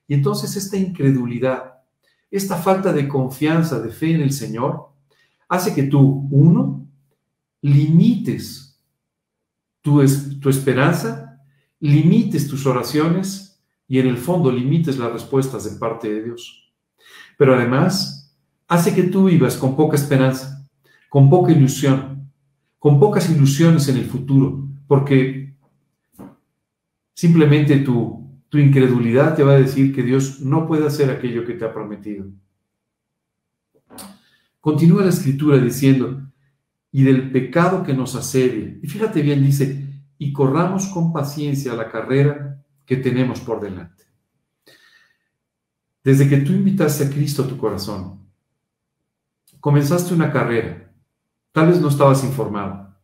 Y 0.07 0.15
entonces 0.15 0.55
esta 0.57 0.77
incredulidad, 0.77 1.81
esta 2.31 2.57
falta 2.57 2.93
de 2.93 3.09
confianza, 3.09 3.81
de 3.81 3.91
fe 3.91 4.15
en 4.15 4.23
el 4.23 4.33
Señor, 4.33 4.91
hace 5.49 5.75
que 5.75 5.85
tú, 5.85 6.29
uno, 6.31 6.87
limites 7.61 8.81
tu, 9.81 10.05
tu 10.41 10.49
esperanza, 10.49 11.24
limites 11.85 12.49
tus 12.49 12.65
oraciones 12.65 13.63
y 13.87 13.99
en 13.99 14.07
el 14.07 14.17
fondo 14.17 14.51
limites 14.51 14.97
las 14.97 15.13
respuestas 15.13 15.65
de 15.65 15.79
parte 15.79 16.11
de 16.11 16.23
Dios. 16.23 16.73
Pero 17.37 17.55
además, 17.55 18.35
hace 18.67 18.95
que 18.95 19.03
tú 19.03 19.27
vivas 19.27 19.59
con 19.59 19.77
poca 19.77 19.97
esperanza, 19.97 20.67
con 21.11 21.29
poca 21.29 21.53
ilusión, 21.53 22.33
con 22.79 22.99
pocas 22.99 23.29
ilusiones 23.29 23.87
en 23.89 23.99
el 23.99 24.07
futuro, 24.07 24.67
porque 24.87 25.55
simplemente 27.13 27.77
tu, 27.81 28.31
tu 28.49 28.57
incredulidad 28.57 29.37
te 29.37 29.43
va 29.43 29.53
a 29.53 29.61
decir 29.61 29.95
que 29.95 30.03
Dios 30.03 30.41
no 30.41 30.67
puede 30.67 30.87
hacer 30.87 31.11
aquello 31.11 31.45
que 31.45 31.53
te 31.53 31.67
ha 31.67 31.75
prometido. 31.75 32.25
Continúa 34.59 35.03
la 35.03 35.11
escritura 35.11 35.59
diciendo, 35.59 36.23
y 36.91 37.03
del 37.03 37.31
pecado 37.31 37.83
que 37.83 37.93
nos 37.93 38.15
asedia. 38.15 38.79
Y 38.81 38.87
fíjate 38.87 39.21
bien, 39.21 39.45
dice, 39.45 39.84
y 40.19 40.33
corramos 40.33 40.87
con 40.87 41.13
paciencia 41.13 41.75
la 41.75 41.91
carrera 41.91 42.63
que 42.87 42.97
tenemos 42.97 43.41
por 43.41 43.61
delante. 43.61 44.05
Desde 46.03 46.29
que 46.29 46.39
tú 46.39 46.53
invitaste 46.53 47.05
a 47.05 47.11
Cristo 47.11 47.45
a 47.45 47.49
tu 47.49 47.57
corazón, 47.57 48.29
comenzaste 49.61 50.13
una 50.13 50.31
carrera. 50.31 50.93
Tal 51.53 51.69
vez 51.69 51.81
no 51.81 51.89
estabas 51.89 52.23
informado. 52.25 52.95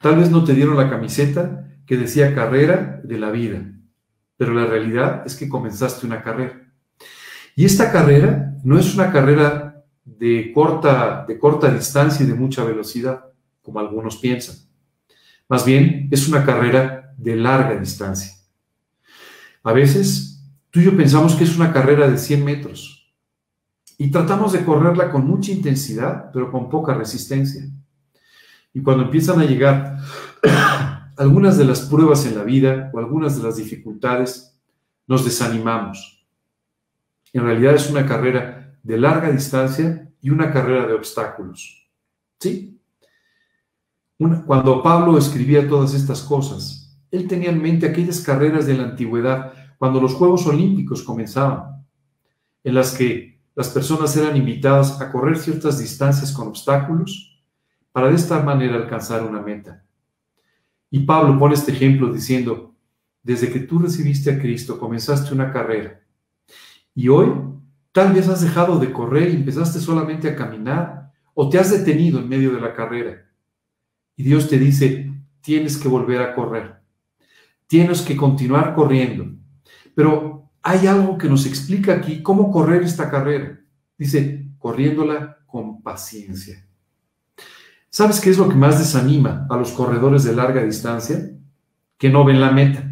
Tal 0.00 0.16
vez 0.16 0.30
no 0.30 0.42
te 0.42 0.54
dieron 0.54 0.76
la 0.76 0.88
camiseta 0.88 1.68
que 1.86 1.96
decía 1.96 2.34
carrera 2.34 3.00
de 3.04 3.18
la 3.18 3.30
vida. 3.30 3.60
Pero 4.36 4.54
la 4.54 4.66
realidad 4.66 5.22
es 5.26 5.36
que 5.36 5.48
comenzaste 5.48 6.06
una 6.06 6.22
carrera. 6.22 6.72
Y 7.54 7.66
esta 7.66 7.92
carrera 7.92 8.54
no 8.64 8.78
es 8.78 8.94
una 8.94 9.12
carrera 9.12 9.84
de 10.04 10.52
corta, 10.54 11.24
de 11.26 11.38
corta 11.38 11.70
distancia 11.72 12.24
y 12.24 12.28
de 12.28 12.34
mucha 12.34 12.64
velocidad, 12.64 13.26
como 13.60 13.78
algunos 13.78 14.16
piensan. 14.16 14.71
Más 15.52 15.66
bien, 15.66 16.08
es 16.10 16.28
una 16.28 16.46
carrera 16.46 17.12
de 17.18 17.36
larga 17.36 17.78
distancia. 17.78 18.32
A 19.62 19.74
veces, 19.74 20.42
tú 20.70 20.80
y 20.80 20.84
yo 20.84 20.96
pensamos 20.96 21.34
que 21.34 21.44
es 21.44 21.54
una 21.58 21.74
carrera 21.74 22.08
de 22.08 22.16
100 22.16 22.42
metros, 22.42 23.12
y 23.98 24.10
tratamos 24.10 24.54
de 24.54 24.64
correrla 24.64 25.10
con 25.10 25.26
mucha 25.26 25.52
intensidad, 25.52 26.30
pero 26.32 26.50
con 26.50 26.70
poca 26.70 26.94
resistencia. 26.94 27.66
Y 28.72 28.80
cuando 28.80 29.04
empiezan 29.04 29.40
a 29.40 29.44
llegar 29.44 29.98
algunas 31.18 31.58
de 31.58 31.66
las 31.66 31.82
pruebas 31.82 32.24
en 32.24 32.38
la 32.38 32.44
vida 32.44 32.90
o 32.94 32.98
algunas 32.98 33.36
de 33.36 33.42
las 33.42 33.58
dificultades, 33.58 34.58
nos 35.06 35.22
desanimamos. 35.22 36.26
En 37.34 37.42
realidad 37.42 37.74
es 37.74 37.90
una 37.90 38.06
carrera 38.06 38.78
de 38.82 38.96
larga 38.96 39.30
distancia 39.30 40.08
y 40.22 40.30
una 40.30 40.50
carrera 40.50 40.86
de 40.86 40.94
obstáculos. 40.94 41.90
¿Sí? 42.40 42.80
Cuando 44.46 44.82
Pablo 44.82 45.18
escribía 45.18 45.68
todas 45.68 45.94
estas 45.94 46.22
cosas, 46.22 46.98
él 47.10 47.28
tenía 47.28 47.50
en 47.50 47.60
mente 47.60 47.86
aquellas 47.86 48.20
carreras 48.20 48.66
de 48.66 48.74
la 48.74 48.84
antigüedad, 48.84 49.52
cuando 49.78 50.00
los 50.00 50.14
Juegos 50.14 50.46
Olímpicos 50.46 51.02
comenzaban, 51.02 51.84
en 52.64 52.74
las 52.74 52.92
que 52.96 53.40
las 53.54 53.68
personas 53.68 54.16
eran 54.16 54.36
invitadas 54.36 55.00
a 55.00 55.12
correr 55.12 55.36
ciertas 55.36 55.78
distancias 55.78 56.32
con 56.32 56.48
obstáculos 56.48 57.42
para 57.92 58.08
de 58.08 58.14
esta 58.14 58.42
manera 58.42 58.76
alcanzar 58.76 59.22
una 59.24 59.42
meta. 59.42 59.84
Y 60.90 61.00
Pablo 61.00 61.38
pone 61.38 61.54
este 61.54 61.72
ejemplo 61.72 62.12
diciendo, 62.12 62.74
desde 63.22 63.50
que 63.50 63.60
tú 63.60 63.78
recibiste 63.78 64.30
a 64.30 64.38
Cristo 64.38 64.78
comenzaste 64.78 65.32
una 65.32 65.52
carrera 65.52 66.00
y 66.94 67.08
hoy 67.08 67.32
tal 67.92 68.12
vez 68.12 68.28
has 68.28 68.40
dejado 68.40 68.78
de 68.78 68.92
correr 68.92 69.30
y 69.30 69.36
empezaste 69.36 69.78
solamente 69.78 70.28
a 70.28 70.36
caminar 70.36 71.12
o 71.34 71.48
te 71.48 71.58
has 71.58 71.70
detenido 71.70 72.18
en 72.18 72.28
medio 72.28 72.52
de 72.52 72.60
la 72.60 72.74
carrera. 72.74 73.26
Dios 74.22 74.48
te 74.48 74.58
dice, 74.58 75.12
tienes 75.40 75.76
que 75.76 75.88
volver 75.88 76.22
a 76.22 76.34
correr, 76.34 76.80
tienes 77.66 78.02
que 78.02 78.16
continuar 78.16 78.74
corriendo. 78.74 79.26
Pero 79.94 80.50
hay 80.62 80.86
algo 80.86 81.18
que 81.18 81.28
nos 81.28 81.46
explica 81.46 81.94
aquí 81.94 82.22
cómo 82.22 82.50
correr 82.50 82.82
esta 82.82 83.10
carrera. 83.10 83.60
Dice, 83.98 84.48
corriéndola 84.58 85.38
con 85.46 85.82
paciencia. 85.82 86.66
¿Sabes 87.90 88.20
qué 88.20 88.30
es 88.30 88.38
lo 88.38 88.48
que 88.48 88.54
más 88.54 88.78
desanima 88.78 89.46
a 89.50 89.56
los 89.56 89.72
corredores 89.72 90.24
de 90.24 90.34
larga 90.34 90.62
distancia? 90.62 91.30
Que 91.98 92.08
no 92.08 92.24
ven 92.24 92.40
la 92.40 92.50
meta. 92.50 92.90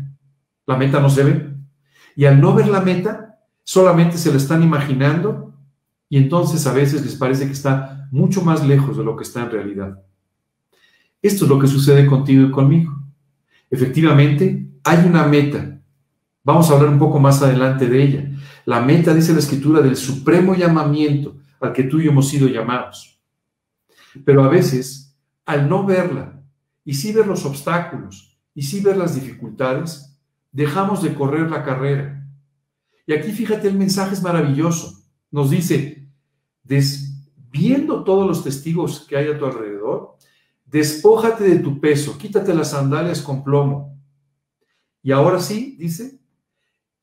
La 0.66 0.76
meta 0.76 1.00
no 1.00 1.08
se 1.08 1.24
ve. 1.24 1.54
Y 2.16 2.26
al 2.26 2.40
no 2.40 2.54
ver 2.54 2.68
la 2.68 2.80
meta, 2.80 3.38
solamente 3.64 4.18
se 4.18 4.30
la 4.30 4.36
están 4.36 4.62
imaginando 4.62 5.54
y 6.08 6.18
entonces 6.18 6.66
a 6.66 6.72
veces 6.72 7.04
les 7.04 7.14
parece 7.14 7.46
que 7.46 7.52
está 7.52 8.08
mucho 8.10 8.42
más 8.42 8.66
lejos 8.66 8.96
de 8.96 9.04
lo 9.04 9.16
que 9.16 9.22
está 9.22 9.42
en 9.42 9.50
realidad. 9.52 10.02
Esto 11.22 11.44
es 11.44 11.50
lo 11.50 11.58
que 11.58 11.66
sucede 11.66 12.06
contigo 12.06 12.46
y 12.46 12.50
conmigo. 12.50 12.96
Efectivamente, 13.70 14.66
hay 14.84 15.06
una 15.06 15.26
meta, 15.26 15.70
Vamos 16.42 16.70
a 16.70 16.74
hablar 16.74 16.88
un 16.88 16.98
poco 16.98 17.20
más 17.20 17.42
adelante 17.42 17.86
de 17.86 18.02
ella. 18.02 18.30
La 18.64 18.80
meta, 18.80 19.12
dice 19.12 19.32
la 19.32 19.40
escritura, 19.40 19.80
del 19.82 19.96
supremo 19.96 20.54
llamamiento 20.54 21.36
al 21.60 21.72
que 21.72 21.84
tú 21.84 22.00
y 22.00 22.04
yo 22.04 22.12
hemos 22.12 22.28
sido 22.28 22.48
llamados. 22.48 23.20
Pero 24.24 24.42
a 24.42 24.48
veces, 24.48 25.16
al 25.44 25.68
no 25.68 25.84
verla, 25.84 26.42
y 26.84 26.94
sí 26.94 27.12
ver 27.12 27.26
los 27.26 27.44
obstáculos, 27.44 28.38
y 28.54 28.62
sí 28.62 28.80
ver 28.80 28.96
las 28.96 29.14
dificultades, 29.14 30.18
dejamos 30.50 31.02
de 31.02 31.14
correr 31.14 31.50
la 31.50 31.62
carrera. 31.62 32.26
Y 33.06 33.12
aquí 33.12 33.32
fíjate, 33.32 33.68
el 33.68 33.76
mensaje 33.76 34.14
es 34.14 34.22
maravilloso. 34.22 35.04
Nos 35.30 35.50
dice, 35.50 36.08
viendo 37.50 38.02
todos 38.02 38.26
los 38.26 38.42
testigos 38.42 39.06
que 39.06 39.16
hay 39.16 39.28
a 39.28 39.38
tu 39.38 39.44
alrededor, 39.44 40.16
despójate 40.70 41.44
de 41.44 41.58
tu 41.58 41.80
peso, 41.80 42.16
quítate 42.16 42.54
las 42.54 42.70
sandalias 42.70 43.20
con 43.22 43.42
plomo. 43.42 43.98
Y 45.02 45.12
ahora 45.12 45.40
sí, 45.40 45.76
dice, 45.78 46.20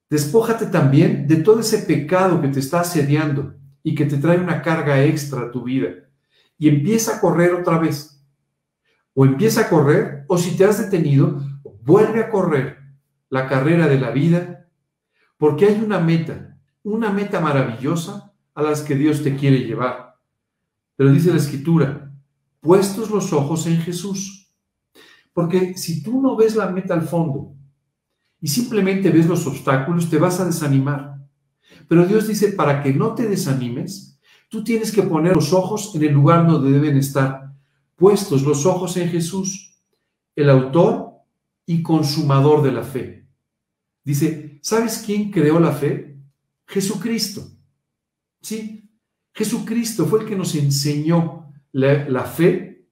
Despójate 0.09 0.67
también 0.67 1.27
de 1.27 1.37
todo 1.37 1.59
ese 1.59 1.79
pecado 1.79 2.39
que 2.39 2.47
te 2.47 2.59
está 2.59 2.79
asediando 2.79 3.55
y 3.83 3.93
que 3.93 4.05
te 4.05 4.17
trae 4.17 4.37
una 4.37 4.61
carga 4.61 5.03
extra 5.03 5.41
a 5.41 5.51
tu 5.51 5.63
vida. 5.63 5.89
Y 6.57 6.69
empieza 6.69 7.17
a 7.17 7.19
correr 7.19 7.53
otra 7.53 7.77
vez. 7.77 8.25
O 9.13 9.25
empieza 9.25 9.61
a 9.61 9.69
correr, 9.69 10.23
o 10.27 10.37
si 10.37 10.55
te 10.55 10.63
has 10.63 10.79
detenido, 10.79 11.41
vuelve 11.81 12.21
a 12.21 12.29
correr 12.29 12.77
la 13.29 13.47
carrera 13.47 13.87
de 13.87 13.99
la 13.99 14.11
vida, 14.11 14.69
porque 15.37 15.65
hay 15.65 15.81
una 15.83 15.99
meta, 15.99 16.57
una 16.83 17.11
meta 17.11 17.39
maravillosa 17.39 18.33
a 18.53 18.61
las 18.61 18.81
que 18.81 18.95
Dios 18.95 19.23
te 19.23 19.35
quiere 19.35 19.59
llevar. 19.59 20.15
Pero 20.95 21.11
dice 21.11 21.31
la 21.31 21.37
escritura, 21.37 22.06
puestos 22.61 23.09
los 23.09 23.33
ojos 23.33 23.67
en 23.67 23.77
Jesús. 23.81 24.53
Porque 25.33 25.77
si 25.77 26.01
tú 26.01 26.21
no 26.21 26.35
ves 26.35 26.55
la 26.55 26.69
meta 26.69 26.93
al 26.93 27.03
fondo 27.03 27.55
y 28.41 28.47
simplemente 28.47 29.09
ves 29.09 29.27
los 29.27 29.45
obstáculos, 29.45 30.09
te 30.09 30.17
vas 30.17 30.39
a 30.39 30.45
desanimar. 30.45 31.17
Pero 31.87 32.05
Dios 32.05 32.27
dice, 32.27 32.53
para 32.53 32.81
que 32.81 32.93
no 32.93 33.13
te 33.13 33.27
desanimes, 33.27 34.19
tú 34.49 34.63
tienes 34.63 34.91
que 34.91 35.03
poner 35.03 35.35
los 35.35 35.53
ojos 35.53 35.93
en 35.95 36.03
el 36.03 36.13
lugar 36.13 36.47
donde 36.47 36.71
deben 36.71 36.97
estar, 36.97 37.53
puestos 37.95 38.43
los 38.43 38.65
ojos 38.65 38.97
en 38.97 39.09
Jesús, 39.09 39.79
el 40.35 40.49
autor 40.49 41.13
y 41.65 41.81
consumador 41.81 42.61
de 42.61 42.71
la 42.71 42.83
fe. 42.83 43.27
Dice, 44.03 44.59
¿sabes 44.61 45.03
quién 45.05 45.31
creó 45.31 45.59
la 45.59 45.71
fe? 45.71 46.17
Jesucristo. 46.65 47.43
Sí, 48.41 48.89
Jesucristo 49.33 50.05
fue 50.05 50.21
el 50.21 50.25
que 50.27 50.35
nos 50.35 50.55
enseñó 50.55 51.46
la, 51.77 52.23
fe 52.25 52.87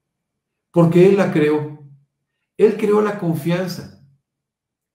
porque 0.72 1.10
Él 1.10 1.18
la 1.18 1.32
creó. 1.32 1.84
Él 2.58 2.78
creó 2.78 3.02
la 3.02 3.18
confianza 3.18 4.06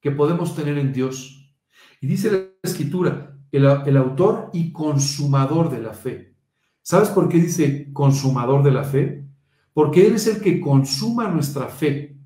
que 0.01 0.11
podemos 0.11 0.55
tener 0.55 0.79
en 0.79 0.93
Dios. 0.93 1.53
Y 2.01 2.07
dice 2.07 2.31
la 2.31 2.45
escritura, 2.63 3.37
el, 3.51 3.65
el, 3.65 3.97
autor 3.97 4.51
y 4.53 4.73
consumador 4.73 5.71
de 5.71 5.81
la 5.81 5.93
fe. 5.93 6.37
¿Sabes 6.83 7.09
por 7.11 7.29
qué 7.29 7.39
dice 7.39 7.93
consumador 7.93 8.63
de 8.63 8.71
la 8.71 8.85
fe? 8.85 9.27
Porque 9.75 10.07
Él 10.07 10.15
es 10.15 10.27
el 10.27 10.41
que 10.41 10.61
consuma 10.61 11.29
nuestra 11.29 11.67
fe. 11.67 12.17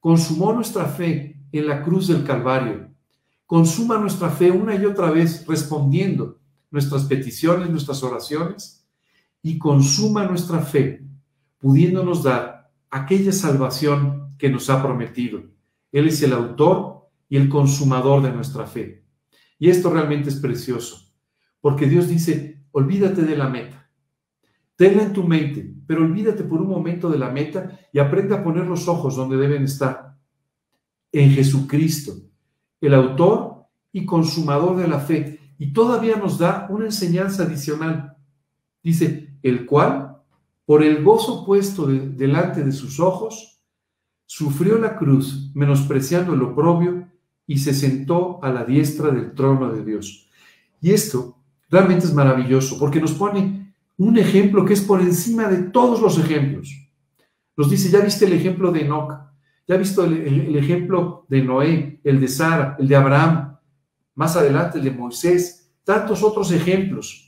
Consumó 0.00 0.52
nuestra 0.52 0.84
fe 0.84 1.40
en 1.50 1.66
la 1.66 1.82
cruz 1.82 2.08
del 2.08 2.24
Calvario. 2.24 2.90
Consuma 3.46 3.98
nuestra 3.98 4.30
fe 4.30 4.50
una 4.50 4.74
y 4.76 4.84
otra 4.86 5.10
vez 5.10 5.44
respondiendo 5.46 6.38
nuestras 6.70 7.04
peticiones, 7.04 7.68
nuestras 7.68 8.02
oraciones. 8.02 8.83
Y 9.44 9.58
consuma 9.58 10.24
nuestra 10.24 10.58
fe 10.58 11.04
pudiéndonos 11.58 12.24
dar 12.24 12.70
aquella 12.90 13.32
salvación 13.32 14.34
que 14.36 14.50
nos 14.50 14.68
ha 14.68 14.82
prometido. 14.82 15.42
Él 15.92 16.08
es 16.08 16.22
el 16.22 16.32
autor 16.32 17.08
y 17.28 17.36
el 17.36 17.48
consumador 17.48 18.22
de 18.22 18.32
nuestra 18.32 18.66
fe. 18.66 19.04
Y 19.58 19.70
esto 19.70 19.90
realmente 19.90 20.28
es 20.28 20.36
precioso, 20.36 21.14
porque 21.60 21.86
Dios 21.86 22.08
dice, 22.08 22.64
olvídate 22.72 23.22
de 23.22 23.36
la 23.36 23.48
meta, 23.48 23.88
tenla 24.76 25.04
en 25.04 25.12
tu 25.12 25.24
mente, 25.24 25.74
pero 25.86 26.02
olvídate 26.02 26.44
por 26.44 26.60
un 26.60 26.68
momento 26.68 27.08
de 27.08 27.18
la 27.18 27.30
meta 27.30 27.78
y 27.92 27.98
aprende 27.98 28.34
a 28.34 28.42
poner 28.42 28.66
los 28.66 28.88
ojos 28.88 29.16
donde 29.16 29.36
deben 29.36 29.64
estar, 29.64 30.16
en 31.12 31.30
Jesucristo, 31.30 32.12
el 32.80 32.92
autor 32.92 33.66
y 33.92 34.04
consumador 34.04 34.76
de 34.76 34.88
la 34.88 34.98
fe. 34.98 35.40
Y 35.58 35.72
todavía 35.72 36.16
nos 36.16 36.38
da 36.38 36.66
una 36.68 36.86
enseñanza 36.86 37.44
adicional. 37.44 38.16
Dice, 38.82 39.33
el 39.44 39.66
cual, 39.66 40.16
por 40.64 40.82
el 40.82 41.04
gozo 41.04 41.44
puesto 41.44 41.86
de, 41.86 42.00
delante 42.00 42.64
de 42.64 42.72
sus 42.72 42.98
ojos, 42.98 43.60
sufrió 44.24 44.78
la 44.78 44.96
cruz, 44.96 45.52
menospreciando 45.54 46.32
el 46.32 46.42
oprobio, 46.42 47.06
y 47.46 47.58
se 47.58 47.74
sentó 47.74 48.42
a 48.42 48.48
la 48.48 48.64
diestra 48.64 49.10
del 49.10 49.34
trono 49.34 49.70
de 49.70 49.84
Dios. 49.84 50.30
Y 50.80 50.92
esto 50.92 51.36
realmente 51.68 52.06
es 52.06 52.14
maravilloso 52.14 52.78
porque 52.78 53.00
nos 53.00 53.12
pone 53.12 53.74
un 53.98 54.18
ejemplo 54.18 54.64
que 54.64 54.72
es 54.72 54.80
por 54.80 55.02
encima 55.02 55.46
de 55.46 55.58
todos 55.64 56.00
los 56.00 56.18
ejemplos. 56.18 56.74
Nos 57.54 57.68
dice, 57.68 57.90
ya 57.90 58.00
viste 58.00 58.24
el 58.24 58.32
ejemplo 58.32 58.72
de 58.72 58.80
Enoch, 58.80 59.12
ya 59.68 59.76
visto 59.76 60.04
el, 60.04 60.14
el, 60.14 60.40
el 60.40 60.56
ejemplo 60.56 61.26
de 61.28 61.42
Noé, 61.42 62.00
el 62.02 62.18
de 62.18 62.28
Sara, 62.28 62.76
el 62.78 62.88
de 62.88 62.96
Abraham, 62.96 63.58
más 64.14 64.36
adelante 64.36 64.78
el 64.78 64.84
de 64.84 64.90
Moisés, 64.90 65.70
tantos 65.84 66.22
otros 66.22 66.50
ejemplos. 66.50 67.23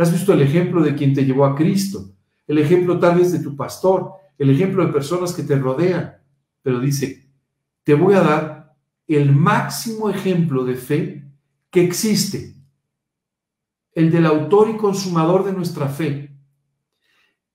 Has 0.00 0.10
visto 0.10 0.32
el 0.32 0.40
ejemplo 0.40 0.82
de 0.82 0.94
quien 0.94 1.12
te 1.12 1.26
llevó 1.26 1.44
a 1.44 1.54
Cristo, 1.54 2.14
el 2.46 2.56
ejemplo 2.56 2.98
tal 2.98 3.18
vez 3.18 3.32
de 3.32 3.40
tu 3.40 3.54
pastor, 3.54 4.12
el 4.38 4.48
ejemplo 4.48 4.86
de 4.86 4.94
personas 4.94 5.34
que 5.34 5.42
te 5.42 5.58
rodean. 5.58 6.16
Pero 6.62 6.80
dice, 6.80 7.30
te 7.82 7.92
voy 7.92 8.14
a 8.14 8.22
dar 8.22 8.76
el 9.06 9.36
máximo 9.36 10.08
ejemplo 10.08 10.64
de 10.64 10.76
fe 10.76 11.30
que 11.70 11.84
existe, 11.84 12.56
el 13.92 14.10
del 14.10 14.24
autor 14.24 14.70
y 14.70 14.78
consumador 14.78 15.44
de 15.44 15.52
nuestra 15.52 15.86
fe, 15.86 16.34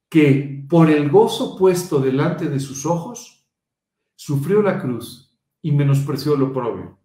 que 0.08 0.68
por 0.70 0.92
el 0.92 1.10
gozo 1.10 1.58
puesto 1.58 2.00
delante 2.00 2.48
de 2.48 2.60
sus 2.60 2.86
ojos, 2.86 3.44
sufrió 4.14 4.62
la 4.62 4.80
cruz 4.80 5.36
y 5.64 5.72
menospreció 5.72 6.36
lo 6.36 6.54
propio. 6.54 7.00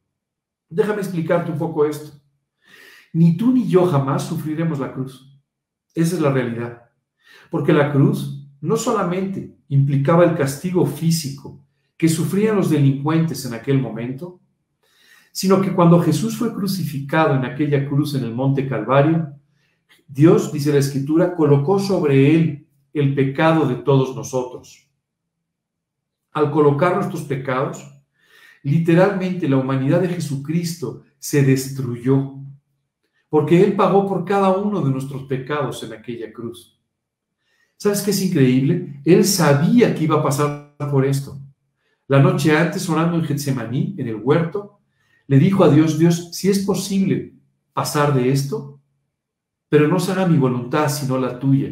Déjame 0.68 1.00
explicarte 1.00 1.50
un 1.50 1.56
poco 1.56 1.86
esto. 1.86 2.12
Ni 3.14 3.38
tú 3.38 3.52
ni 3.52 3.66
yo 3.66 3.86
jamás 3.86 4.24
sufriremos 4.24 4.78
la 4.78 4.92
cruz. 4.92 5.29
Esa 5.94 6.16
es 6.16 6.20
la 6.20 6.32
realidad. 6.32 6.90
Porque 7.50 7.72
la 7.72 7.92
cruz 7.92 8.48
no 8.60 8.76
solamente 8.76 9.56
implicaba 9.68 10.24
el 10.24 10.36
castigo 10.36 10.86
físico 10.86 11.64
que 11.96 12.08
sufrían 12.08 12.56
los 12.56 12.70
delincuentes 12.70 13.44
en 13.44 13.54
aquel 13.54 13.80
momento, 13.80 14.40
sino 15.32 15.60
que 15.60 15.72
cuando 15.72 16.00
Jesús 16.00 16.36
fue 16.36 16.52
crucificado 16.52 17.34
en 17.34 17.44
aquella 17.44 17.88
cruz 17.88 18.14
en 18.14 18.24
el 18.24 18.34
monte 18.34 18.68
Calvario, 18.68 19.34
Dios, 20.06 20.52
dice 20.52 20.72
la 20.72 20.78
Escritura, 20.78 21.34
colocó 21.34 21.78
sobre 21.78 22.34
él 22.34 22.66
el 22.92 23.14
pecado 23.14 23.66
de 23.68 23.76
todos 23.76 24.16
nosotros. 24.16 24.88
Al 26.32 26.50
colocar 26.50 26.96
nuestros 26.96 27.22
pecados, 27.22 28.02
literalmente 28.62 29.48
la 29.48 29.56
humanidad 29.56 30.00
de 30.00 30.08
Jesucristo 30.08 31.04
se 31.18 31.42
destruyó, 31.44 32.39
porque 33.30 33.64
Él 33.64 33.74
pagó 33.74 34.06
por 34.06 34.26
cada 34.26 34.50
uno 34.50 34.82
de 34.82 34.90
nuestros 34.90 35.22
pecados 35.22 35.82
en 35.84 35.94
aquella 35.94 36.30
cruz. 36.32 36.78
¿Sabes 37.76 38.02
qué 38.02 38.10
es 38.10 38.20
increíble? 38.20 39.00
Él 39.06 39.24
sabía 39.24 39.94
que 39.94 40.04
iba 40.04 40.18
a 40.18 40.22
pasar 40.22 40.76
por 40.90 41.06
esto. 41.06 41.40
La 42.08 42.18
noche 42.18 42.54
antes, 42.54 42.86
orando 42.90 43.16
en 43.16 43.24
Getsemaní, 43.24 43.94
en 43.96 44.08
el 44.08 44.16
huerto, 44.16 44.80
le 45.28 45.38
dijo 45.38 45.64
a 45.64 45.70
Dios, 45.70 45.98
Dios, 45.98 46.28
si 46.32 46.50
es 46.50 46.58
posible 46.58 47.34
pasar 47.72 48.12
de 48.12 48.32
esto, 48.32 48.80
pero 49.68 49.86
no 49.86 50.00
se 50.00 50.10
haga 50.10 50.26
mi 50.26 50.36
voluntad, 50.36 50.88
sino 50.88 51.16
la 51.16 51.38
tuya. 51.38 51.70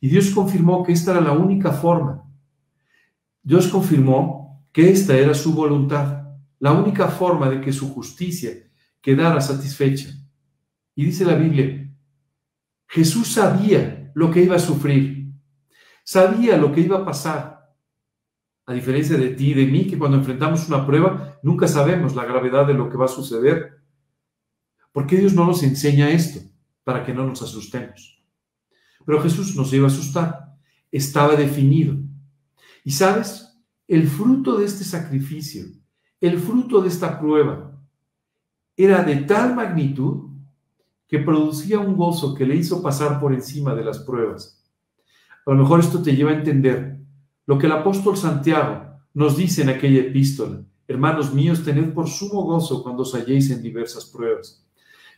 Y 0.00 0.08
Dios 0.08 0.30
confirmó 0.30 0.84
que 0.84 0.92
esta 0.92 1.12
era 1.12 1.22
la 1.22 1.32
única 1.32 1.72
forma. 1.72 2.22
Dios 3.42 3.68
confirmó 3.68 4.62
que 4.70 4.90
esta 4.90 5.16
era 5.16 5.32
su 5.32 5.54
voluntad, 5.54 6.24
la 6.58 6.72
única 6.72 7.08
forma 7.08 7.48
de 7.48 7.62
que 7.62 7.72
su 7.72 7.92
justicia 7.92 8.52
quedara 9.00 9.40
satisfecha. 9.40 10.10
Y 10.94 11.06
dice 11.06 11.24
la 11.24 11.34
Biblia, 11.34 11.90
Jesús 12.86 13.28
sabía 13.32 14.12
lo 14.14 14.30
que 14.30 14.42
iba 14.42 14.56
a 14.56 14.60
sufrir, 14.60 15.32
sabía 16.04 16.56
lo 16.56 16.72
que 16.72 16.82
iba 16.82 16.98
a 16.98 17.04
pasar, 17.04 17.54
a 18.66 18.72
diferencia 18.72 19.16
de 19.16 19.30
ti 19.30 19.50
y 19.50 19.54
de 19.54 19.66
mí, 19.66 19.86
que 19.86 19.98
cuando 19.98 20.16
enfrentamos 20.16 20.68
una 20.68 20.86
prueba 20.86 21.38
nunca 21.42 21.68
sabemos 21.68 22.14
la 22.14 22.24
gravedad 22.24 22.66
de 22.66 22.74
lo 22.74 22.88
que 22.88 22.96
va 22.96 23.04
a 23.04 23.08
suceder. 23.08 23.82
¿Por 24.92 25.06
qué 25.06 25.16
Dios 25.16 25.34
no 25.34 25.44
nos 25.44 25.62
enseña 25.62 26.10
esto? 26.10 26.40
Para 26.82 27.04
que 27.04 27.12
no 27.12 27.26
nos 27.26 27.42
asustemos. 27.42 28.24
Pero 29.04 29.20
Jesús 29.20 29.54
nos 29.54 29.72
iba 29.72 29.86
a 29.86 29.90
asustar. 29.90 30.56
Estaba 30.90 31.36
definido. 31.36 31.96
Y 32.84 32.92
sabes, 32.92 33.58
el 33.86 34.08
fruto 34.08 34.56
de 34.56 34.64
este 34.64 34.84
sacrificio, 34.84 35.64
el 36.20 36.38
fruto 36.38 36.80
de 36.80 36.88
esta 36.88 37.18
prueba, 37.18 37.82
era 38.76 39.02
de 39.02 39.16
tal 39.16 39.54
magnitud 39.54 40.30
que 41.08 41.18
producía 41.18 41.78
un 41.78 41.96
gozo 41.96 42.34
que 42.34 42.46
le 42.46 42.56
hizo 42.56 42.82
pasar 42.82 43.20
por 43.20 43.32
encima 43.32 43.74
de 43.74 43.84
las 43.84 43.98
pruebas. 44.00 44.62
A 45.46 45.50
lo 45.50 45.56
mejor 45.58 45.80
esto 45.80 46.02
te 46.02 46.16
lleva 46.16 46.30
a 46.30 46.34
entender 46.34 46.98
lo 47.46 47.58
que 47.58 47.66
el 47.66 47.72
apóstol 47.72 48.16
Santiago 48.16 48.98
nos 49.12 49.36
dice 49.36 49.62
en 49.62 49.68
aquella 49.68 50.00
epístola. 50.00 50.62
Hermanos 50.88 51.32
míos, 51.32 51.62
tened 51.64 51.92
por 51.92 52.08
sumo 52.08 52.42
gozo 52.42 52.82
cuando 52.82 53.02
os 53.02 53.14
halléis 53.14 53.50
en 53.50 53.62
diversas 53.62 54.06
pruebas. 54.06 54.66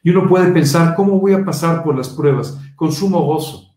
Y 0.02 0.10
uno 0.10 0.28
puede 0.28 0.52
pensar, 0.52 0.94
¿cómo 0.94 1.18
voy 1.18 1.32
a 1.32 1.44
pasar 1.44 1.82
por 1.82 1.96
las 1.96 2.08
pruebas? 2.08 2.58
Con 2.76 2.92
sumo 2.92 3.22
gozo. 3.24 3.74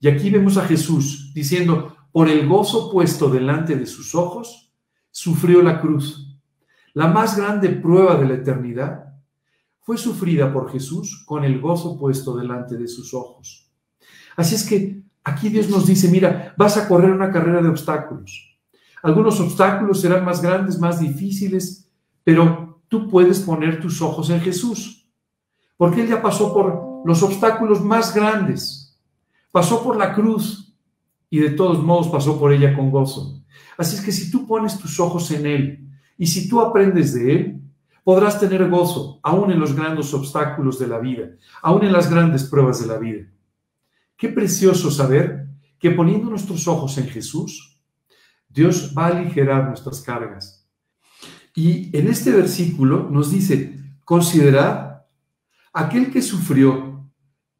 Y 0.00 0.08
aquí 0.08 0.30
vemos 0.30 0.56
a 0.56 0.66
Jesús 0.66 1.32
diciendo, 1.34 1.96
por 2.12 2.28
el 2.28 2.48
gozo 2.48 2.90
puesto 2.90 3.30
delante 3.30 3.76
de 3.76 3.86
sus 3.86 4.14
ojos, 4.14 4.72
sufrió 5.10 5.62
la 5.62 5.80
cruz. 5.80 6.38
La 6.94 7.06
más 7.06 7.36
grande 7.36 7.68
prueba 7.68 8.16
de 8.16 8.26
la 8.26 8.34
eternidad 8.34 9.09
fue 9.80 9.96
sufrida 9.96 10.52
por 10.52 10.70
Jesús 10.70 11.24
con 11.26 11.44
el 11.44 11.60
gozo 11.60 11.98
puesto 11.98 12.36
delante 12.36 12.76
de 12.76 12.88
sus 12.88 13.14
ojos. 13.14 13.70
Así 14.36 14.54
es 14.54 14.64
que 14.64 15.00
Aquí 15.22 15.48
Dios 15.50 15.68
nos 15.68 15.86
dice, 15.86 16.08
mira, 16.08 16.54
vas 16.56 16.76
a 16.76 16.88
correr 16.88 17.10
una 17.10 17.30
carrera 17.30 17.60
de 17.60 17.68
obstáculos. 17.68 18.58
Algunos 19.02 19.38
obstáculos 19.40 20.00
serán 20.00 20.24
más 20.24 20.42
grandes, 20.42 20.78
más 20.78 20.98
difíciles, 20.98 21.88
pero 22.24 22.82
tú 22.88 23.08
puedes 23.08 23.40
poner 23.40 23.80
tus 23.80 24.00
ojos 24.00 24.30
en 24.30 24.40
Jesús, 24.40 25.08
porque 25.76 26.02
Él 26.02 26.08
ya 26.08 26.22
pasó 26.22 26.52
por 26.52 27.02
los 27.04 27.22
obstáculos 27.22 27.82
más 27.82 28.14
grandes, 28.14 28.98
pasó 29.52 29.82
por 29.82 29.96
la 29.96 30.14
cruz 30.14 30.74
y 31.28 31.38
de 31.38 31.50
todos 31.50 31.82
modos 31.82 32.08
pasó 32.08 32.38
por 32.38 32.52
ella 32.52 32.74
con 32.74 32.90
gozo. 32.90 33.42
Así 33.76 33.96
es 33.96 34.02
que 34.02 34.12
si 34.12 34.30
tú 34.30 34.46
pones 34.46 34.78
tus 34.78 35.00
ojos 35.00 35.30
en 35.32 35.46
Él 35.46 35.86
Y 36.16 36.26
si 36.26 36.48
tú 36.48 36.60
aprendes 36.60 37.14
de 37.14 37.32
Él, 37.32 37.59
podrás 38.04 38.40
tener 38.40 38.68
gozo 38.68 39.20
aún 39.22 39.50
en 39.50 39.60
los 39.60 39.74
grandes 39.74 40.12
obstáculos 40.14 40.78
de 40.78 40.88
la 40.88 40.98
vida, 40.98 41.30
aún 41.62 41.84
en 41.84 41.92
las 41.92 42.10
grandes 42.10 42.44
pruebas 42.44 42.80
de 42.80 42.86
la 42.86 42.98
vida. 42.98 43.26
Qué 44.16 44.28
precioso 44.28 44.90
saber 44.90 45.48
que 45.78 45.90
poniendo 45.90 46.28
nuestros 46.28 46.68
ojos 46.68 46.98
en 46.98 47.08
Jesús, 47.08 47.80
Dios 48.48 48.94
va 48.96 49.06
a 49.06 49.16
aligerar 49.18 49.66
nuestras 49.68 50.00
cargas. 50.00 50.68
Y 51.54 51.96
en 51.96 52.08
este 52.08 52.32
versículo 52.32 53.08
nos 53.10 53.30
dice, 53.30 53.78
considerad 54.04 55.04
aquel 55.72 56.12
que 56.12 56.22
sufrió 56.22 57.08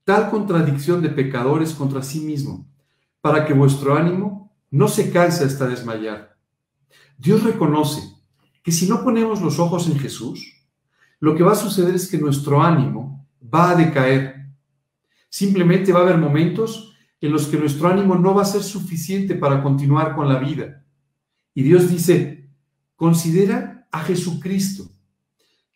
tal 0.05 0.31
contradicción 0.31 1.01
de 1.03 1.11
pecadores 1.11 1.73
contra 1.73 2.03
sí 2.03 2.21
mismo, 2.21 2.69
para 3.21 3.47
que 3.47 3.55
vuestro 3.55 3.97
ánimo 3.97 4.53
no 4.71 4.89
se 4.89 5.11
canse 5.11 5.45
hasta 5.45 5.67
desmayar. 5.67 6.37
Dios 7.19 7.43
reconoce 7.45 8.03
que 8.63 8.73
si 8.73 8.89
no 8.89 9.03
ponemos 9.03 9.41
los 9.41 9.59
ojos 9.59 9.89
en 9.89 9.99
Jesús, 9.99 10.53
lo 11.19 11.35
que 11.35 11.43
va 11.43 11.53
a 11.53 11.57
suceder 11.57 11.95
es 11.95 12.09
que 12.09 12.19
nuestro 12.19 12.63
ánimo 12.63 13.27
va 13.43 13.71
a 13.71 13.75
decaer. 13.75 14.47
Simplemente 15.29 15.93
va 15.93 16.01
a 16.01 16.03
haber 16.03 16.19
momentos 16.19 16.95
en 17.21 17.33
los 17.33 17.47
que 17.47 17.59
nuestro 17.59 17.89
ánimo 17.89 18.15
no 18.17 18.35
va 18.35 18.43
a 18.43 18.47
ser 18.47 18.63
suficiente 18.63 19.35
para 19.35 19.63
continuar 19.63 20.15
con 20.15 20.29
la 20.29 20.39
vida. 20.39 20.85
Y 21.55 21.63
Dios 21.63 21.91
dice, 21.91 22.49
considera 22.97 23.87
a 23.91 24.01
Jesucristo, 24.01 24.91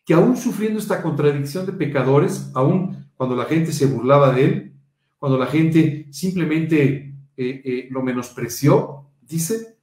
que 0.03 0.13
aún 0.13 0.37
sufriendo 0.37 0.79
esta 0.79 1.01
contradicción 1.01 1.65
de 1.65 1.73
pecadores, 1.73 2.51
aún 2.53 3.09
cuando 3.15 3.35
la 3.35 3.45
gente 3.45 3.71
se 3.71 3.87
burlaba 3.87 4.31
de 4.31 4.45
él, 4.45 4.73
cuando 5.17 5.37
la 5.37 5.47
gente 5.47 6.07
simplemente 6.11 7.15
eh, 7.37 7.61
eh, 7.65 7.87
lo 7.89 8.01
menospreció, 8.01 9.09
dice, 9.21 9.77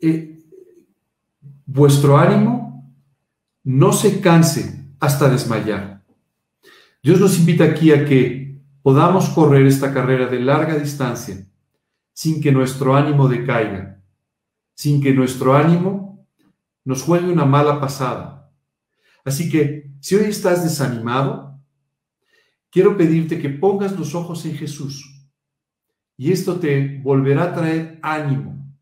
eh, 0.00 0.37
vuestro 1.68 2.16
ánimo 2.16 2.96
no 3.62 3.92
se 3.92 4.20
canse 4.20 4.86
hasta 4.98 5.28
desmayar. 5.28 6.02
Dios 7.02 7.20
nos 7.20 7.38
invita 7.38 7.64
aquí 7.64 7.92
a 7.92 8.06
que 8.06 8.58
podamos 8.82 9.28
correr 9.28 9.66
esta 9.66 9.92
carrera 9.92 10.26
de 10.26 10.40
larga 10.40 10.76
distancia 10.76 11.46
sin 12.14 12.40
que 12.40 12.50
nuestro 12.50 12.96
ánimo 12.96 13.28
decaiga, 13.28 14.02
sin 14.74 15.00
que 15.02 15.12
nuestro 15.12 15.54
ánimo 15.54 16.26
nos 16.84 17.02
juegue 17.02 17.30
una 17.30 17.44
mala 17.44 17.80
pasada. 17.80 18.50
Así 19.24 19.50
que 19.50 19.92
si 20.00 20.16
hoy 20.16 20.24
estás 20.24 20.64
desanimado, 20.64 21.60
quiero 22.70 22.96
pedirte 22.96 23.38
que 23.38 23.50
pongas 23.50 23.96
los 23.96 24.14
ojos 24.14 24.44
en 24.46 24.56
Jesús 24.56 25.28
y 26.16 26.32
esto 26.32 26.58
te 26.58 26.98
volverá 27.02 27.44
a 27.44 27.54
traer 27.54 27.98
ánimo, 28.02 28.74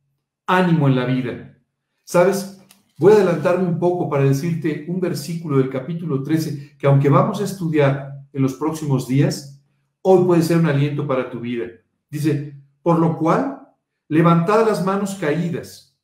ánimo 0.47 0.87
en 0.87 0.95
la 0.95 1.05
vida. 1.05 1.59
¿Sabes? 2.05 2.56
Voy 2.99 3.13
a 3.13 3.17
adelantarme 3.17 3.69
un 3.69 3.79
poco 3.79 4.09
para 4.09 4.25
decirte 4.25 4.87
un 4.89 5.01
versículo 5.01 5.59
del 5.59 5.69
capítulo 5.69 6.23
13 6.23 6.79
que 6.79 6.87
aunque 6.87 7.11
vamos 7.11 7.43
a 7.43 7.45
estudiar 7.45 8.23
en 8.33 8.41
los 8.41 8.55
próximos 8.55 9.07
días, 9.07 9.63
hoy 10.01 10.25
puede 10.25 10.41
ser 10.41 10.57
un 10.57 10.67
aliento 10.67 11.07
para 11.07 11.29
tu 11.29 11.41
vida. 11.41 11.67
Dice, 12.09 12.57
por 12.83 12.99
lo 12.99 13.19
cual, 13.19 13.69
levantad 14.09 14.67
las 14.67 14.83
manos 14.83 15.15
caídas 15.17 15.95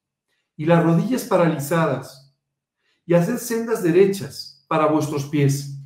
y 0.55 0.67
las 0.67 0.85
rodillas 0.85 1.25
paralizadas 1.25 2.37
y 3.07 3.15
haced 3.15 3.39
sendas 3.39 3.83
derechas 3.83 4.63
para 4.69 4.85
vuestros 4.85 5.25
pies. 5.25 5.79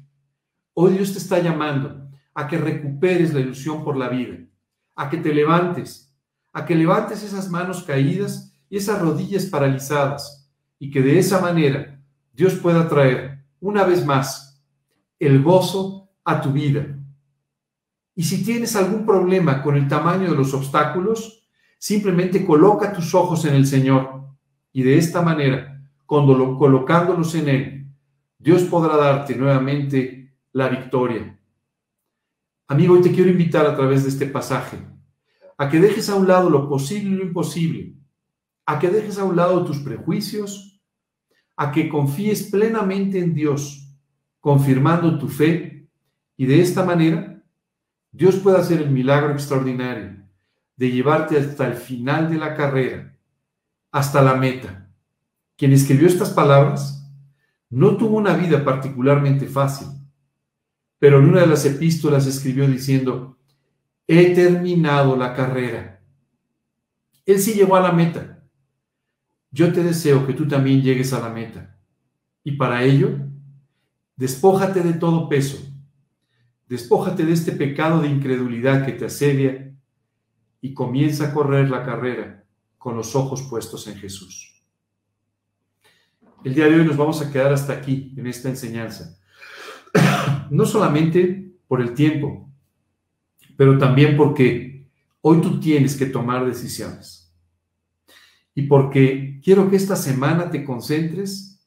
Hoy 0.75 0.95
Dios 0.95 1.13
te 1.13 1.19
está 1.19 1.39
llamando 1.39 2.11
a 2.35 2.49
que 2.49 2.59
recuperes 2.59 3.33
la 3.33 3.39
ilusión 3.39 3.85
por 3.85 3.97
la 3.97 4.09
vida, 4.09 4.39
a 4.97 5.09
que 5.09 5.19
te 5.19 5.33
levantes, 5.33 6.13
a 6.53 6.65
que 6.65 6.75
levantes 6.75 7.23
esas 7.23 7.49
manos 7.49 7.85
caídas 7.85 8.59
y 8.69 8.79
esas 8.79 9.01
rodillas 9.01 9.47
paralizadas 9.47 10.46
y 10.79 10.91
que 10.91 11.03
de 11.03 11.19
esa 11.19 11.41
manera 11.41 12.01
Dios 12.33 12.55
pueda 12.55 12.89
traer 12.89 13.45
una 13.61 13.85
vez 13.85 14.05
más 14.05 14.63
el 15.19 15.43
gozo 15.43 16.11
a 16.25 16.41
tu 16.41 16.53
vida. 16.53 16.87
Y 18.15 18.25
si 18.25 18.45
tienes 18.45 18.77
algún 18.77 19.05
problema 19.05 19.63
con 19.63 19.77
el 19.77 19.89
tamaño 19.89 20.31
de 20.31 20.37
los 20.37 20.53
obstáculos, 20.55 21.47
simplemente 21.79 22.45
coloca 22.45 22.93
tus 22.93 23.15
ojos 23.15 23.45
en 23.45 23.55
el 23.55 23.67
Señor 23.67 24.25
y 24.73 24.83
de 24.83 24.99
esta 24.99 25.23
manera, 25.23 25.83
colocándolos 26.07 27.35
en 27.35 27.49
Él, 27.49 27.87
Dios 28.39 28.63
podrá 28.65 28.97
darte 28.97 29.35
nuevamente 29.35 30.35
la 30.53 30.69
victoria. 30.69 31.39
Amigo, 32.69 33.01
te 33.01 33.13
quiero 33.13 33.31
invitar 33.31 33.67
a 33.67 33.77
través 33.77 34.03
de 34.03 34.11
este 34.11 34.27
pasaje 34.27 34.79
a 35.59 35.69
que 35.71 35.81
dejes 35.81 36.09
a 36.11 36.17
un 36.17 36.29
lado 36.29 36.51
lo 36.51 36.69
posible 36.69 37.11
y 37.11 37.19
lo 37.19 37.23
imposible, 37.23 37.95
a 38.67 38.79
que 38.79 38.89
dejes 38.89 39.19
a 39.19 39.25
un 39.25 39.37
lado 39.37 39.65
tus 39.65 39.79
prejuicios, 39.79 40.81
a 41.57 41.73
que 41.73 41.89
confíes 41.89 42.51
plenamente 42.51 43.19
en 43.19 43.33
Dios, 43.33 43.89
confirmando 44.41 45.19
tu 45.19 45.29
fe, 45.29 45.89
y 46.37 46.45
de 46.45 46.61
esta 46.61 46.85
manera 46.85 47.43
Dios 48.13 48.37
puede 48.37 48.59
hacer 48.59 48.83
el 48.83 48.91
milagro 48.91 49.33
extraordinario 49.33 50.23
de 50.77 50.91
llevarte 50.91 51.39
hasta 51.39 51.67
el 51.67 51.75
final 51.75 52.29
de 52.29 52.37
la 52.37 52.55
carrera, 52.55 53.17
hasta 53.91 54.21
la 54.21 54.35
meta. 54.35 54.91
Quien 55.57 55.73
escribió 55.73 56.07
estas 56.07 56.31
palabras 56.31 57.09
no 57.71 57.97
tuvo 57.97 58.19
una 58.19 58.37
vida 58.37 58.63
particularmente 58.63 59.47
fácil 59.47 59.89
pero 60.99 61.19
en 61.19 61.29
una 61.29 61.41
de 61.41 61.47
las 61.47 61.65
epístolas 61.65 62.27
escribió 62.27 62.67
diciendo, 62.67 63.39
he 64.07 64.35
terminado 64.35 65.17
la 65.17 65.35
carrera. 65.35 66.01
Él 67.25 67.39
sí 67.41 67.53
llegó 67.55 67.77
a 67.77 67.81
la 67.81 67.93
meta. 67.93 68.36
Yo 69.57 69.73
te 69.73 69.83
deseo 69.83 70.27
que 70.27 70.35
tú 70.35 70.47
también 70.47 70.83
llegues 70.83 71.15
a 71.15 71.21
la 71.21 71.31
meta. 71.31 71.79
Y 72.45 72.53
para 72.53 72.83
ello, 72.85 73.09
despójate 74.17 74.83
de 74.83 74.93
todo 74.93 75.31
peso. 75.31 75.57
Despójate 76.69 77.25
de 77.25 77.33
este 77.33 77.53
pecado 77.53 78.03
de 78.03 78.09
incredulidad 78.09 78.85
que 78.85 78.93
te 78.93 79.07
asedia 79.07 79.75
y 80.61 80.75
comienza 80.75 81.29
a 81.29 81.33
correr 81.33 81.71
la 81.71 81.85
carrera 81.85 82.45
con 82.77 82.97
los 82.97 83.17
ojos 83.17 83.43
puestos 83.49 83.87
en 83.87 83.97
Jesús. 83.97 84.63
El 86.45 86.55
día 86.55 86.67
de 86.67 86.79
hoy 86.81 86.85
nos 86.85 86.99
vamos 86.99 87.23
a 87.23 87.33
quedar 87.33 87.53
hasta 87.53 87.73
aquí 87.73 88.13
en 88.17 88.27
esta 88.27 88.51
enseñanza 88.51 89.17
no 90.51 90.65
solamente 90.65 91.53
por 91.67 91.81
el 91.81 91.95
tiempo, 91.95 92.51
pero 93.57 93.79
también 93.79 94.17
porque 94.17 94.87
hoy 95.21 95.41
tú 95.41 95.59
tienes 95.61 95.97
que 95.97 96.07
tomar 96.07 96.47
decisiones. 96.47 97.16
Y 98.57 98.63
porque 98.63 99.39
quiero 99.45 99.69
que 99.69 99.77
esta 99.77 99.97
semana 99.97 100.51
te 100.51 100.65
concentres 100.65 101.63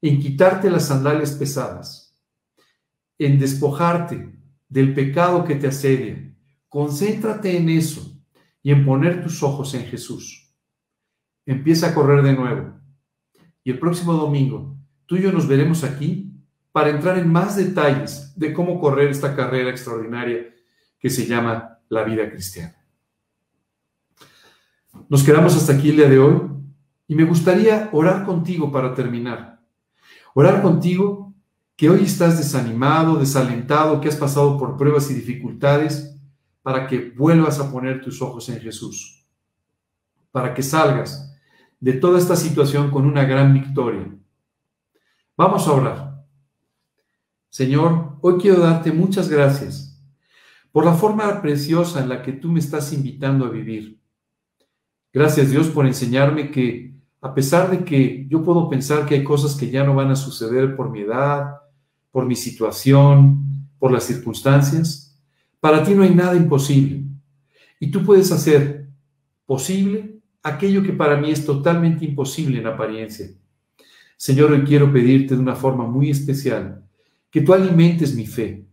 en 0.00 0.20
quitarte 0.20 0.70
las 0.70 0.86
sandalias 0.86 1.32
pesadas, 1.32 2.16
en 3.18 3.40
despojarte 3.40 4.38
del 4.68 4.94
pecado 4.94 5.44
que 5.44 5.56
te 5.56 5.66
asedia. 5.66 6.32
Concéntrate 6.68 7.56
en 7.56 7.68
eso 7.68 8.22
y 8.62 8.70
en 8.70 8.86
poner 8.86 9.20
tus 9.20 9.42
ojos 9.42 9.74
en 9.74 9.84
Jesús. 9.86 10.54
Empieza 11.44 11.88
a 11.88 11.94
correr 11.94 12.22
de 12.22 12.34
nuevo. 12.34 12.78
Y 13.64 13.72
el 13.72 13.80
próximo 13.80 14.12
domingo, 14.12 14.78
tú 15.06 15.16
y 15.16 15.22
yo 15.22 15.32
nos 15.32 15.48
veremos 15.48 15.82
aquí 15.82 16.40
para 16.70 16.90
entrar 16.90 17.18
en 17.18 17.32
más 17.32 17.56
detalles 17.56 18.32
de 18.36 18.52
cómo 18.52 18.78
correr 18.78 19.10
esta 19.10 19.34
carrera 19.34 19.70
extraordinaria 19.70 20.54
que 21.00 21.10
se 21.10 21.26
llama 21.26 21.80
la 21.88 22.04
vida 22.04 22.30
cristiana. 22.30 22.77
Nos 25.10 25.24
quedamos 25.24 25.56
hasta 25.56 25.72
aquí 25.72 25.88
el 25.88 25.96
día 25.96 26.08
de 26.08 26.18
hoy 26.18 26.42
y 27.06 27.14
me 27.14 27.24
gustaría 27.24 27.88
orar 27.92 28.26
contigo 28.26 28.70
para 28.70 28.94
terminar. 28.94 29.58
Orar 30.34 30.60
contigo 30.60 31.32
que 31.76 31.88
hoy 31.88 32.02
estás 32.02 32.36
desanimado, 32.36 33.16
desalentado, 33.16 34.02
que 34.02 34.08
has 34.08 34.16
pasado 34.16 34.58
por 34.58 34.76
pruebas 34.76 35.10
y 35.10 35.14
dificultades, 35.14 36.14
para 36.60 36.86
que 36.86 37.14
vuelvas 37.16 37.58
a 37.58 37.72
poner 37.72 38.02
tus 38.02 38.20
ojos 38.20 38.50
en 38.50 38.60
Jesús, 38.60 39.24
para 40.30 40.52
que 40.52 40.62
salgas 40.62 41.34
de 41.80 41.94
toda 41.94 42.18
esta 42.18 42.36
situación 42.36 42.90
con 42.90 43.06
una 43.06 43.24
gran 43.24 43.54
victoria. 43.54 44.14
Vamos 45.38 45.66
a 45.66 45.72
orar. 45.72 46.24
Señor, 47.48 48.18
hoy 48.20 48.36
quiero 48.38 48.60
darte 48.60 48.92
muchas 48.92 49.30
gracias 49.30 49.98
por 50.70 50.84
la 50.84 50.92
forma 50.92 51.40
preciosa 51.40 52.02
en 52.02 52.10
la 52.10 52.20
que 52.20 52.32
tú 52.32 52.52
me 52.52 52.60
estás 52.60 52.92
invitando 52.92 53.46
a 53.46 53.50
vivir. 53.50 53.97
Gracias 55.12 55.50
Dios 55.50 55.68
por 55.68 55.86
enseñarme 55.86 56.50
que 56.50 56.94
a 57.20 57.34
pesar 57.34 57.70
de 57.70 57.84
que 57.84 58.26
yo 58.28 58.42
puedo 58.44 58.68
pensar 58.68 59.06
que 59.06 59.16
hay 59.16 59.24
cosas 59.24 59.56
que 59.56 59.70
ya 59.70 59.84
no 59.84 59.94
van 59.94 60.10
a 60.10 60.16
suceder 60.16 60.76
por 60.76 60.90
mi 60.90 61.00
edad, 61.00 61.56
por 62.10 62.26
mi 62.26 62.36
situación, 62.36 63.68
por 63.78 63.90
las 63.90 64.04
circunstancias, 64.04 65.18
para 65.60 65.82
ti 65.82 65.94
no 65.94 66.02
hay 66.02 66.14
nada 66.14 66.36
imposible. 66.36 67.02
Y 67.80 67.90
tú 67.90 68.04
puedes 68.04 68.30
hacer 68.30 68.88
posible 69.46 70.20
aquello 70.42 70.82
que 70.82 70.92
para 70.92 71.16
mí 71.16 71.30
es 71.30 71.44
totalmente 71.44 72.04
imposible 72.04 72.58
en 72.58 72.66
apariencia. 72.66 73.28
Señor, 74.16 74.52
hoy 74.52 74.62
quiero 74.62 74.92
pedirte 74.92 75.34
de 75.34 75.40
una 75.40 75.54
forma 75.54 75.86
muy 75.86 76.10
especial 76.10 76.84
que 77.30 77.40
tú 77.40 77.52
alimentes 77.52 78.14
mi 78.14 78.26
fe. 78.26 78.64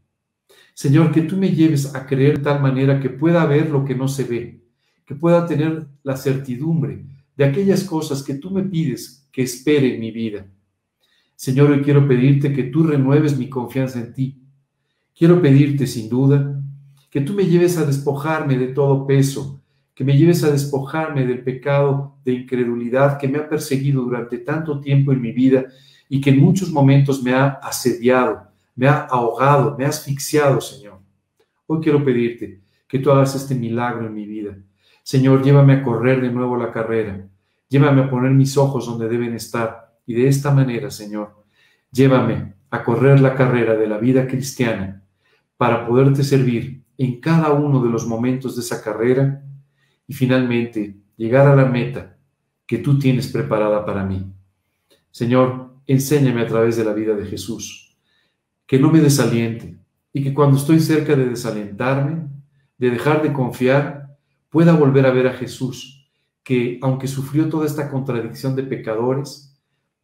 Señor, 0.74 1.12
que 1.12 1.22
tú 1.22 1.38
me 1.38 1.52
lleves 1.52 1.94
a 1.96 2.06
creer 2.06 2.38
de 2.38 2.44
tal 2.44 2.62
manera 2.62 3.00
que 3.00 3.10
pueda 3.10 3.46
ver 3.46 3.70
lo 3.70 3.86
que 3.86 3.96
no 3.96 4.08
se 4.08 4.24
ve, 4.24 4.65
que 5.06 5.16
pueda 5.16 5.46
tener 5.46 5.88
la 6.04 6.18
certidumbre 6.18 7.06
de 7.36 7.46
aquellas 7.46 7.84
cosas 7.84 8.24
que 8.24 8.36
tú 8.36 8.52
me 8.52 8.64
pides 8.64 9.28
que 9.32 9.44
espere 9.44 9.96
en 9.96 10.00
mi 10.00 10.12
vida. 10.12 10.48
Señor, 11.36 11.72
hoy 11.72 11.82
quiero 11.82 12.08
pedirte 12.08 12.54
que 12.54 12.64
tú 12.64 12.84
renueves 12.84 13.38
mi 13.38 13.50
confianza 13.50 14.00
en 14.00 14.14
ti. 14.14 14.42
Quiero 15.14 15.42
pedirte, 15.42 15.86
sin 15.86 16.10
duda, 16.10 16.62
que 17.10 17.22
tú 17.22 17.34
me 17.34 17.46
lleves 17.46 17.78
a 17.78 17.86
despojarme 17.86 18.58
de 18.58 18.68
todo 18.68 19.06
peso, 19.06 19.62
que 19.94 20.04
me 20.04 20.18
lleves 20.18 20.44
a 20.44 20.52
despojarme 20.52 21.26
del 21.26 21.44
pecado 21.44 22.18
de 22.26 22.34
incredulidad 22.34 23.18
que 23.18 23.28
me 23.28 23.38
ha 23.38 23.48
perseguido 23.48 24.02
durante 24.04 24.40
tanto 24.40 24.80
tiempo 24.80 25.12
en 25.12 25.22
mi 25.22 25.32
vida 25.32 25.66
y 26.10 26.20
que 26.20 26.32
en 26.32 26.40
muchos 26.40 26.72
momentos 26.72 27.22
me 27.24 27.34
ha 27.34 27.48
asediado, 27.48 28.50
me 28.76 28.88
ha 28.88 29.06
ahogado, 29.06 29.76
me 29.78 29.86
ha 29.86 29.90
asfixiado, 29.90 30.60
Señor. 30.60 31.00
Hoy 31.68 31.80
quiero 31.82 32.04
pedirte 32.04 32.62
que 32.88 33.00
tú 33.00 33.12
hagas 33.12 33.36
este 33.36 33.56
milagro 33.56 34.08
en 34.08 34.14
mi 34.14 34.26
vida. 34.26 34.58
Señor, 35.06 35.44
llévame 35.44 35.74
a 35.74 35.84
correr 35.84 36.20
de 36.20 36.32
nuevo 36.32 36.58
la 36.58 36.72
carrera. 36.72 37.30
Llévame 37.70 38.02
a 38.02 38.10
poner 38.10 38.32
mis 38.32 38.58
ojos 38.58 38.88
donde 38.88 39.08
deben 39.08 39.36
estar. 39.36 40.00
Y 40.08 40.16
de 40.16 40.28
esta 40.28 40.50
manera, 40.50 40.90
Señor, 40.90 41.46
llévame 41.92 42.56
a 42.72 42.84
correr 42.84 43.20
la 43.20 43.36
carrera 43.36 43.76
de 43.76 43.86
la 43.86 44.00
vida 44.00 44.26
cristiana 44.26 45.04
para 45.58 45.86
poderte 45.86 46.24
servir 46.24 46.82
en 46.98 47.22
cada 47.22 47.52
uno 47.52 47.84
de 47.84 47.92
los 47.92 48.08
momentos 48.08 48.56
de 48.56 48.64
esa 48.64 48.82
carrera 48.82 49.44
y 50.08 50.14
finalmente 50.16 50.96
llegar 51.18 51.48
a 51.48 51.56
la 51.56 51.66
meta 51.66 52.18
que 52.66 52.80
tú 52.80 52.98
tienes 52.98 53.28
preparada 53.28 53.86
para 53.86 54.04
mí. 54.04 54.26
Señor, 55.12 55.76
enséñame 55.86 56.42
a 56.42 56.48
través 56.48 56.78
de 56.78 56.84
la 56.84 56.94
vida 56.94 57.14
de 57.14 57.28
Jesús, 57.28 57.96
que 58.66 58.80
no 58.80 58.92
me 58.92 59.02
desaliente 59.02 59.78
y 60.12 60.24
que 60.24 60.34
cuando 60.34 60.58
estoy 60.58 60.80
cerca 60.80 61.16
de 61.16 61.30
desalentarme, 61.30 62.28
de 62.80 62.90
dejar 62.90 63.22
de 63.22 63.32
confiar, 63.32 64.05
pueda 64.56 64.72
volver 64.72 65.06
a 65.06 65.12
ver 65.12 65.28
a 65.28 65.34
Jesús, 65.34 66.10
que 66.42 66.80
aunque 66.82 67.10
sufrió 67.10 67.50
toda 67.50 67.66
esta 67.66 67.92
contradicción 67.92 68.56
de 68.56 68.64
pecadores, 68.64 69.54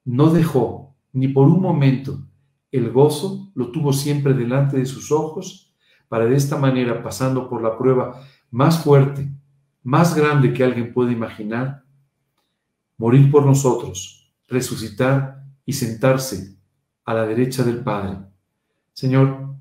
no 0.03 0.29
dejó 0.29 0.93
ni 1.13 1.29
por 1.29 1.47
un 1.47 1.61
momento 1.61 2.27
el 2.69 2.91
gozo, 2.91 3.49
lo 3.55 3.71
tuvo 3.71 3.93
siempre 3.93 4.33
delante 4.33 4.75
de 4.75 4.85
sus 4.85 5.09
ojos, 5.09 5.73
para 6.09 6.25
de 6.25 6.35
esta 6.35 6.57
manera, 6.57 7.01
pasando 7.01 7.49
por 7.49 7.63
la 7.63 7.77
prueba 7.77 8.27
más 8.49 8.83
fuerte, 8.83 9.31
más 9.83 10.13
grande 10.15 10.51
que 10.51 10.65
alguien 10.65 10.91
puede 10.91 11.13
imaginar, 11.13 11.85
morir 12.97 13.31
por 13.31 13.45
nosotros, 13.45 14.35
resucitar 14.49 15.45
y 15.65 15.71
sentarse 15.71 16.57
a 17.05 17.13
la 17.13 17.25
derecha 17.25 17.63
del 17.63 17.85
Padre. 17.85 18.17
Señor, 18.91 19.55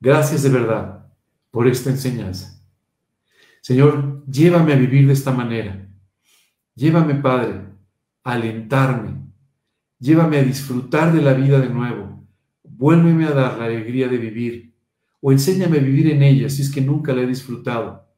gracias 0.00 0.42
de 0.42 0.48
verdad 0.48 1.12
por 1.50 1.68
esta 1.68 1.90
enseñanza. 1.90 2.59
Señor, 3.60 4.24
llévame 4.26 4.72
a 4.72 4.76
vivir 4.76 5.06
de 5.06 5.12
esta 5.12 5.32
manera. 5.32 5.88
Llévame, 6.74 7.14
Padre, 7.16 7.66
a 8.24 8.32
alentarme. 8.32 9.20
Llévame 9.98 10.38
a 10.38 10.42
disfrutar 10.42 11.12
de 11.12 11.20
la 11.20 11.34
vida 11.34 11.60
de 11.60 11.68
nuevo. 11.68 12.26
Vuélveme 12.62 13.26
a 13.26 13.32
dar 13.32 13.58
la 13.58 13.66
alegría 13.66 14.08
de 14.08 14.16
vivir. 14.16 14.74
O 15.20 15.32
enséñame 15.32 15.78
a 15.78 15.82
vivir 15.82 16.10
en 16.10 16.22
ella 16.22 16.48
si 16.48 16.62
es 16.62 16.72
que 16.72 16.80
nunca 16.80 17.12
la 17.12 17.22
he 17.22 17.26
disfrutado. 17.26 18.08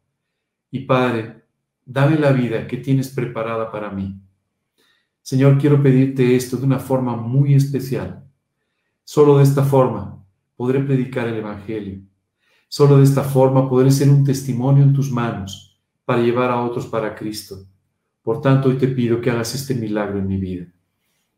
Y 0.70 0.80
Padre, 0.80 1.42
dame 1.84 2.16
la 2.16 2.32
vida 2.32 2.66
que 2.66 2.76
tienes 2.76 3.08
preparada 3.08 3.70
para 3.70 3.90
mí. 3.90 4.20
Señor, 5.22 5.58
quiero 5.58 5.82
pedirte 5.82 6.36
esto 6.36 6.56
de 6.56 6.66
una 6.66 6.78
forma 6.78 7.16
muy 7.16 7.54
especial. 7.54 8.24
Solo 9.04 9.38
de 9.38 9.44
esta 9.44 9.64
forma 9.64 10.24
podré 10.56 10.80
predicar 10.80 11.26
el 11.26 11.36
Evangelio. 11.36 12.02
Solo 12.74 12.96
de 12.96 13.04
esta 13.04 13.22
forma 13.22 13.68
podré 13.68 13.90
ser 13.90 14.08
un 14.08 14.24
testimonio 14.24 14.82
en 14.82 14.94
tus 14.94 15.12
manos 15.12 15.78
para 16.06 16.22
llevar 16.22 16.50
a 16.50 16.62
otros 16.62 16.86
para 16.86 17.14
Cristo. 17.14 17.66
Por 18.22 18.40
tanto, 18.40 18.70
hoy 18.70 18.78
te 18.78 18.88
pido 18.88 19.20
que 19.20 19.30
hagas 19.30 19.54
este 19.54 19.74
milagro 19.74 20.18
en 20.18 20.26
mi 20.26 20.38
vida. 20.38 20.64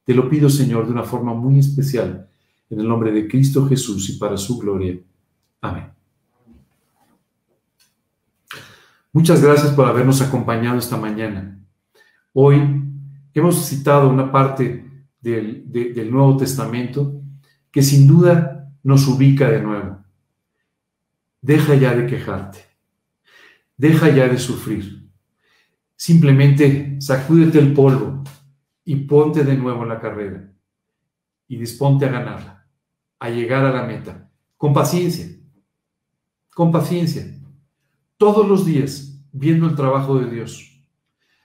Te 0.05 0.15
lo 0.15 0.31
pido, 0.31 0.49
Señor, 0.49 0.87
de 0.87 0.93
una 0.93 1.03
forma 1.03 1.35
muy 1.35 1.59
especial, 1.59 2.29
en 2.71 2.79
el 2.79 2.87
nombre 2.87 3.11
de 3.11 3.27
Cristo 3.27 3.67
Jesús 3.67 4.11
y 4.11 4.13
para 4.17 4.37
su 4.37 4.59
gloria. 4.59 4.97
Amén. 5.61 5.89
Muchas 9.13 9.43
gracias 9.43 9.73
por 9.73 9.89
habernos 9.89 10.21
acompañado 10.23 10.79
esta 10.79 10.97
mañana. 10.97 11.59
Hoy 12.33 12.61
hemos 13.35 13.57
citado 13.57 14.09
una 14.09 14.31
parte 14.31 14.89
del, 15.21 15.65
del 15.67 16.13
Nuevo 16.13 16.37
Testamento 16.37 17.21
que 17.73 17.83
sin 17.83 18.07
duda 18.07 18.73
nos 18.85 19.09
ubica 19.09 19.51
de 19.51 19.61
nuevo. 19.61 20.04
Deja 21.45 21.75
ya 21.75 21.95
de 21.95 22.07
quejarte. 22.07 22.59
Deja 23.77 24.09
ya 24.09 24.27
de 24.29 24.39
sufrir. 24.39 25.11
Simplemente 25.95 26.97
sacúdete 27.03 27.59
el 27.59 27.75
polvo 27.75 28.25
y 28.83 28.97
ponte 28.97 29.45
de 29.45 29.55
nuevo 29.55 29.83
en 29.83 29.91
la 29.91 30.01
carrera 30.01 30.51
y 31.47 31.59
disponte 31.59 32.07
a 32.07 32.13
ganarla, 32.13 32.67
a 33.19 33.29
llegar 33.29 33.67
a 33.67 33.73
la 33.73 33.83
meta, 33.83 34.31
con 34.57 34.73
paciencia, 34.73 35.27
con 36.55 36.73
paciencia, 36.73 37.27
todos 38.17 38.49
los 38.49 38.65
días 38.65 39.23
viendo 39.31 39.69
el 39.69 39.77
trabajo 39.77 40.19
de 40.19 40.31
Dios. 40.31 40.83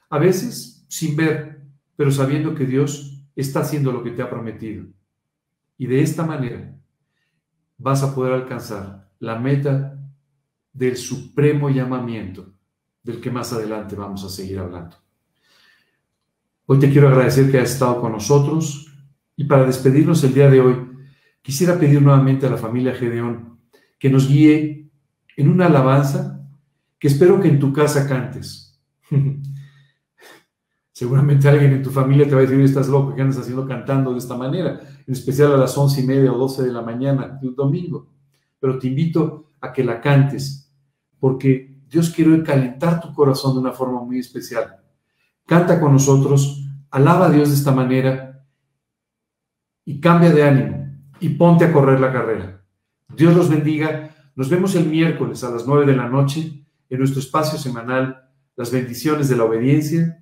A 0.10 0.18
veces 0.18 0.86
sin 0.88 1.18
ver 1.18 1.62
pero 1.97 2.10
sabiendo 2.10 2.56
que 2.56 2.66
Dios 2.66 3.22
está 3.36 3.60
haciendo 3.60 3.91
lo 3.91 4.02
que 4.02 4.12
te 4.12 4.22
ha 4.22 4.30
prometido. 4.30 4.86
Y 5.78 5.88
de 5.88 6.02
esta 6.02 6.26
manera 6.26 6.74
vas 7.78 8.02
a 8.02 8.16
poder 8.16 8.32
alcanzar 8.32 9.09
la 9.20 9.38
meta 9.38 9.99
del 10.74 10.97
supremo 10.97 11.70
llamamiento 11.70 12.53
del 13.03 13.20
que 13.20 13.32
más 13.32 13.51
adelante 13.53 13.95
vamos 13.95 14.24
a 14.24 14.30
seguir 14.30 14.59
hablando. 14.59 14.97
Hoy 16.65 16.80
te 16.80 16.91
quiero 16.91 17.07
agradecer 17.07 17.49
que 17.49 17.57
hayas 17.57 17.74
estado 17.74 17.99
con 17.99 18.11
nosotros 18.11 18.93
y 19.36 19.45
para 19.45 19.65
despedirnos 19.65 20.24
el 20.24 20.34
día 20.34 20.49
de 20.49 20.59
hoy, 20.59 20.76
quisiera 21.41 21.80
pedir 21.80 22.01
nuevamente 22.01 22.45
a 22.45 22.49
la 22.49 22.57
familia 22.57 22.93
Gedeón 22.93 23.59
que 23.97 24.09
nos 24.09 24.28
guíe 24.28 24.91
en 25.36 25.49
una 25.49 25.67
alabanza 25.67 26.47
que 26.99 27.07
espero 27.07 27.39
que 27.41 27.47
en 27.47 27.59
tu 27.59 27.72
casa 27.74 28.07
cantes. 28.07 28.80
Seguramente 30.91 31.47
alguien 31.47 31.72
en 31.72 31.82
tu 31.82 31.91
familia 31.91 32.28
te 32.28 32.36
va 32.36 32.39
a 32.39 32.41
decir, 32.41 32.59
estás 32.59 32.89
loco, 32.89 33.15
¿qué 33.15 33.22
andas 33.22 33.39
haciendo 33.39 33.65
cantando 33.65 34.11
de 34.11 34.17
esta 34.17 34.36
manera? 34.36 34.82
En 35.07 35.13
especial 35.13 35.53
a 35.53 35.57
las 35.57 35.78
once 35.78 36.01
y 36.01 36.05
media 36.05 36.34
o 36.34 36.38
doce 36.38 36.61
de 36.61 36.74
la 36.74 36.82
mañana 36.82 37.39
de 37.41 37.47
un 37.47 37.55
domingo. 37.55 38.18
Pero 38.60 38.78
te 38.78 38.88
invito 38.88 39.51
a 39.62 39.72
que 39.72 39.84
la 39.84 40.01
cantes, 40.01 40.74
porque 41.20 41.80
Dios 41.88 42.12
quiere 42.12 42.43
calentar 42.43 43.01
tu 43.01 43.14
corazón 43.14 43.53
de 43.53 43.62
una 43.62 43.72
forma 43.72 44.01
muy 44.03 44.20
especial. 44.20 44.78
Canta 45.45 45.80
con 45.80 45.93
nosotros, 45.93 46.64
alaba 46.91 47.28
a 47.28 47.32
Dios 47.32 47.49
de 47.49 47.55
esta 47.55 47.72
manera 47.72 48.45
y 49.86 49.99
cambia 49.99 50.32
de 50.32 50.43
ánimo 50.43 50.88
y 51.20 51.30
ponte 51.30 51.66
a 51.66 51.74
correr 51.74 51.99
la 51.99 52.14
carrera. 52.14 52.64
Dios 53.16 53.36
los 53.36 53.49
bendiga. 53.49 54.16
Nos 54.36 54.49
vemos 54.49 54.76
el 54.76 54.86
miércoles 54.86 55.43
a 55.43 55.49
las 55.49 55.66
nueve 55.66 55.86
de 55.86 55.97
la 55.97 56.07
noche 56.07 56.64
en 56.89 56.99
nuestro 56.99 57.20
espacio 57.20 57.57
semanal, 57.57 58.26
Las 58.55 58.72
bendiciones 58.72 59.30
de 59.30 59.38
la 59.38 59.45
obediencia 59.45 60.22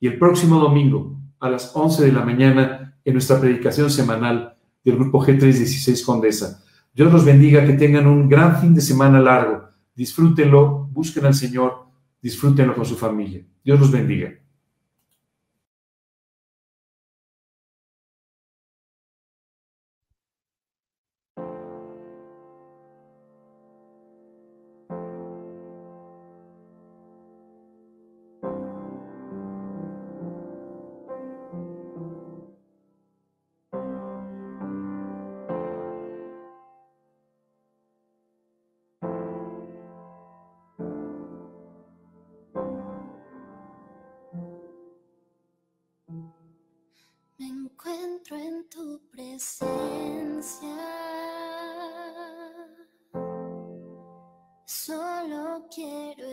y 0.00 0.06
el 0.06 0.18
próximo 0.18 0.58
domingo 0.58 1.20
a 1.40 1.50
las 1.50 1.76
11 1.76 2.06
de 2.06 2.12
la 2.12 2.24
mañana 2.24 2.98
en 3.04 3.12
nuestra 3.12 3.38
predicación 3.38 3.90
semanal 3.90 4.56
del 4.82 4.96
grupo 4.96 5.22
G316 5.22 6.04
Condesa. 6.04 6.64
Dios 6.96 7.12
los 7.12 7.26
bendiga, 7.26 7.66
que 7.66 7.74
tengan 7.74 8.06
un 8.06 8.26
gran 8.26 8.58
fin 8.58 8.74
de 8.74 8.80
semana 8.80 9.20
largo. 9.20 9.68
Disfrútenlo, 9.94 10.88
busquen 10.90 11.26
al 11.26 11.34
Señor, 11.34 11.88
disfrútenlo 12.22 12.74
con 12.74 12.86
su 12.86 12.96
familia. 12.96 13.44
Dios 13.62 13.78
los 13.78 13.90
bendiga. 13.90 14.32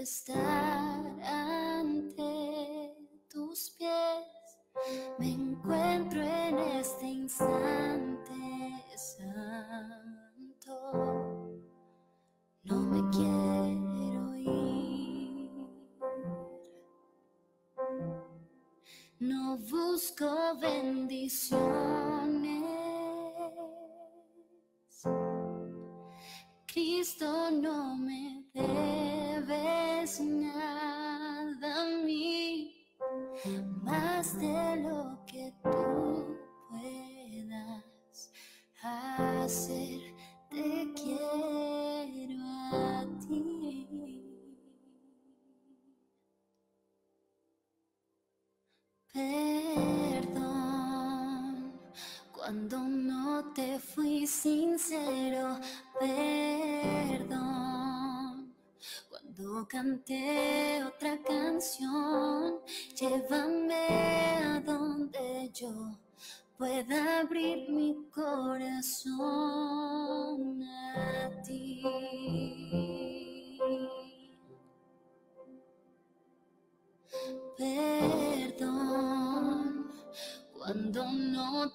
estar 0.04 1.02
ante 1.24 2.94
tus 3.30 3.74
pies. 3.78 4.26
Me 5.18 5.32
encuentro 5.32 6.22
en 6.22 6.58
este 6.60 7.06
instante. 7.06 7.93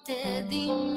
Te 0.09 0.43
di 0.47 0.88